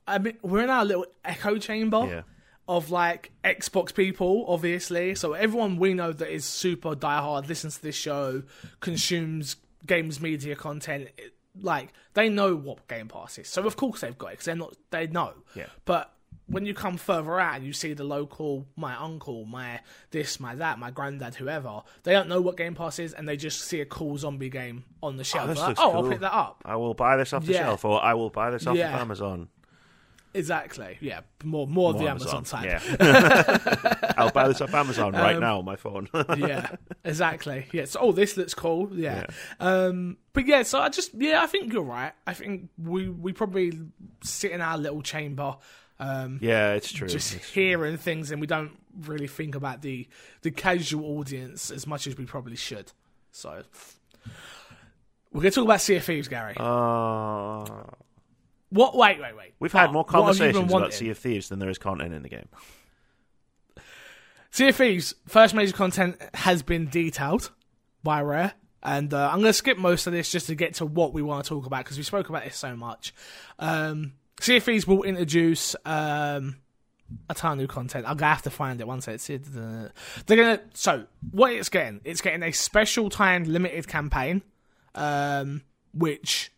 I 0.05 0.17
mean, 0.17 0.37
we're 0.41 0.63
in 0.63 0.69
our 0.69 0.83
little 0.83 1.05
echo 1.23 1.57
chamber. 1.57 2.05
Yeah. 2.09 2.21
of 2.67 2.91
like 2.91 3.31
Xbox 3.43 3.93
people, 3.93 4.45
obviously. 4.47 5.15
So 5.15 5.33
everyone 5.33 5.77
we 5.77 5.93
know 5.93 6.11
that 6.13 6.33
is 6.33 6.45
super 6.45 6.95
diehard, 6.95 7.47
listens 7.47 7.75
to 7.77 7.83
this 7.83 7.95
show, 7.95 8.43
consumes 8.79 9.57
games 9.85 10.21
media 10.21 10.55
content, 10.55 11.09
it- 11.17 11.33
like 11.61 11.93
they 12.15 12.29
know 12.29 12.55
what 12.55 12.87
Game 12.87 13.07
Pass 13.07 13.37
is. 13.37 13.47
So 13.47 13.65
of 13.67 13.75
course 13.75 14.01
they've 14.01 14.17
got 14.17 14.27
it 14.27 14.31
because 14.31 14.45
they're 14.45 14.55
not. 14.55 14.75
They 14.89 15.05
know. 15.05 15.33
Yeah. 15.55 15.67
But 15.85 16.11
when 16.47 16.65
you 16.65 16.73
come 16.73 16.97
further 16.97 17.39
out 17.39 17.57
and 17.57 17.65
you 17.65 17.73
see 17.73 17.93
the 17.93 18.03
local, 18.03 18.65
my 18.75 18.95
uncle, 18.95 19.45
my 19.45 19.79
this, 20.09 20.39
my 20.39 20.55
that, 20.55 20.79
my 20.79 20.89
granddad, 20.89 21.35
whoever, 21.35 21.83
they 22.03 22.11
don't 22.11 22.27
know 22.27 22.41
what 22.41 22.57
Game 22.57 22.73
Pass 22.73 22.97
is, 22.97 23.13
and 23.13 23.29
they 23.29 23.37
just 23.37 23.61
see 23.61 23.81
a 23.81 23.85
cool 23.85 24.17
zombie 24.17 24.49
game 24.49 24.83
on 25.03 25.15
the 25.15 25.21
oh, 25.21 25.23
shelf. 25.23 25.47
this 25.47 25.59
like, 25.59 25.77
oh, 25.79 25.91
I'll 25.91 26.09
pick 26.09 26.21
that 26.21 26.33
up. 26.33 26.63
I 26.65 26.75
will 26.75 26.95
buy 26.95 27.17
this 27.17 27.33
off 27.33 27.45
the 27.45 27.53
Yeah. 27.53 27.59
shelf, 27.65 27.85
or 27.85 28.03
I 28.03 28.15
will 28.15 28.31
buy 28.31 28.49
this 28.49 28.65
off 28.65 28.75
Yeah. 28.75 28.95
of 28.95 29.01
Amazon. 29.01 29.47
Exactly. 30.33 30.97
Yeah. 30.99 31.21
More, 31.43 31.67
more, 31.67 31.91
of 31.91 31.99
the 31.99 32.05
Or 32.05 32.09
Amazon, 32.09 32.45
side. 32.45 32.65
Yeah. 32.65 34.13
I'll 34.17 34.31
buy 34.31 34.47
this 34.47 34.61
off 34.61 34.73
Amazon 34.73 35.13
right 35.13 35.35
Um, 35.35 35.41
now 35.41 35.59
on 35.59 35.65
my 35.65 35.75
phone. 35.75 36.09
yeah, 36.37 36.75
exactly. 37.03 37.67
Yeah. 37.71 37.85
So, 37.85 37.99
oh, 38.01 38.11
this 38.11 38.35
looks 38.35 38.53
cool. 38.53 38.89
Yeah. 38.93 39.25
Um, 39.59 40.17
but 40.33 40.47
yeah, 40.47 40.63
so 40.63 40.79
I 40.79 40.89
just 40.89 41.13
yeah, 41.13 41.43
I 41.43 41.47
think 41.47 41.71
you're 41.71 41.83
right. 41.83 42.13
I 42.25 42.33
think 42.33 42.69
we 42.77 43.09
we 43.09 43.31
probably 43.33 43.79
sit 44.23 44.51
in 44.51 44.61
our 44.61 44.77
little 44.77 45.01
chamber, 45.03 45.57
um, 45.99 46.39
yeah, 46.41 46.73
it's 46.73 46.91
true. 46.91 47.07
just 47.07 47.33
It's- 47.35 47.49
hearing 47.51 47.97
things, 47.97 48.31
and 48.31 48.41
we 48.41 48.47
don't 48.47 48.71
really 49.01 49.27
think 49.27 49.53
about 49.55 49.81
the 49.83 50.07
the 50.41 50.49
casual 50.51 51.19
audience 51.19 51.69
as 51.69 51.85
much 51.85 52.07
as 52.07 52.17
we 52.17 52.25
probably 52.25 52.55
should. 52.55 52.91
So 53.31 53.61
we're 55.31 55.41
gonna 55.41 55.51
talk 55.51 55.65
about 55.65 55.81
Sea 55.81 55.99
Thieves, 55.99 56.27
Gary. 56.27 56.55
Uh, 56.57 57.65
what? 58.73 58.95
Wait, 58.95 59.19
wait, 59.21 59.35
wait. 59.37 59.53
we've 59.59 59.71
had 59.71 59.89
Oh, 59.89 59.93
more 59.93 60.03
what 60.03 60.13
have 60.13 60.35
you 60.37 60.53
been 60.53 60.53
conversations 60.53 60.73
about? 60.73 60.93
Sea 60.93 61.09
of 61.09 61.17
Thieves 61.17 61.49
than 61.49 61.59
there 61.59 61.69
is 61.69 61.77
content 61.77 62.13
in 62.13 62.23
the 62.23 62.29
game. 62.29 62.47
Sea 64.51 64.69
of 64.69 64.75
Thieves 64.75 65.15
first 65.27 65.53
major 65.53 65.73
content 65.73 66.17
has 66.33 66.61
been 66.61 66.87
detailed 66.89 67.51
by 68.03 68.21
Rare, 68.21 68.53
and 68.83 69.13
uh, 69.13 69.27
I'm 69.27 69.39
going 69.39 69.45
to 69.49 69.53
skip 69.53 69.77
most 69.77 70.05
of 70.07 70.13
this 70.13 70.31
just 70.31 70.47
to 70.47 70.55
get 70.55 70.75
to 70.75 70.85
what 70.85 71.13
we 71.13 71.21
want 71.21 71.45
to 71.45 71.49
talk 71.49 71.65
about 71.65 71.83
because 71.85 71.97
we 71.97 72.03
spoke 72.03 72.29
about 72.29 72.43
this 72.43 72.57
so 72.57 72.75
much. 72.75 73.13
Um, 73.59 74.13
sea 74.39 74.57
of 74.57 74.63
Thieves 74.63 74.85
will 74.85 75.03
introduce 75.03 75.75
um, 75.85 76.57
a 77.29 77.33
ton 77.33 77.53
of 77.53 77.57
new 77.59 77.67
content. 77.67 78.07
I'm 78.07 78.17
gonna 78.17 78.33
have 78.33 78.43
to 78.43 78.49
find 78.51 78.79
it 78.79 78.87
once 78.87 79.07
it's 79.07 79.29
it. 79.29 79.43
They're 79.53 79.91
gonna. 80.27 80.61
So 80.73 81.05
what 81.31 81.53
it's 81.53 81.69
getting? 81.69 82.01
It's 82.03 82.21
getting 82.21 82.43
a 82.43 82.51
special 82.51 83.09
timed 83.09 83.47
limited 83.47 83.87
campaign, 83.87 84.43
um, 84.93 85.61
which 85.93 86.51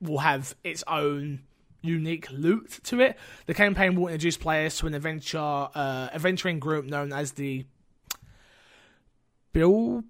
will 0.00 0.18
have 0.18 0.54
its 0.62 0.84
own 0.86 1.40
unique 1.82 2.30
loot 2.30 2.80
to 2.84 3.00
it. 3.00 3.18
The 3.46 3.54
campaign 3.54 3.94
will 3.96 4.08
introduce 4.08 4.36
players 4.36 4.78
to 4.78 4.86
an 4.86 4.94
adventure 4.94 5.38
uh, 5.38 6.08
adventuring 6.12 6.58
group 6.58 6.86
known 6.86 7.12
as 7.12 7.32
the 7.32 7.64
Bilge 9.52 10.04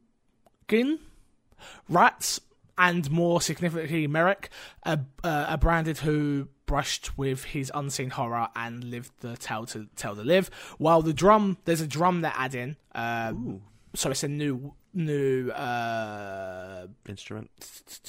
Rats, 1.89 2.41
and 2.79 3.11
more 3.11 3.41
significantly, 3.41 4.07
Merrick, 4.07 4.51
a, 4.85 5.01
uh, 5.23 5.47
a 5.49 5.59
branded 5.59 5.99
who 5.99 6.49
brushed 6.67 7.19
with 7.19 7.45
his 7.45 7.71
unseen 7.75 8.11
horror 8.11 8.49
and 8.57 8.83
lived 8.85 9.11
the 9.21 9.37
tale 9.37 9.67
to 9.67 9.89
tell 9.95 10.17
to 10.17 10.23
live. 10.23 10.51
While 10.79 11.03
the 11.03 11.13
drum, 11.13 11.59
there's 11.65 11.83
a 11.83 11.87
drum 11.87 12.23
they're 12.23 12.33
adding. 12.35 12.77
Um, 12.95 13.63
so 13.95 14.11
it's 14.11 14.25
a 14.25 14.29
new 14.29 14.75
new 14.95 15.51
uh, 15.51 16.87
Instrument. 17.09 17.51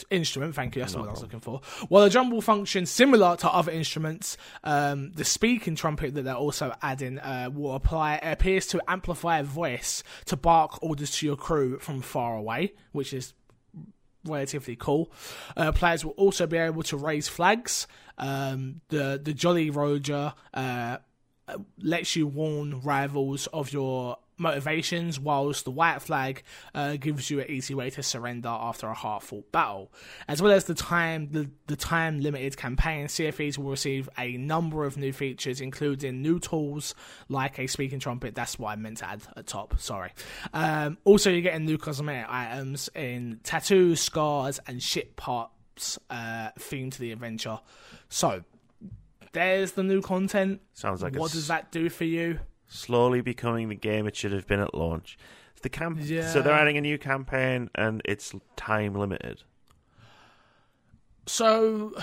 instrument. 0.09 0.55
Thank 0.55 0.75
you. 0.75 0.81
That's 0.81 0.95
what 0.95 1.07
I 1.07 1.11
was 1.11 1.21
looking 1.21 1.39
for. 1.39 1.61
While 1.89 2.03
the 2.03 2.09
drum 2.09 2.29
will 2.29 2.41
function 2.41 2.85
similar 2.85 3.35
to 3.37 3.49
other 3.49 3.71
instruments, 3.71 4.37
um, 4.63 5.11
the 5.13 5.25
speaking 5.25 5.75
trumpet 5.75 6.13
that 6.15 6.23
they're 6.23 6.35
also 6.35 6.73
adding 6.81 7.19
uh, 7.19 7.49
will 7.53 7.75
apply 7.75 8.15
appears 8.17 8.67
to 8.67 8.81
amplify 8.87 9.39
a 9.39 9.43
voice 9.43 10.03
to 10.25 10.35
bark 10.35 10.81
orders 10.83 11.11
to 11.17 11.25
your 11.25 11.35
crew 11.35 11.79
from 11.79 12.01
far 12.01 12.35
away, 12.35 12.73
which 12.91 13.13
is 13.13 13.33
relatively 14.25 14.75
cool. 14.75 15.11
Uh, 15.57 15.71
players 15.71 16.05
will 16.05 16.13
also 16.13 16.47
be 16.47 16.57
able 16.57 16.83
to 16.83 16.97
raise 16.97 17.27
flags. 17.27 17.87
Um, 18.17 18.81
the 18.89 19.19
the 19.21 19.33
Jolly 19.33 19.69
Roger 19.69 20.33
uh, 20.53 20.97
lets 21.79 22.15
you 22.15 22.27
warn 22.27 22.81
rivals 22.81 23.47
of 23.47 23.73
your 23.73 24.17
motivations, 24.37 25.19
whilst 25.19 25.65
the 25.65 25.71
white 25.71 26.01
flag 26.01 26.43
uh, 26.73 26.95
gives 26.95 27.29
you 27.29 27.39
an 27.39 27.49
easy 27.49 27.73
way 27.73 27.89
to 27.91 28.03
surrender 28.03 28.49
after 28.49 28.87
a 28.87 28.93
hard-fought 28.93 29.51
battle. 29.51 29.91
As 30.27 30.41
well 30.41 30.51
as 30.51 30.65
the 30.65 30.73
time 30.73 31.29
the, 31.31 31.49
the 31.67 31.75
time 31.75 32.19
limited 32.19 32.57
campaign, 32.57 33.07
Sea 33.07 33.27
of 33.27 33.35
Thieves 33.35 33.57
will 33.57 33.71
receive 33.71 34.09
a 34.17 34.37
number 34.37 34.85
of 34.85 34.97
new 34.97 35.13
features, 35.13 35.61
including 35.61 36.21
new 36.21 36.39
tools 36.39 36.95
like 37.29 37.59
a 37.59 37.67
speaking 37.67 37.99
trumpet. 37.99 38.35
That's 38.35 38.57
what 38.57 38.69
I 38.71 38.75
meant 38.75 38.97
to 38.97 39.09
add 39.09 39.21
at 39.35 39.47
top. 39.47 39.79
Sorry. 39.79 40.11
Um, 40.53 40.97
also, 41.03 41.29
you're 41.29 41.41
getting 41.41 41.65
new 41.65 41.77
cosmetic 41.77 42.25
items 42.29 42.89
in 42.95 43.39
tattoos, 43.43 44.01
scars, 44.01 44.59
and 44.67 44.81
ship 44.81 45.15
parts 45.15 45.99
uh, 46.09 46.49
themed 46.59 46.93
to 46.93 46.99
the 46.99 47.11
adventure. 47.11 47.59
So. 48.09 48.43
There's 49.31 49.71
the 49.71 49.81
new 49.81 50.03
content. 50.03 50.61
Sounds 50.75 51.01
like 51.01 51.15
what 51.15 51.31
does 51.31 51.47
that 51.47 51.71
do 51.71 51.89
for 51.89 52.03
you? 52.03 52.39
Slowly 52.73 53.21
becoming 53.21 53.69
the 53.69 53.75
game 53.75 54.07
it 54.07 54.15
should 54.15 54.31
have 54.31 54.47
been 54.47 54.59
at 54.59 54.73
launch. 54.73 55.17
The 55.62 55.69
camp- 55.69 55.99
Yeah. 56.01 56.29
So 56.29 56.41
they're 56.41 56.53
adding 56.53 56.77
a 56.77 56.81
new 56.81 56.97
campaign 56.97 57.69
and 57.75 58.01
it's 58.03 58.33
time 58.55 58.95
limited. 58.95 59.43
So, 61.25 61.93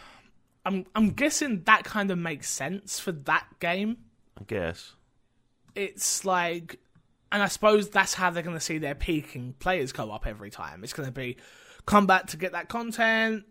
I'm 0.66 0.84
I'm 0.96 1.10
guessing 1.10 1.62
that 1.64 1.84
kind 1.84 2.10
of 2.10 2.18
makes 2.18 2.48
sense 2.48 2.98
for 2.98 3.12
that 3.12 3.46
game. 3.60 3.98
I 4.40 4.44
guess. 4.44 4.94
It's 5.76 6.24
like, 6.24 6.80
and 7.30 7.42
I 7.42 7.46
suppose 7.46 7.90
that's 7.90 8.14
how 8.14 8.30
they're 8.30 8.42
going 8.42 8.56
to 8.56 8.60
see 8.60 8.78
their 8.78 8.94
peaking 8.96 9.54
players 9.60 9.92
go 9.92 10.10
up 10.10 10.26
every 10.26 10.50
time. 10.50 10.82
It's 10.82 10.92
going 10.92 11.06
to 11.06 11.12
be 11.12 11.36
come 11.84 12.06
back 12.06 12.28
to 12.28 12.36
get 12.36 12.52
that 12.52 12.68
content, 12.68 13.44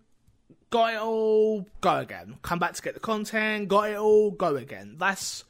got 0.71 0.93
it 0.93 0.99
all, 0.99 1.65
go 1.80 1.99
again. 1.99 2.36
Come 2.41 2.60
back 2.60 2.73
to 2.73 2.82
get 2.82 2.95
the 2.95 2.99
content, 2.99 3.69
got 3.69 3.89
it 3.91 3.97
all, 3.97 4.32
go 4.32 4.58
again. 4.58 4.95
That's 4.97 5.45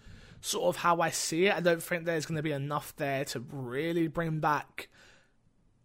sort 0.45 0.65
of 0.75 0.75
how 0.81 1.01
I 1.01 1.09
see 1.09 1.47
it. 1.47 1.55
I 1.55 1.59
don't 1.59 1.81
think 1.81 2.05
there's 2.05 2.25
going 2.25 2.35
to 2.37 2.43
be 2.43 2.51
enough 2.51 2.95
there 2.97 3.25
to 3.25 3.39
really 3.51 4.07
bring 4.07 4.39
back 4.39 4.89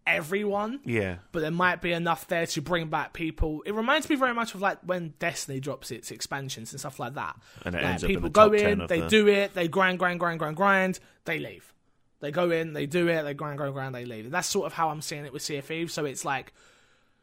everyone. 0.07 0.81
Yeah. 0.85 1.17
but 1.33 1.41
there 1.41 1.51
might 1.51 1.81
be 1.83 1.93
enough 1.93 2.27
there 2.27 2.47
to 2.47 2.61
bring 2.63 2.89
back 2.89 3.13
people. 3.13 3.63
It 3.65 3.75
reminds 3.75 4.09
me 4.09 4.17
very 4.17 4.35
much 4.35 4.55
of 4.55 4.61
like 4.61 4.79
when 4.83 5.15
Destiny 5.19 5.61
drops 5.61 5.91
its 5.91 6.11
expansions 6.11 6.73
and 6.73 6.81
stuff 6.81 6.99
like 6.99 7.15
that. 7.15 7.37
And 7.65 7.75
it 7.75 7.83
Like, 7.83 7.95
up 7.97 8.03
in 8.03 8.09
people 8.09 8.31
go 8.31 8.53
in, 8.53 8.87
they 8.89 9.01
the- 9.01 9.09
do 9.09 9.29
it, 9.29 9.55
they 9.55 9.69
grind, 9.69 9.99
grind, 9.99 10.19
grind, 10.21 10.39
grind, 10.39 10.57
grind, 10.57 10.99
they 11.25 11.39
leave. 11.39 11.73
They 12.21 12.31
go 12.33 12.51
in, 12.51 12.73
they 12.75 12.87
do 12.87 13.09
it, 13.09 13.23
they 13.23 13.35
grind, 13.35 13.57
grind, 13.59 13.73
grind, 13.73 13.95
they 13.95 14.05
leave. 14.05 14.31
That's 14.31 14.49
sort 14.49 14.67
of 14.67 14.73
how 14.73 14.91
I'm 14.91 15.01
seeing 15.01 15.25
it 15.25 15.33
with 15.33 15.43
Sea 15.43 15.59
of 15.59 15.65
Thieves. 15.65 15.95
So 15.95 16.05
it's 16.05 16.25
like 16.25 16.53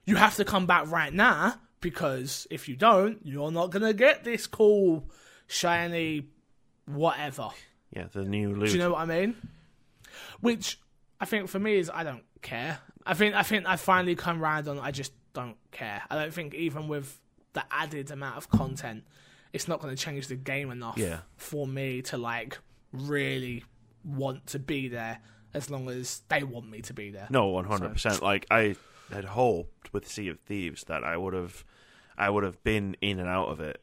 you 0.06 0.16
have 0.16 0.36
to 0.38 0.46
come 0.46 0.66
back 0.66 0.90
right 0.90 1.14
now 1.14 1.56
because 1.82 2.48
if 2.50 2.68
you 2.70 2.76
don't, 2.76 3.20
you're 3.24 3.52
not 3.52 3.70
gonna 3.70 3.94
get 3.94 4.24
this 4.24 4.48
cool, 4.48 5.08
shiny, 5.48 6.30
whatever. 6.88 7.50
Yeah, 7.96 8.08
the 8.12 8.24
new 8.24 8.54
loot. 8.56 8.70
Do 8.70 8.74
you 8.74 8.80
know 8.80 8.92
what 8.92 9.02
I 9.02 9.06
mean? 9.06 9.36
Which 10.42 10.80
I 11.22 11.26
think 11.26 11.48
for 11.50 11.60
me 11.60 11.78
is 11.78 11.90
I 11.94 12.04
don't 12.04 12.24
care. 12.42 12.80
I 13.06 13.14
think 13.14 13.36
I 13.36 13.44
think 13.44 13.66
I 13.68 13.76
finally 13.76 14.16
come 14.16 14.40
round 14.42 14.68
on 14.68 14.80
I 14.80 14.92
just 14.92 15.14
don't 15.34 15.58
care. 15.72 16.02
I 16.10 16.16
don't 16.16 16.34
think 16.34 16.54
even 16.54 16.88
with 16.88 17.20
the 17.54 17.64
added 17.72 18.12
amount 18.12 18.38
of 18.38 18.50
content, 18.50 19.04
it's 19.54 19.68
not 19.68 19.80
going 19.82 19.96
to 19.96 20.02
change 20.02 20.28
the 20.28 20.36
game 20.36 20.72
enough 20.72 20.98
Yeah. 20.98 21.20
for 21.38 21.66
me 21.68 22.02
to 22.04 22.18
like 22.18 22.58
really 22.92 23.64
want 24.04 24.48
to 24.48 24.60
be 24.60 24.88
there 24.88 25.20
as 25.54 25.70
long 25.70 25.90
as 25.90 26.22
they 26.30 26.44
want 26.44 26.70
me 26.70 26.82
to 26.82 26.94
be 26.94 27.12
there. 27.12 27.28
No, 27.30 27.48
one 27.48 27.66
hundred 27.66 27.94
percent. 27.94 28.22
Like 28.22 28.46
I 28.52 28.76
had 29.12 29.26
hoped 29.26 29.94
with 29.94 30.08
Sea 30.08 30.28
of 30.30 30.40
Thieves 30.42 30.84
that 30.86 31.04
I 31.04 31.16
would 31.16 31.34
have, 31.34 31.64
I 32.18 32.30
would 32.30 32.44
have 32.44 32.62
been 32.64 32.96
in 33.02 33.20
and 33.20 33.30
out 33.30 33.48
of 33.48 33.60
it, 33.62 33.82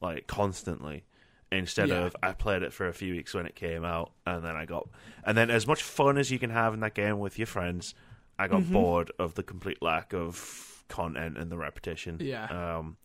like 0.00 0.26
constantly, 0.28 1.04
instead 1.52 1.88
Yeah. 1.88 2.04
of 2.06 2.16
I 2.22 2.32
played 2.32 2.62
it 2.62 2.72
for 2.72 2.88
a 2.88 2.92
few 2.92 3.14
weeks 3.14 3.34
when 3.34 3.46
it 3.46 3.54
came 3.54 3.84
out, 3.84 4.12
and 4.26 4.44
then 4.44 4.56
I 4.56 4.64
got, 4.64 4.88
and 5.24 5.36
then 5.36 5.50
as 5.50 5.66
much 5.66 5.82
fun 5.82 6.18
as 6.18 6.30
you 6.30 6.38
can 6.38 6.50
have 6.50 6.74
in 6.74 6.80
that 6.80 6.94
game 6.94 7.18
with 7.18 7.38
your 7.38 7.46
friends, 7.46 7.94
I 8.38 8.48
got 8.48 8.62
Mm-hmm. 8.62 8.72
bored 8.72 9.12
of 9.18 9.34
the 9.34 9.42
complete 9.42 9.82
lack 9.82 10.12
of 10.14 10.84
content 10.88 11.36
and 11.38 11.50
the 11.50 11.56
repetition. 11.56 12.18
Yeah. 12.20 12.46
Um, 12.78 12.96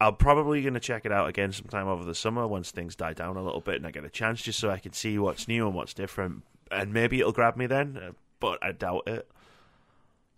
I'm 0.00 0.14
probably 0.16 0.62
going 0.62 0.74
to 0.74 0.80
check 0.80 1.04
it 1.04 1.10
out 1.12 1.28
again 1.28 1.50
sometime 1.52 1.88
over 1.88 2.04
the 2.04 2.14
summer 2.14 2.46
once 2.46 2.70
things 2.70 2.94
die 2.94 3.12
down 3.14 3.36
a 3.36 3.42
little 3.42 3.60
bit 3.60 3.74
and 3.76 3.86
I 3.86 3.90
get 3.90 4.04
a 4.04 4.10
chance 4.10 4.40
just 4.42 4.58
so 4.60 4.70
I 4.70 4.78
can 4.78 4.92
see 4.92 5.18
what's 5.18 5.48
new 5.48 5.66
and 5.66 5.74
what's 5.74 5.94
different. 5.94 6.42
And 6.70 6.92
maybe 6.92 7.18
it'll 7.18 7.32
grab 7.32 7.56
me 7.56 7.66
then, 7.66 7.96
uh, 8.00 8.12
but 8.38 8.62
I 8.62 8.70
doubt 8.72 9.08
it. 9.08 9.28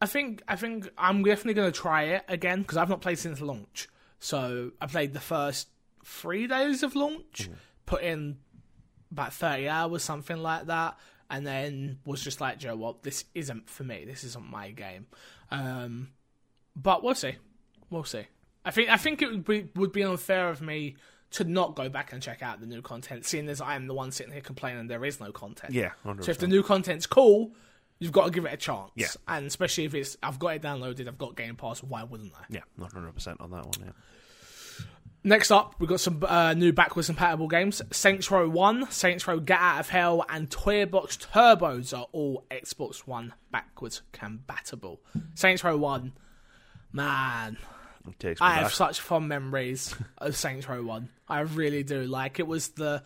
I 0.01 0.07
think 0.07 0.43
I 0.49 0.57
think 0.57 0.89
I'm 0.99 1.23
definitely 1.23 1.55
going 1.55 1.71
to 1.73 1.79
try 1.79 2.05
it 2.05 2.25
again 2.29 2.61
because 2.63 2.77
I've 2.77 2.89
not 2.89 3.01
played 3.01 3.19
since 3.19 3.41
launch. 3.41 3.89
So 4.21 4.73
I 4.81 4.87
played 4.87 5.13
the 5.15 5.21
first 5.21 5.69
three 6.07 6.47
days 6.47 6.83
of 6.83 6.95
launch, 6.95 7.51
put 7.85 8.03
in 8.03 8.38
about 9.11 9.35
thirty 9.35 9.69
hours, 9.69 10.03
something 10.03 10.38
like 10.38 10.66
that, 10.66 10.99
and 11.29 11.47
then 11.47 11.99
was 12.05 12.23
just 12.23 12.40
like, 12.40 12.59
Joe, 12.59 12.77
what? 12.77 13.03
This 13.03 13.25
isn't 13.35 13.69
for 13.69 13.85
me. 13.85 14.05
This 14.05 14.25
isn't 14.25 14.49
my 14.49 14.71
game. 14.71 15.07
Um, 15.51 16.11
but 16.75 17.03
we'll 17.03 17.14
see. 17.14 17.35
We'll 17.90 18.05
see. 18.05 18.25
I 18.64 18.71
think 18.71 18.88
I 18.90 18.97
think 18.97 19.23
it 19.23 19.31
would 19.31 19.45
be 19.45 19.69
would 19.75 19.92
be 19.92 20.03
unfair 20.03 20.49
of 20.49 20.61
me 20.61 20.97
to 21.33 21.45
not 21.45 21.75
go 21.75 21.88
back 21.88 22.12
and 22.12 22.23
check 22.23 22.42
out 22.42 22.61
the 22.61 22.66
new 22.66 22.83
content, 22.83 23.25
seeing 23.27 23.49
as 23.49 23.61
I 23.61 23.75
am 23.75 23.87
the 23.87 23.95
one 23.95 24.12
sitting 24.12 24.33
here 24.33 24.40
complaining 24.42 24.87
there 24.87 25.05
is 25.05 25.21
no 25.21 25.33
content. 25.33 25.73
Yeah, 25.73 25.90
100%. 26.05 26.25
So 26.25 26.31
if 26.31 26.38
the 26.38 26.47
new 26.47 26.62
content's 26.62 27.07
cool, 27.07 27.53
you've 27.99 28.12
got 28.12 28.27
to 28.27 28.31
give 28.31 28.45
it 28.45 28.53
a 28.53 28.57
chance. 28.57 28.92
Yeah. 28.95 29.09
And 29.27 29.47
especially 29.47 29.85
if 29.85 29.95
it's 29.95 30.16
I've 30.23 30.38
got 30.38 30.49
it 30.57 30.62
downloaded, 30.62 31.09
I've 31.09 31.19
got 31.19 31.37
Game 31.37 31.57
Pass, 31.57 31.83
why 31.83 32.05
wouldn't 32.05 32.33
I? 32.35 32.45
yeah, 32.49 32.61
not 32.77 32.92
100% 32.92 33.40
on 33.40 33.51
that 33.51 33.64
one, 33.64 33.73
yeah. 33.81 33.90
Next 35.27 35.51
up, 35.51 35.75
we've 35.81 35.89
got 35.89 35.99
some 35.99 36.23
uh, 36.25 36.55
new 36.55 36.73
backwards 36.73 37.09
compatible 37.09 37.49
games. 37.49 37.83
Saints 37.91 38.31
Row 38.31 38.49
1, 38.49 38.93
Saints 38.93 39.27
Row 39.27 39.41
Get 39.41 39.59
Out 39.59 39.81
of 39.81 39.89
Hell, 39.89 40.25
and 40.29 40.49
Toybox 40.49 41.19
Turbos 41.33 41.93
are 41.99 42.07
all 42.12 42.45
Xbox 42.49 42.99
One 43.09 43.35
backwards 43.51 44.03
compatible. 44.12 45.01
Saints 45.35 45.65
Row 45.65 45.77
1, 45.77 46.12
man, 46.93 47.57
It 48.09 48.19
takes 48.21 48.41
me 48.41 48.47
I 48.47 48.55
have 48.55 48.73
such 48.73 49.01
fond 49.01 49.29
memories 49.29 49.97
of 50.19 50.37
Saints 50.37 50.69
Row 50.69 50.85
One. 50.85 51.09
I 51.29 51.41
really 51.41 51.83
do. 51.83 52.03
Like 52.05 52.39
it 52.39 52.47
was 52.47 52.69
the 52.69 53.03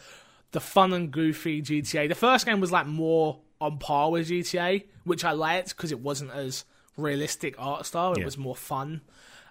the 0.52 0.60
fun 0.60 0.92
and 0.92 1.10
goofy 1.10 1.62
GTA. 1.62 2.06
The 2.08 2.14
first 2.14 2.44
game 2.44 2.60
was 2.60 2.70
like 2.70 2.86
more 2.86 3.38
on 3.62 3.78
par 3.78 4.10
with 4.10 4.28
GTA, 4.28 4.84
which 5.04 5.24
I 5.24 5.32
liked 5.32 5.70
because 5.70 5.90
it 5.90 6.00
wasn't 6.00 6.32
as 6.32 6.66
realistic 6.98 7.54
art 7.58 7.86
style. 7.86 8.12
It 8.12 8.18
Yeah. 8.18 8.24
was 8.26 8.36
more 8.36 8.56
fun. 8.56 9.00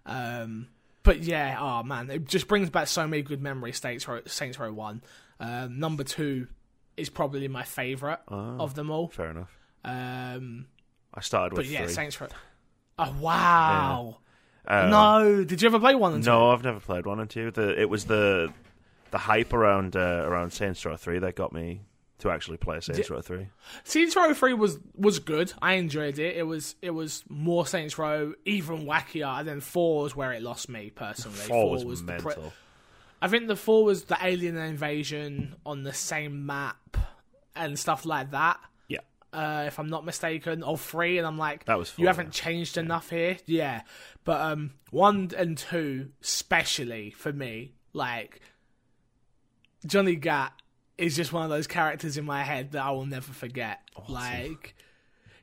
Um, 0.05 0.67
but 1.03 1.19
yeah, 1.19 1.57
oh 1.59 1.83
man, 1.83 2.09
it 2.09 2.25
just 2.25 2.47
brings 2.47 2.69
back 2.69 2.88
so 2.88 3.07
many 3.07 3.21
good 3.21 3.41
memories. 3.41 3.79
Saints 3.79 4.07
Row, 4.07 4.21
Saints 4.25 4.59
Row 4.59 4.71
One. 4.73 5.01
Um, 5.39 5.79
number 5.79 6.03
two 6.03 6.47
is 6.97 7.09
probably 7.09 7.47
my 7.47 7.63
favorite 7.63 8.19
of 8.27 8.75
them 8.75 8.91
all. 8.91 9.07
Fair 9.07 9.31
enough. 9.31 9.57
Um, 9.83 10.67
I 11.13 11.21
started 11.21 11.55
but 11.55 11.59
with 11.59 11.71
yeah, 11.71 11.85
three. 11.85 11.93
Saints 11.93 12.19
Row. 12.19 12.27
Oh 12.97 13.15
wow! 13.19 14.17
Um, 14.67 14.89
no, 14.89 15.43
did 15.43 15.62
you 15.62 15.67
ever 15.67 15.79
play 15.79 15.95
one 15.95 16.13
and 16.13 16.23
two? 16.23 16.29
No, 16.29 16.51
I've 16.51 16.63
never 16.63 16.79
played 16.79 17.05
one 17.05 17.19
and 17.19 17.29
two. 17.29 17.51
The 17.51 17.79
it 17.79 17.89
was 17.89 18.05
the 18.05 18.51
the 19.12 19.17
hype 19.17 19.53
around 19.53 19.95
uh, 19.95 20.23
around 20.25 20.51
Saints 20.51 20.85
Row 20.85 20.97
three 20.97 21.19
that 21.19 21.35
got 21.35 21.53
me 21.53 21.81
to 22.19 22.29
actually 22.29 22.58
play 22.58 22.79
Saints 22.82 23.10
Row 23.10 23.21
three. 23.21 23.47
Saints 23.84 24.15
Row 24.15 24.34
Three 24.34 24.53
was 24.53 24.77
was 24.95 25.19
good. 25.19 25.53
I 25.62 25.73
enjoyed 25.73 26.19
it. 26.19 26.36
It 26.36 26.43
was 26.43 26.75
it 26.82 26.91
was 26.91 27.23
more 27.29 27.65
Saints 27.65 27.97
Row, 27.97 28.34
even 28.45 28.86
wackier. 28.86 29.39
And 29.39 29.47
then 29.47 29.62
Four 29.62 30.03
was 30.03 30.15
where 30.15 30.32
it 30.34 30.41
lost 30.43 30.69
me 30.69 30.89
personally. 30.89 31.38
Four 31.38 31.71
was, 31.86 32.01
the 32.01 32.05
mental. 32.05 32.32
pre- 32.32 32.51
I 33.21 33.27
think 33.27 33.47
the 33.47 33.55
Four 33.55 33.84
was 33.86 34.03
the 34.05 34.17
alien 34.21 34.58
invasion 34.58 35.55
on 35.65 35.84
the 35.84 35.93
same 35.93 36.45
map 36.45 36.97
and 37.55 37.77
stuff 37.77 38.05
like 38.05 38.32
that. 38.32 38.60
yeah, 38.88 38.99
Uh, 39.34 39.63
if 39.67 39.79
I'm 39.79 39.88
not 39.89 40.05
mistaken, 40.05 40.63
or 40.63 40.77
three, 40.77 41.17
and 41.17 41.27
I'm 41.27 41.38
like, 41.38 41.65
That 41.65 41.77
was 41.77 41.93
you 41.97 42.08
haven't 42.08 42.32
changed 42.32 42.77
enough 42.77 43.10
here. 43.10 43.38
Yeah, 43.45 43.82
but 44.23 44.39
um, 44.41 44.71
one 44.91 45.32
and 45.38 45.58
two, 45.58 46.10
especially 46.21 47.12
for 47.12 47.32
me, 47.34 47.73
like 47.93 48.39
Johnny 49.86 50.15
Gat 50.15 50.53
is 50.99 51.15
just 51.15 51.33
one 51.33 51.43
of 51.43 51.49
those 51.49 51.67
characters 51.67 52.17
in 52.17 52.25
my 52.25 52.43
head 52.43 52.71
that 52.73 52.83
I 52.83 52.91
will 52.91 53.05
never 53.05 53.31
forget. 53.31 53.79
like 54.07 54.75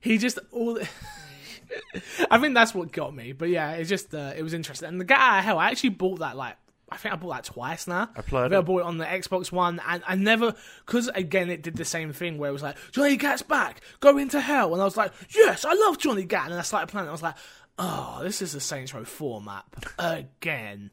he 0.01 0.19
just 0.19 0.39
all. 0.53 0.79
I 2.31 2.39
think 2.39 2.55
that's 2.55 2.75
what 2.75 2.93
got 2.93 3.15
me. 3.15 3.33
But 3.33 3.49
yeah, 3.49 3.73
it's 3.73 3.89
just 3.89 4.15
uh, 4.15 4.33
it 4.37 4.43
was 4.43 4.55
interesting. 4.55 4.89
And 4.89 5.01
the 5.01 5.05
guy, 5.05 5.41
hell, 5.41 5.59
I 5.59 5.71
actually 5.71 5.91
bought 5.91 6.21
that 6.21 6.37
like. 6.37 6.57
I 6.89 6.99
think 6.99 7.13
I 7.13 7.17
bought 7.17 7.31
that 7.31 7.45
twice 7.45 7.89
now. 7.89 8.09
I 8.15 8.21
played 8.23 8.53
I 8.53 8.59
it. 8.61 8.63
bought 8.63 8.79
it 8.83 8.85
on 8.85 8.99
the 8.99 9.05
Xbox 9.05 9.51
One, 9.51 9.81
and 9.89 10.05
I 10.07 10.15
never, 10.15 10.55
because 10.87 11.09
again, 11.09 11.51
it 11.51 11.63
did 11.63 11.75
the 11.77 11.85
same 11.85 12.13
thing 12.13 12.39
where 12.39 12.49
it 12.49 12.53
was 12.53 12.63
like, 12.63 12.77
Johnny 12.93 13.17
Gat's 13.17 13.43
back, 13.43 13.81
go 13.99 14.17
into 14.19 14.41
hell. 14.41 14.73
And 14.73 14.81
I 14.81 14.85
was 14.85 14.97
like, 14.97 15.11
yes, 15.35 15.65
I 15.65 15.75
love 15.75 15.99
Johnny 15.99 16.23
Gat. 16.23 16.49
And 16.49 16.55
I 16.55 16.63
started 16.63 16.87
playing 16.87 17.07
it, 17.07 17.09
I 17.09 17.13
was 17.13 17.25
like, 17.25 17.35
oh, 17.77 18.21
this 18.23 18.41
is 18.41 18.53
the 18.53 18.61
Saints 18.61 18.95
Row 18.95 19.05
4 19.05 19.41
map. 19.41 19.85
Again. 19.99 20.93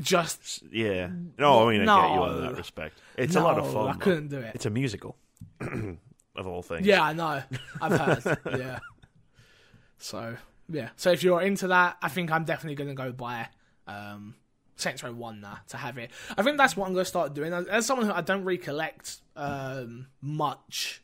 Just, 0.00 0.62
yeah. 0.70 1.08
No, 1.38 1.66
I 1.68 1.72
mean 1.72 1.88
I 1.88 2.00
get 2.08 2.14
you 2.16 2.24
in 2.24 2.30
No. 2.32 2.40
that 2.42 2.56
respect. 2.56 2.98
It's 3.16 3.34
a 3.36 3.40
lot 3.40 3.58
of 3.58 3.64
no, 3.66 3.72
fun. 3.72 3.88
I 3.88 3.92
though. 3.92 3.98
couldn't 3.98 4.28
do 4.28 4.38
it. 4.38 4.52
It's 4.54 4.66
a 4.66 4.70
musical, 4.70 5.16
of 5.60 6.46
all 6.46 6.62
things. 6.62 6.86
Yeah, 6.86 7.02
I 7.02 7.12
know. 7.12 7.42
I've 7.80 7.98
heard. 8.24 8.38
yeah. 8.58 8.78
So, 9.98 10.36
yeah. 10.68 10.90
So 10.96 11.10
if 11.12 11.22
you're 11.22 11.40
into 11.42 11.68
that, 11.68 11.96
I 12.02 12.08
think 12.08 12.30
I'm 12.30 12.44
definitely 12.44 12.74
going 12.74 12.88
to 12.88 12.94
go 12.94 13.12
buy 13.12 13.48
um, 13.86 14.34
Saints 14.76 15.02
Row 15.02 15.12
1 15.12 15.40
now 15.40 15.58
to 15.68 15.76
have 15.76 15.96
it. 15.98 16.10
I 16.36 16.42
think 16.42 16.58
that's 16.58 16.76
what 16.76 16.86
I'm 16.86 16.92
going 16.92 17.04
to 17.04 17.08
start 17.08 17.34
doing. 17.34 17.52
As- 17.52 17.66
As 17.66 17.86
someone 17.86 18.06
who 18.06 18.12
I 18.12 18.20
don't 18.20 18.44
recollect 18.44 19.18
um, 19.34 20.08
much 20.20 21.02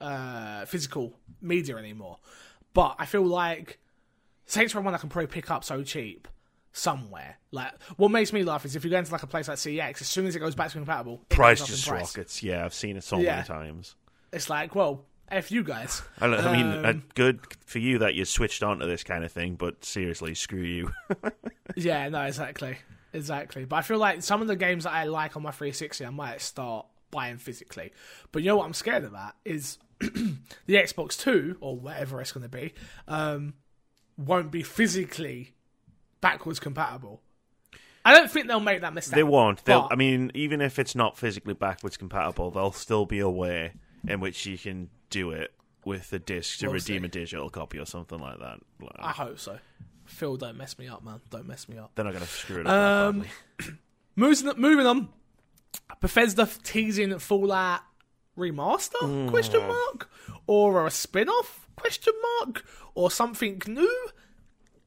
uh, 0.00 0.66
physical 0.66 1.14
media 1.40 1.76
anymore, 1.76 2.18
but 2.74 2.96
I 2.98 3.06
feel 3.06 3.24
like 3.24 3.78
Saints 4.44 4.74
Row 4.74 4.82
1 4.82 4.94
I 4.94 4.98
can 4.98 5.08
probably 5.08 5.28
pick 5.28 5.50
up 5.50 5.64
so 5.64 5.82
cheap 5.82 6.28
somewhere. 6.76 7.38
Like, 7.50 7.72
what 7.96 8.10
makes 8.10 8.32
me 8.32 8.42
laugh 8.44 8.64
is 8.64 8.76
if 8.76 8.84
you 8.84 8.90
go 8.90 8.98
into 8.98 9.10
like 9.12 9.22
a 9.22 9.26
place 9.26 9.48
like 9.48 9.56
CX, 9.58 10.00
as 10.02 10.08
soon 10.08 10.26
as 10.26 10.36
it 10.36 10.40
goes 10.40 10.54
back 10.54 10.68
to 10.68 10.74
compatible, 10.74 11.22
Price 11.28 11.60
goes 11.60 11.62
up 11.62 11.68
in 11.70 11.74
just 11.76 11.88
price. 11.88 12.00
rockets. 12.16 12.42
Yeah, 12.42 12.64
I've 12.64 12.74
seen 12.74 12.96
it 12.96 13.04
so 13.04 13.18
Yeah. 13.18 13.36
many 13.36 13.46
times. 13.46 13.94
It's 14.32 14.50
like, 14.50 14.74
well, 14.74 15.04
F 15.28 15.50
you 15.50 15.64
guys. 15.64 16.02
I, 16.20 16.26
I 16.26 16.52
mean, 16.56 16.66
Um, 16.66 16.84
uh, 16.84 16.92
good 17.14 17.40
for 17.64 17.78
you 17.78 17.98
that 17.98 18.14
you 18.14 18.24
switched 18.24 18.62
on 18.62 18.78
to 18.80 18.86
this 18.86 19.02
kind 19.02 19.24
of 19.24 19.32
thing, 19.32 19.54
but 19.56 19.84
seriously, 19.84 20.34
screw 20.34 20.62
you. 20.62 20.92
Yeah, 21.74 22.08
no, 22.08 22.22
exactly. 22.22 22.78
Exactly. 23.12 23.64
But 23.64 23.76
I 23.76 23.82
feel 23.82 23.98
like 23.98 24.22
some 24.22 24.40
of 24.40 24.46
the 24.48 24.56
games 24.56 24.84
that 24.84 24.92
I 24.92 25.04
like 25.04 25.36
on 25.36 25.42
my 25.42 25.50
360, 25.50 26.06
I 26.06 26.10
might 26.10 26.40
start 26.40 26.86
buying 27.10 27.36
physically. 27.38 27.92
But 28.32 28.42
you 28.42 28.48
know 28.48 28.56
what 28.56 28.66
I'm 28.66 28.72
scared 28.74 29.04
of 29.04 29.12
that 29.12 29.34
is 29.44 29.78
the 30.00 30.36
Xbox 30.68 31.18
2, 31.18 31.58
or 31.60 31.76
whatever 31.76 32.20
it's 32.20 32.32
going 32.32 32.44
to 32.44 32.48
be, 32.48 32.72
um, 33.08 33.54
won't 34.16 34.50
be 34.50 34.62
physically 34.62 35.54
backwards 36.30 36.60
compatible. 36.60 37.22
I 38.04 38.14
don't 38.14 38.30
think 38.30 38.46
they'll 38.46 38.60
make 38.60 38.82
that 38.82 38.94
mistake. 38.94 39.14
They 39.16 39.22
won't. 39.24 39.64
They'll, 39.64 39.88
I 39.90 39.96
mean, 39.96 40.30
even 40.34 40.60
if 40.60 40.78
it's 40.78 40.94
not 40.94 41.16
physically 41.18 41.54
backwards 41.54 41.96
compatible, 41.96 42.50
there'll 42.52 42.72
still 42.72 43.04
be 43.04 43.18
a 43.18 43.28
way 43.28 43.72
in 44.06 44.20
which 44.20 44.46
you 44.46 44.56
can 44.56 44.90
do 45.10 45.30
it 45.32 45.52
with 45.84 46.10
the 46.10 46.18
disc 46.18 46.58
to 46.60 46.66
We'll 46.66 46.74
redeem 46.74 47.02
see. 47.02 47.06
a 47.06 47.08
digital 47.08 47.50
copy 47.50 47.78
or 47.78 47.86
something 47.86 48.18
like 48.20 48.38
that. 48.38 48.58
Like, 48.80 48.90
I 48.98 49.10
hope 49.10 49.38
so. 49.40 49.58
Phil, 50.04 50.36
don't 50.36 50.56
mess 50.56 50.78
me 50.78 50.86
up, 50.88 51.04
man. 51.04 51.20
Don't 51.30 51.46
mess 51.48 51.68
me 51.68 51.78
up. 51.78 51.90
they're 51.96 52.04
not 52.04 52.12
going 52.12 52.24
to 52.24 52.30
screw 52.30 52.60
it 52.60 52.66
up. 52.66 53.14
Um. 53.14 53.24
Moving, 54.18 54.52
moving 54.56 54.86
on. 54.86 55.08
Bethesda 56.00 56.48
teasing 56.62 57.18
Fallout 57.18 57.80
remaster? 58.38 59.28
Question 59.28 59.60
mark. 59.66 60.08
Or 60.46 60.86
a 60.86 60.90
spin-off? 60.90 61.68
Question 61.76 62.14
mark. 62.40 62.64
Or 62.94 63.10
something 63.10 63.60
new? 63.66 64.08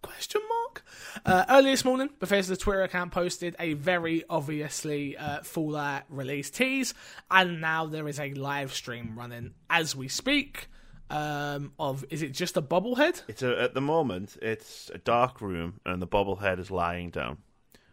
Question 0.02 0.42
mark. 0.48 0.84
Uh, 1.26 1.46
earlier 1.50 1.72
this 1.74 1.84
morning, 1.84 2.10
Bethesda's 2.20 2.58
Twitter 2.58 2.84
account 2.84 3.12
posted 3.12 3.56
a 3.60 3.74
very 3.74 4.24
obviously 4.30 5.18
uh, 5.18 5.42
Fallout 5.44 6.04
release 6.10 6.50
tease, 6.50 6.94
and 7.30 7.60
now 7.60 7.86
there 7.86 8.08
is 8.08 8.20
a 8.20 8.34
live 8.34 8.74
stream 8.74 9.18
running 9.18 9.54
as 9.70 9.96
we 9.96 10.08
speak. 10.08 10.68
um, 11.10 11.74
of 11.80 12.06
is 12.10 12.22
it 12.22 12.32
just 12.32 12.58
a 12.58 12.62
bobblehead? 12.62 13.24
It's 13.28 13.42
a, 13.42 13.60
at 13.60 13.74
the 13.74 13.82
moment 13.82 14.38
it's 14.42 14.92
a 14.94 14.98
dark 14.98 15.42
room 15.42 15.80
and 15.86 16.02
the 16.02 16.08
bobblehead 16.08 16.60
is 16.60 16.70
lying 16.70 17.10
down. 17.10 17.38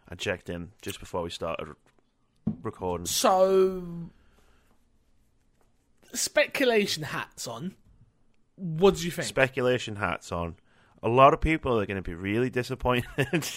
I 0.09 0.15
checked 0.15 0.49
in 0.49 0.71
just 0.81 0.99
before 0.99 1.23
we 1.23 1.29
started 1.29 1.73
recording. 2.61 3.05
So 3.07 3.83
speculation 6.13 7.03
hats 7.03 7.47
on. 7.47 7.75
What 8.55 8.95
do 8.97 9.05
you 9.05 9.11
think? 9.11 9.27
Speculation 9.27 9.97
hats 9.97 10.31
on. 10.31 10.55
A 11.07 11.13
lot 11.15 11.33
of 11.33 11.39
people 11.39 11.79
are 11.79 11.85
going 11.85 11.95
to 11.95 12.01
be 12.01 12.13
really 12.13 12.49
disappointed. 12.49 13.05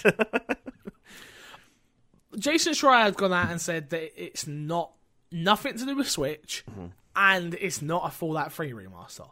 Jason 2.37 2.73
Schreier 2.73 3.03
has 3.03 3.15
gone 3.15 3.33
out 3.33 3.51
and 3.51 3.59
said 3.59 3.89
that 3.89 4.11
it's 4.23 4.47
not 4.47 4.93
nothing 5.31 5.77
to 5.77 5.85
do 5.85 5.95
with 5.95 6.09
Switch, 6.09 6.63
Mm-hmm. 6.71 6.85
and 7.15 7.53
it's 7.55 7.81
not 7.81 8.07
a 8.07 8.11
Fallout 8.11 8.53
Three 8.53 8.71
remaster. 8.71 9.29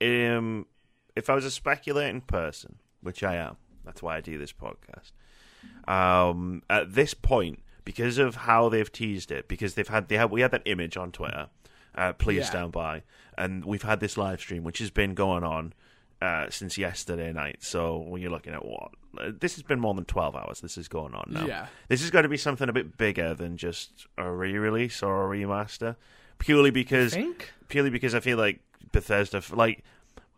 um, 0.00 0.66
if 1.14 1.30
I 1.30 1.34
was 1.34 1.44
a 1.44 1.50
speculating 1.50 2.20
person, 2.22 2.76
which 3.02 3.22
I 3.22 3.36
am, 3.36 3.56
that's 3.84 4.02
why 4.02 4.16
I 4.16 4.20
do 4.20 4.36
this 4.38 4.52
podcast. 4.52 5.12
Um, 5.86 6.62
at 6.68 6.94
this 6.94 7.14
point, 7.14 7.60
because 7.84 8.18
of 8.18 8.34
how 8.34 8.68
they've 8.68 8.90
teased 8.90 9.30
it, 9.30 9.46
because 9.48 9.74
they've 9.74 9.86
had 9.88 10.08
they 10.08 10.16
have 10.16 10.30
we 10.32 10.40
had 10.40 10.50
that 10.52 10.62
image 10.66 10.96
on 10.96 11.12
Twitter. 11.12 11.48
Uh, 11.94 12.12
please 12.14 12.38
Yeah. 12.40 12.44
stand 12.46 12.72
by, 12.72 13.02
and 13.38 13.64
we've 13.64 13.82
had 13.82 14.00
this 14.00 14.16
live 14.16 14.40
stream, 14.40 14.62
which 14.64 14.78
has 14.78 14.90
been 14.90 15.14
going 15.14 15.42
on 15.44 15.72
uh, 16.22 16.50
since 16.50 16.76
yesterday 16.78 17.32
night. 17.32 17.58
So 17.60 17.98
when 17.98 18.20
you're 18.22 18.30
looking 18.30 18.52
at 18.54 18.64
what 18.64 18.90
this 19.40 19.54
has 19.54 19.62
been 19.62 19.80
more 19.80 19.94
than 19.94 20.04
twelve 20.04 20.36
hours. 20.36 20.60
This 20.60 20.78
is 20.78 20.86
going 20.88 21.14
on 21.14 21.24
now. 21.30 21.46
Yeah. 21.46 21.66
This 21.88 22.00
has 22.02 22.10
got 22.10 22.22
to 22.22 22.28
be 22.28 22.36
something 22.36 22.68
a 22.68 22.72
bit 22.72 22.96
bigger 22.96 23.34
than 23.34 23.56
just 23.56 24.06
a 24.16 24.30
re-release 24.30 25.02
or 25.02 25.24
a 25.32 25.36
remaster, 25.36 25.96
purely 26.38 26.70
because 26.70 27.16
purely 27.68 27.90
because 27.90 28.14
I 28.14 28.20
feel 28.20 28.38
like 28.38 28.60
Bethesda, 28.92 29.42
like, 29.52 29.82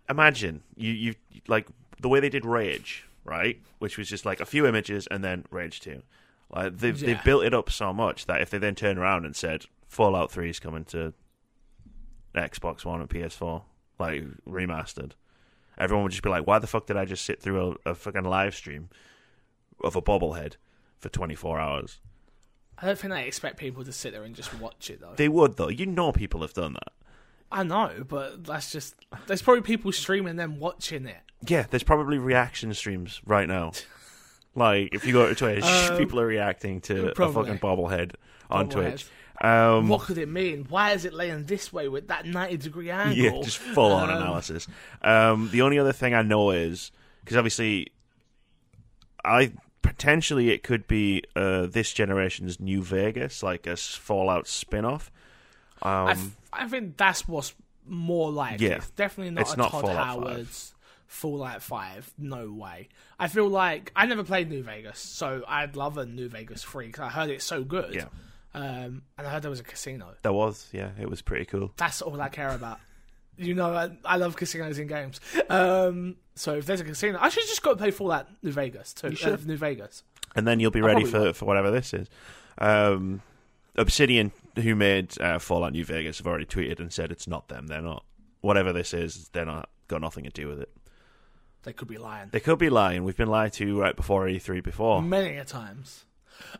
imagine 0.08 0.62
you 0.76 0.92
you 0.92 1.14
like 1.48 1.66
the 2.00 2.08
way 2.08 2.20
they 2.20 2.28
did 2.30 2.44
Rage, 2.46 3.04
right? 3.24 3.60
Which 3.78 3.98
was 3.98 4.08
just 4.08 4.24
like 4.24 4.40
a 4.40 4.46
few 4.46 4.66
images 4.66 5.06
and 5.10 5.22
then 5.22 5.44
Rage 5.50 5.80
Two. 5.80 6.02
Like 6.50 6.78
they've 6.78 6.98
Yeah. 7.00 7.06
they've 7.14 7.24
built 7.24 7.44
it 7.44 7.52
up 7.54 7.70
so 7.70 7.92
much 7.92 8.26
that 8.26 8.40
if 8.40 8.48
they 8.50 8.58
then 8.58 8.74
turn 8.74 8.96
around 8.98 9.24
and 9.26 9.34
said 9.36 9.66
Fallout 9.88 10.30
Three 10.30 10.48
is 10.50 10.60
coming 10.60 10.84
to 10.86 11.12
Xbox 12.34 12.84
One 12.84 13.00
and 13.00 13.10
PS4, 13.10 13.62
like 13.98 14.22
remastered, 14.48 15.12
everyone 15.78 16.04
would 16.04 16.12
just 16.12 16.22
be 16.22 16.30
like, 16.30 16.46
"Why 16.46 16.58
the 16.58 16.66
fuck 16.66 16.86
did 16.86 16.96
I 16.96 17.04
just 17.04 17.24
sit 17.24 17.40
through 17.40 17.78
a, 17.86 17.90
a 17.90 17.94
fucking 17.94 18.24
live 18.24 18.54
stream 18.54 18.88
of 19.82 19.96
a 19.96 20.02
bobblehead 20.02 20.54
for 20.98 21.08
24 21.08 21.58
hours?" 21.60 22.00
I 22.78 22.86
don't 22.86 22.98
think 22.98 23.12
they 23.12 23.26
expect 23.26 23.58
people 23.58 23.84
to 23.84 23.92
sit 23.92 24.12
there 24.12 24.24
and 24.24 24.34
just 24.34 24.52
watch 24.58 24.90
it 24.90 25.00
though. 25.00 25.12
They 25.16 25.28
would 25.28 25.56
though. 25.56 25.68
You 25.68 25.86
know, 25.86 26.10
people 26.12 26.40
have 26.40 26.54
done 26.54 26.72
that. 26.74 26.92
I 27.50 27.62
know, 27.64 28.04
but 28.08 28.44
that's 28.44 28.72
just 28.72 28.94
there's 29.26 29.42
probably 29.42 29.60
people 29.62 29.92
streaming 29.92 30.36
them 30.36 30.58
watching 30.58 31.06
it. 31.06 31.20
Yeah, 31.46 31.66
there's 31.70 31.82
probably 31.82 32.18
reaction 32.18 32.72
streams 32.74 33.20
right 33.26 33.46
now. 33.46 33.72
like 34.54 34.88
if 34.94 35.04
you 35.06 35.12
go 35.12 35.28
to 35.28 35.34
Twitch, 35.34 35.62
Um, 35.90 35.98
people 35.98 36.18
are 36.20 36.26
reacting 36.26 36.80
to 36.82 37.12
probably. 37.14 37.42
a 37.42 37.44
fucking 37.44 37.58
bobblehead 37.60 38.14
on 38.50 38.68
Bobblehead. 38.68 38.70
Twitch. 38.72 39.06
Um, 39.42 39.88
what 39.88 40.02
could 40.02 40.18
it 40.18 40.28
mean? 40.28 40.66
Why 40.68 40.92
is 40.92 41.04
it 41.04 41.12
laying 41.12 41.44
this 41.46 41.72
way 41.72 41.88
with 41.88 42.08
that 42.08 42.24
ninety 42.26 42.56
degree 42.56 42.90
angle? 42.92 43.16
yeah, 43.16 43.42
just 43.42 43.58
full 43.58 43.90
on 43.92 44.08
Um, 44.08 44.16
analysis. 44.16 44.68
Um, 45.02 45.48
the 45.52 45.62
only 45.62 45.78
other 45.78 45.92
thing 45.92 46.14
I 46.14 46.22
know 46.22 46.50
is 46.52 46.92
because 47.24 47.36
obviously, 47.36 47.88
I 49.24 49.52
potentially 49.82 50.50
it 50.50 50.62
could 50.62 50.86
be 50.86 51.22
uh, 51.36 51.66
this 51.66 51.92
generation's 51.92 52.60
New 52.60 52.82
Vegas, 52.82 53.42
like 53.42 53.66
a 53.66 53.76
Fallout 53.76 54.46
spin-off. 54.46 55.10
Um, 55.82 55.90
I, 55.90 56.10
f- 56.12 56.36
I 56.52 56.68
think 56.68 56.96
that's 56.96 57.26
what's 57.26 57.54
more 57.86 58.30
likely. 58.30 58.66
Yeah. 58.68 58.74
It's 58.76 58.90
definitely 58.90 59.32
not 59.32 59.40
It's 59.42 59.54
a 59.54 59.56
not 59.56 59.70
Todd 59.72 59.80
Fallout 59.82 60.06
Howard's 60.06 60.74
Fallout 61.08 61.62
5. 61.62 62.14
No 62.18 62.50
way. 62.52 62.88
I 63.18 63.26
feel 63.28 63.48
like 63.48 63.90
I 63.96 64.06
never 64.06 64.22
played 64.24 64.48
New 64.48 64.62
Vegas, 64.62 64.98
so 65.00 65.42
I'd 65.48 65.74
love 65.76 65.98
a 65.98 66.06
New 66.06 66.28
Vegas 66.28 66.62
3 66.62 66.86
because 66.86 67.02
I 67.02 67.08
heard 67.08 67.30
it's 67.30 67.44
so 67.44 67.64
good. 67.64 67.94
Yeah. 67.94 68.04
Um, 68.54 69.02
and 69.16 69.26
I 69.26 69.30
heard 69.30 69.42
there 69.42 69.50
was 69.50 69.60
a 69.60 69.64
casino. 69.64 70.14
there 70.22 70.32
was, 70.32 70.68
yeah, 70.72 70.90
it 71.00 71.08
was 71.08 71.22
pretty 71.22 71.44
cool. 71.46 71.72
That's 71.76 72.02
all 72.02 72.20
I 72.20 72.28
care 72.28 72.50
about. 72.50 72.78
You 73.38 73.54
know, 73.54 73.74
I, 73.74 73.90
I 74.04 74.16
love 74.18 74.36
casinos 74.36 74.78
in 74.78 74.86
games. 74.88 75.18
Um, 75.48 76.16
so 76.34 76.54
if 76.56 76.66
there's 76.66 76.80
a 76.80 76.84
casino, 76.84 77.18
I 77.20 77.30
should 77.30 77.44
just 77.46 77.62
go 77.62 77.74
play 77.74 77.90
Fallout 77.90 78.28
New 78.42 78.52
Vegas 78.52 78.92
too. 78.92 79.08
You 79.10 79.16
should. 79.16 79.32
Uh, 79.32 79.44
New 79.46 79.56
Vegas. 79.56 80.02
and 80.36 80.46
then 80.46 80.60
you'll 80.60 80.70
be 80.70 80.82
I 80.82 80.86
ready 80.86 81.04
for, 81.04 81.20
will. 81.20 81.32
for 81.32 81.46
whatever 81.46 81.70
this 81.70 81.94
is. 81.94 82.08
Um, 82.58 83.22
Obsidian, 83.74 84.32
who 84.56 84.74
made 84.74 85.18
uh, 85.20 85.38
Fallout 85.38 85.72
New 85.72 85.84
Vegas, 85.84 86.18
have 86.18 86.26
already 86.26 86.44
tweeted 86.44 86.78
and 86.78 86.92
said 86.92 87.10
it's 87.10 87.26
not 87.26 87.48
them. 87.48 87.68
They're 87.68 87.80
not. 87.80 88.04
Whatever 88.42 88.72
this 88.72 88.92
is, 88.92 89.28
they're 89.32 89.46
not 89.46 89.70
got 89.88 90.00
nothing 90.02 90.24
to 90.24 90.30
do 90.30 90.48
with 90.48 90.60
it. 90.60 90.68
They 91.62 91.72
could 91.72 91.88
be 91.88 91.96
lying. 91.96 92.28
They 92.32 92.40
could 92.40 92.58
be 92.58 92.68
lying. 92.70 93.04
We've 93.04 93.16
been 93.16 93.28
lied 93.28 93.52
to 93.54 93.80
right 93.80 93.94
before 93.96 94.26
E3 94.26 94.62
before. 94.62 95.00
many 95.00 95.36
a 95.36 95.44
times. 95.44 96.04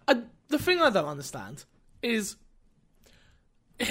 Uh, 0.09 0.15
the 0.49 0.59
thing 0.59 0.81
I 0.81 0.91
don't 0.91 1.07
understand 1.09 1.65
is 2.03 2.37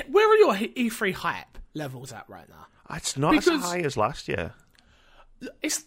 where 0.10 0.30
are 0.30 0.36
your 0.38 0.54
E3 0.56 1.14
hype 1.14 1.58
levels 1.74 2.12
at 2.14 2.30
right 2.30 2.48
now? 2.50 2.68
It's 2.96 3.18
not 3.18 3.32
Because- 3.32 3.48
as 3.48 3.62
high 3.62 3.80
as 3.80 3.98
last 3.98 4.28
year. 4.28 4.54
It's 5.62 5.86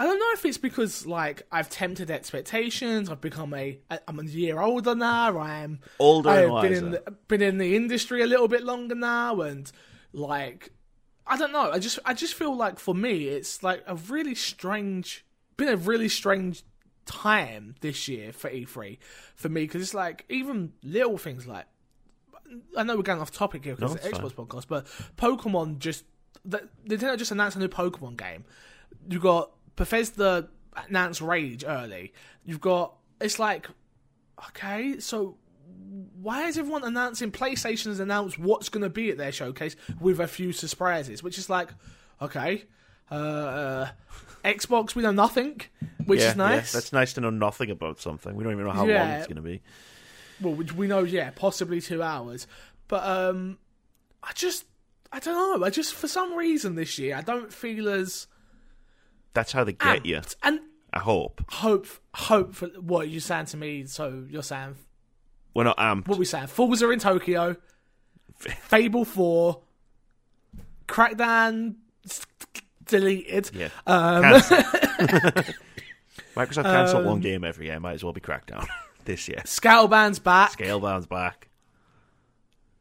I 0.00 0.04
don't 0.04 0.20
know 0.20 0.30
if 0.34 0.44
it's 0.44 0.58
because 0.58 1.06
like 1.06 1.42
I've 1.50 1.68
tempted 1.68 2.08
expectations. 2.10 3.10
I've 3.10 3.20
become 3.20 3.52
a 3.54 3.80
I'm 4.06 4.20
a 4.20 4.22
year 4.24 4.60
older 4.60 4.94
now. 4.94 5.36
I'm 5.38 5.80
Older 5.98 6.28
I've 6.30 6.62
been 6.62 6.72
in 6.72 6.90
the, 6.92 7.02
been 7.26 7.42
in 7.42 7.58
the 7.58 7.74
industry 7.74 8.22
a 8.22 8.26
little 8.26 8.46
bit 8.46 8.62
longer 8.62 8.94
now, 8.94 9.40
and 9.40 9.70
like 10.12 10.70
I 11.26 11.36
don't 11.36 11.50
know. 11.52 11.72
I 11.72 11.80
just 11.80 11.98
I 12.04 12.14
just 12.14 12.34
feel 12.34 12.56
like 12.56 12.78
for 12.78 12.94
me 12.94 13.26
it's 13.26 13.64
like 13.64 13.82
a 13.88 13.96
really 13.96 14.36
strange, 14.36 15.26
been 15.56 15.68
a 15.68 15.76
really 15.76 16.08
strange 16.08 16.62
time 17.08 17.74
this 17.80 18.06
year 18.06 18.32
for 18.32 18.50
E3 18.50 18.98
for 19.34 19.48
me 19.48 19.62
because 19.62 19.82
it's 19.82 19.94
like 19.94 20.24
even 20.28 20.72
little 20.82 21.18
things 21.18 21.46
like 21.46 21.64
I 22.76 22.82
know 22.82 22.96
we're 22.96 23.02
going 23.02 23.20
off 23.20 23.32
topic 23.32 23.64
here 23.64 23.74
because 23.74 23.94
No, 23.94 23.96
it's 23.96 24.06
an 24.06 24.12
Xbox 24.12 24.34
podcast, 24.34 24.66
but 24.68 24.86
Pokemon 25.16 25.78
just 25.78 26.04
the, 26.44 26.68
Nintendo 26.86 27.16
just 27.16 27.30
announced 27.30 27.56
a 27.56 27.60
new 27.60 27.68
Pokemon 27.68 28.16
game. 28.16 28.44
You've 29.08 29.22
got 29.22 29.50
Bethesda 29.76 30.48
announced 30.88 31.20
Rage 31.20 31.64
early. 31.66 32.12
You've 32.44 32.60
got 32.60 32.94
it's 33.20 33.38
like 33.38 33.68
okay, 34.48 34.98
so 35.00 35.36
why 36.20 36.46
is 36.46 36.58
everyone 36.58 36.84
announcing 36.84 37.32
PlayStation's 37.32 38.00
announced 38.00 38.38
what's 38.38 38.68
going 38.68 38.82
to 38.82 38.90
be 38.90 39.10
at 39.10 39.16
their 39.16 39.32
showcase 39.32 39.76
with 40.00 40.20
a 40.20 40.28
few 40.28 40.52
surprises? 40.52 41.22
Which 41.22 41.38
is 41.38 41.48
like 41.50 41.70
okay, 42.20 42.64
uh, 43.10 43.88
Xbox 44.44 44.94
we 44.94 45.02
know 45.02 45.12
nothing, 45.12 45.60
which 46.06 46.20
yeah, 46.20 46.30
is 46.30 46.36
nice. 46.36 46.72
Yeah, 46.72 46.80
that's 46.80 46.92
nice 46.92 47.12
to 47.14 47.20
know 47.20 47.30
nothing 47.30 47.70
about 47.70 48.00
something. 48.00 48.34
We 48.34 48.44
don't 48.44 48.52
even 48.52 48.64
know 48.64 48.72
how 48.72 48.86
long 48.86 49.10
it's 49.10 49.26
going 49.26 49.36
to 49.36 49.42
be. 49.42 49.60
well, 50.40 50.54
we 50.54 50.86
know, 50.86 51.00
yeah, 51.04 51.30
possibly 51.30 51.80
two 51.80 52.02
hours. 52.02 52.46
But 52.88 53.04
um, 53.04 53.58
I 54.22 54.32
just, 54.32 54.64
I 55.12 55.18
don't 55.20 55.60
know. 55.60 55.66
I 55.66 55.70
just, 55.70 55.94
for 55.94 56.08
some 56.08 56.34
reason, 56.34 56.74
this 56.74 56.98
year, 56.98 57.16
I 57.16 57.20
don't 57.20 57.52
feel 57.52 57.88
as 57.88 58.26
That's 59.34 59.52
how 59.52 59.64
they 59.64 59.72
get 59.74 60.06
you. 60.06 60.20
And 60.42 60.60
I 60.92 61.00
hope. 61.00 61.42
hope, 61.48 61.86
hope 62.14 62.54
for 62.54 62.68
what 62.80 63.08
you're 63.08 63.20
saying 63.20 63.46
to 63.46 63.56
me. 63.56 63.84
So 63.86 64.24
you're 64.30 64.42
saying, 64.42 64.76
We're 65.54 65.64
not 65.64 65.76
amped. 65.76 66.08
what 66.08 66.18
we 66.18 66.24
saying? 66.24 66.46
Fools 66.46 66.82
are 66.82 66.92
in 66.92 66.98
Tokyo. 66.98 67.56
Fable 68.38 69.04
Four. 69.04 69.62
Crackdown 70.86 71.74
s- 72.88 72.90
deleted. 72.90 73.50
Yeah. 73.54 73.68
Um, 73.86 74.22
Cancel. 74.22 74.56
Microsoft 76.36 76.64
cancel 76.64 76.98
Um, 77.00 77.04
one 77.04 77.20
game 77.20 77.44
every 77.44 77.66
year. 77.66 77.80
Might 77.80 77.94
as 77.94 78.04
well 78.04 78.12
be 78.12 78.20
Crackdown 78.20 78.66
this 79.04 79.28
year. 79.28 79.42
Scalebound's 79.44 80.18
back. 80.20 80.52
Scalebound's 80.56 81.06
back. 81.06 81.48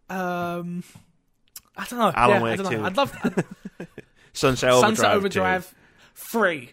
Um, 0.09 0.83
I 1.75 1.85
don't 1.85 1.99
know. 1.99 2.11
Alan 2.15 2.37
yeah, 2.37 2.41
Wake 2.43 2.53
I 2.53 2.63
don't 2.63 2.71
know. 2.71 2.77
2. 2.79 2.85
I'd 2.85 2.97
love. 2.97 3.11
Sunset 4.33 4.69
Overdrive. 4.71 4.97
Sunset 4.97 5.11
2. 5.11 5.17
Overdrive 5.17 5.75
three. 6.15 6.71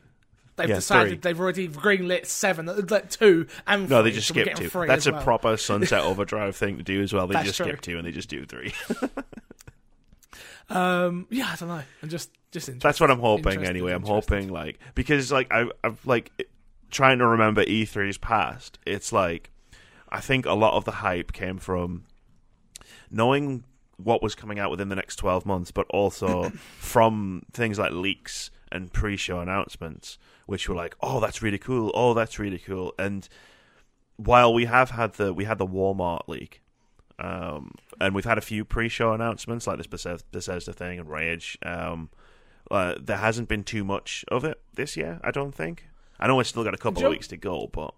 They've 0.56 0.68
Yeah, 0.68 0.74
decided 0.76 1.08
three. 1.08 1.16
they've 1.32 1.40
already 1.40 1.68
greenlit 1.68 2.26
seven, 2.26 2.68
uh, 2.68 2.80
like 2.88 3.10
two 3.10 3.46
and 3.66 3.88
No, 3.90 4.02
they 4.02 4.12
just 4.12 4.28
so 4.28 4.34
skip 4.34 4.54
two. 4.54 4.68
That's 4.86 5.06
a 5.06 5.12
well. 5.12 5.22
proper 5.22 5.56
Sunset 5.56 6.00
Overdrive 6.02 6.54
thing 6.54 6.76
to 6.76 6.82
do 6.84 7.02
as 7.02 7.12
well. 7.12 7.26
They 7.26 7.32
That's 7.34 7.46
just 7.46 7.56
true. 7.56 7.66
skip 7.66 7.80
two 7.80 7.96
and 7.98 8.06
they 8.06 8.12
just 8.12 8.28
do 8.28 8.44
three. 8.46 8.72
Um, 10.68 11.26
yeah, 11.30 11.50
I 11.52 11.56
don't 11.56 11.68
know. 11.68 11.82
I'm 12.02 12.08
just 12.08 12.30
just 12.50 12.68
interested. 12.68 12.86
That's 12.86 13.00
what 13.00 13.10
I'm 13.10 13.20
hoping 13.20 13.64
anyway. 13.64 13.92
I'm 13.92 14.04
hoping 14.04 14.48
like 14.48 14.78
because 14.94 15.32
like 15.32 15.52
I, 15.52 15.68
I've 15.82 16.04
like 16.06 16.30
trying 16.90 17.18
to 17.18 17.26
remember 17.26 17.64
E3's 17.64 18.18
past. 18.18 18.78
It's 18.86 19.12
like 19.12 19.50
I 20.08 20.20
think 20.20 20.46
a 20.46 20.52
lot 20.52 20.74
of 20.74 20.84
the 20.84 20.92
hype 20.92 21.32
came 21.32 21.58
from 21.58 22.04
knowing 23.10 23.64
what 23.96 24.22
was 24.22 24.34
coming 24.34 24.58
out 24.58 24.70
within 24.70 24.88
the 24.88 24.96
next 24.96 25.16
12 25.16 25.46
months, 25.46 25.70
but 25.70 25.86
also 25.90 26.50
from 26.78 27.42
things 27.52 27.78
like 27.78 27.92
leaks 27.92 28.50
and 28.72 28.92
pre-show 28.92 29.38
announcements, 29.40 30.18
which 30.46 30.68
were 30.68 30.74
like, 30.74 30.96
"Oh, 31.00 31.20
that's 31.20 31.42
really 31.42 31.58
cool. 31.58 31.90
Oh, 31.94 32.14
that's 32.14 32.38
really 32.38 32.58
cool." 32.58 32.94
And 32.98 33.28
while 34.16 34.52
we 34.52 34.64
have 34.66 34.90
had 34.90 35.14
the 35.14 35.32
we 35.32 35.44
had 35.44 35.58
the 35.58 35.66
Walmart 35.66 36.28
leak, 36.28 36.60
um, 37.18 37.72
and 38.00 38.14
we've 38.14 38.24
had 38.24 38.38
a 38.38 38.42
few 38.42 38.64
pre-show 38.64 39.12
announcements 39.12 39.66
like 39.66 39.78
this 39.78 39.86
Bethesda, 39.86 40.24
Bethesda 40.32 40.72
thing 40.72 40.98
and 40.98 41.08
Rage. 41.08 41.58
Um, 41.64 42.10
uh, 42.70 42.94
there 43.00 43.18
hasn't 43.18 43.48
been 43.48 43.62
too 43.62 43.84
much 43.84 44.24
of 44.28 44.44
it 44.44 44.60
this 44.74 44.96
year. 44.96 45.20
I 45.22 45.30
don't 45.30 45.54
think. 45.54 45.84
I 46.18 46.26
know 46.26 46.36
we've 46.36 46.46
still 46.46 46.64
got 46.64 46.74
a 46.74 46.78
couple 46.78 47.04
of 47.04 47.10
weeks 47.10 47.28
to 47.28 47.36
go, 47.36 47.68
but 47.72 47.94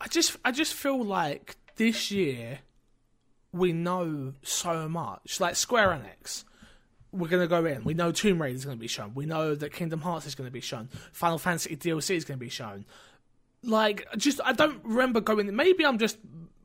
I 0.00 0.08
just 0.08 0.36
I 0.44 0.52
just 0.52 0.74
feel 0.74 1.02
like 1.02 1.56
this 1.76 2.10
year 2.10 2.60
we 3.52 3.72
know 3.72 4.34
so 4.42 4.88
much. 4.88 5.40
Like 5.40 5.56
Square 5.56 6.00
Enix, 6.00 6.44
we're 7.12 7.28
gonna 7.28 7.46
go 7.46 7.64
in. 7.64 7.84
We 7.84 7.94
know 7.94 8.12
Tomb 8.12 8.42
Raider 8.42 8.56
is 8.56 8.64
gonna 8.64 8.76
be 8.76 8.88
shown. 8.88 9.14
We 9.14 9.26
know 9.26 9.54
that 9.54 9.72
Kingdom 9.72 10.00
Hearts 10.00 10.26
is 10.26 10.34
gonna 10.34 10.50
be 10.50 10.60
shown. 10.60 10.88
Final 11.12 11.38
Fantasy 11.38 11.76
DLC 11.76 12.16
is 12.16 12.24
gonna 12.24 12.38
be 12.38 12.48
shown. 12.48 12.84
Like 13.62 14.06
just 14.16 14.40
I 14.44 14.52
don't 14.52 14.84
remember 14.84 15.20
going. 15.20 15.54
Maybe 15.54 15.84
I'm 15.84 15.98
just 15.98 16.18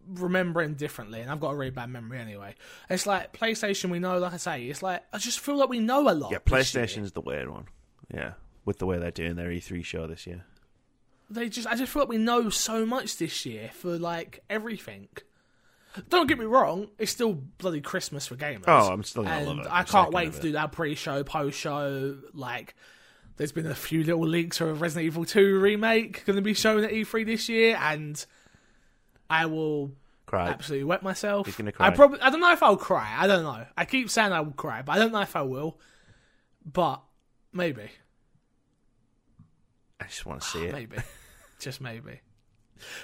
remembering 0.07 0.75
differently, 0.75 1.21
and 1.21 1.29
I've 1.31 1.39
got 1.39 1.51
a 1.51 1.55
really 1.55 1.71
bad 1.71 1.89
memory 1.89 2.19
anyway. 2.19 2.55
It's 2.89 3.05
like 3.05 3.33
PlayStation. 3.33 3.89
We 3.89 3.99
know, 3.99 4.17
like 4.17 4.33
I 4.33 4.37
say, 4.37 4.65
it's 4.65 4.83
like 4.83 5.03
I 5.11 5.17
just 5.17 5.39
feel 5.39 5.57
like 5.57 5.69
we 5.69 5.79
know 5.79 6.09
a 6.09 6.13
lot. 6.13 6.31
yeah. 6.31 6.39
PlayStation's 6.39 7.11
the 7.11 7.21
weird 7.21 7.49
one. 7.49 7.65
Yeah, 8.13 8.33
with 8.65 8.79
the 8.79 8.85
way 8.85 8.97
they're 8.99 9.11
doing 9.11 9.35
their 9.35 9.49
E3 9.49 9.83
show 9.83 10.07
this 10.07 10.27
year. 10.27 10.45
they 11.29 11.49
just 11.49 11.67
I 11.67 11.75
just 11.75 11.91
feel 11.91 12.03
like 12.03 12.09
we 12.09 12.17
know 12.17 12.49
so 12.49 12.85
much 12.85 13.17
this 13.17 13.45
year 13.45 13.69
for 13.73 13.97
like 13.97 14.43
everything. 14.49 15.07
Don't 16.09 16.27
get 16.27 16.39
me 16.39 16.45
wrong, 16.45 16.87
it's 16.97 17.11
still 17.11 17.33
bloody 17.33 17.79
Christmas 17.81 18.25
for 18.25 18.35
gamers. 18.35 18.63
Oh, 18.67 18.91
I'm 18.91 19.03
still 19.03 19.23
gonna 19.23 19.35
and 19.35 19.47
love 19.47 19.59
it. 19.59 19.67
I 19.69 19.83
can't 19.83 20.11
wait 20.11 20.33
to 20.33 20.41
do 20.41 20.51
that 20.53 20.71
pre-show, 20.71 21.23
post-show. 21.23 22.17
Like, 22.33 22.73
there's 23.37 23.51
been 23.51 23.67
a 23.67 23.75
few 23.75 24.03
little 24.03 24.25
leaks 24.25 24.59
of 24.59 24.69
a 24.69 24.73
Resident 24.73 25.05
Evil 25.05 25.23
2 25.23 25.59
remake 25.59 26.25
going 26.25 26.35
to 26.37 26.41
be 26.41 26.55
shown 26.55 26.83
at 26.83 26.89
E3 26.89 27.27
this 27.27 27.47
year, 27.47 27.77
and 27.79 28.25
I 29.41 29.45
will 29.47 29.91
Cry. 30.25 30.49
absolutely 30.49 30.85
wet 30.85 31.03
myself. 31.03 31.45
He's 31.47 31.55
gonna 31.55 31.69
I 31.69 31.71
cry. 31.71 31.89
probably 31.91 32.21
I 32.21 32.29
don't 32.29 32.39
know 32.39 32.51
if 32.51 32.61
I'll 32.63 32.77
cry. 32.77 33.15
I 33.17 33.27
don't 33.27 33.43
know. 33.43 33.65
I 33.77 33.85
keep 33.85 34.09
saying 34.09 34.31
I 34.31 34.41
will 34.41 34.51
cry, 34.53 34.81
but 34.81 34.93
I 34.93 34.99
don't 34.99 35.11
know 35.11 35.21
if 35.21 35.35
I 35.35 35.41
will. 35.41 35.79
But 36.65 37.01
maybe. 37.51 37.89
I 39.99 40.05
just 40.05 40.25
want 40.25 40.41
to 40.41 40.47
see 40.47 40.65
it. 40.65 40.73
Maybe. 40.73 40.97
Just 41.59 41.79
maybe. 41.79 42.19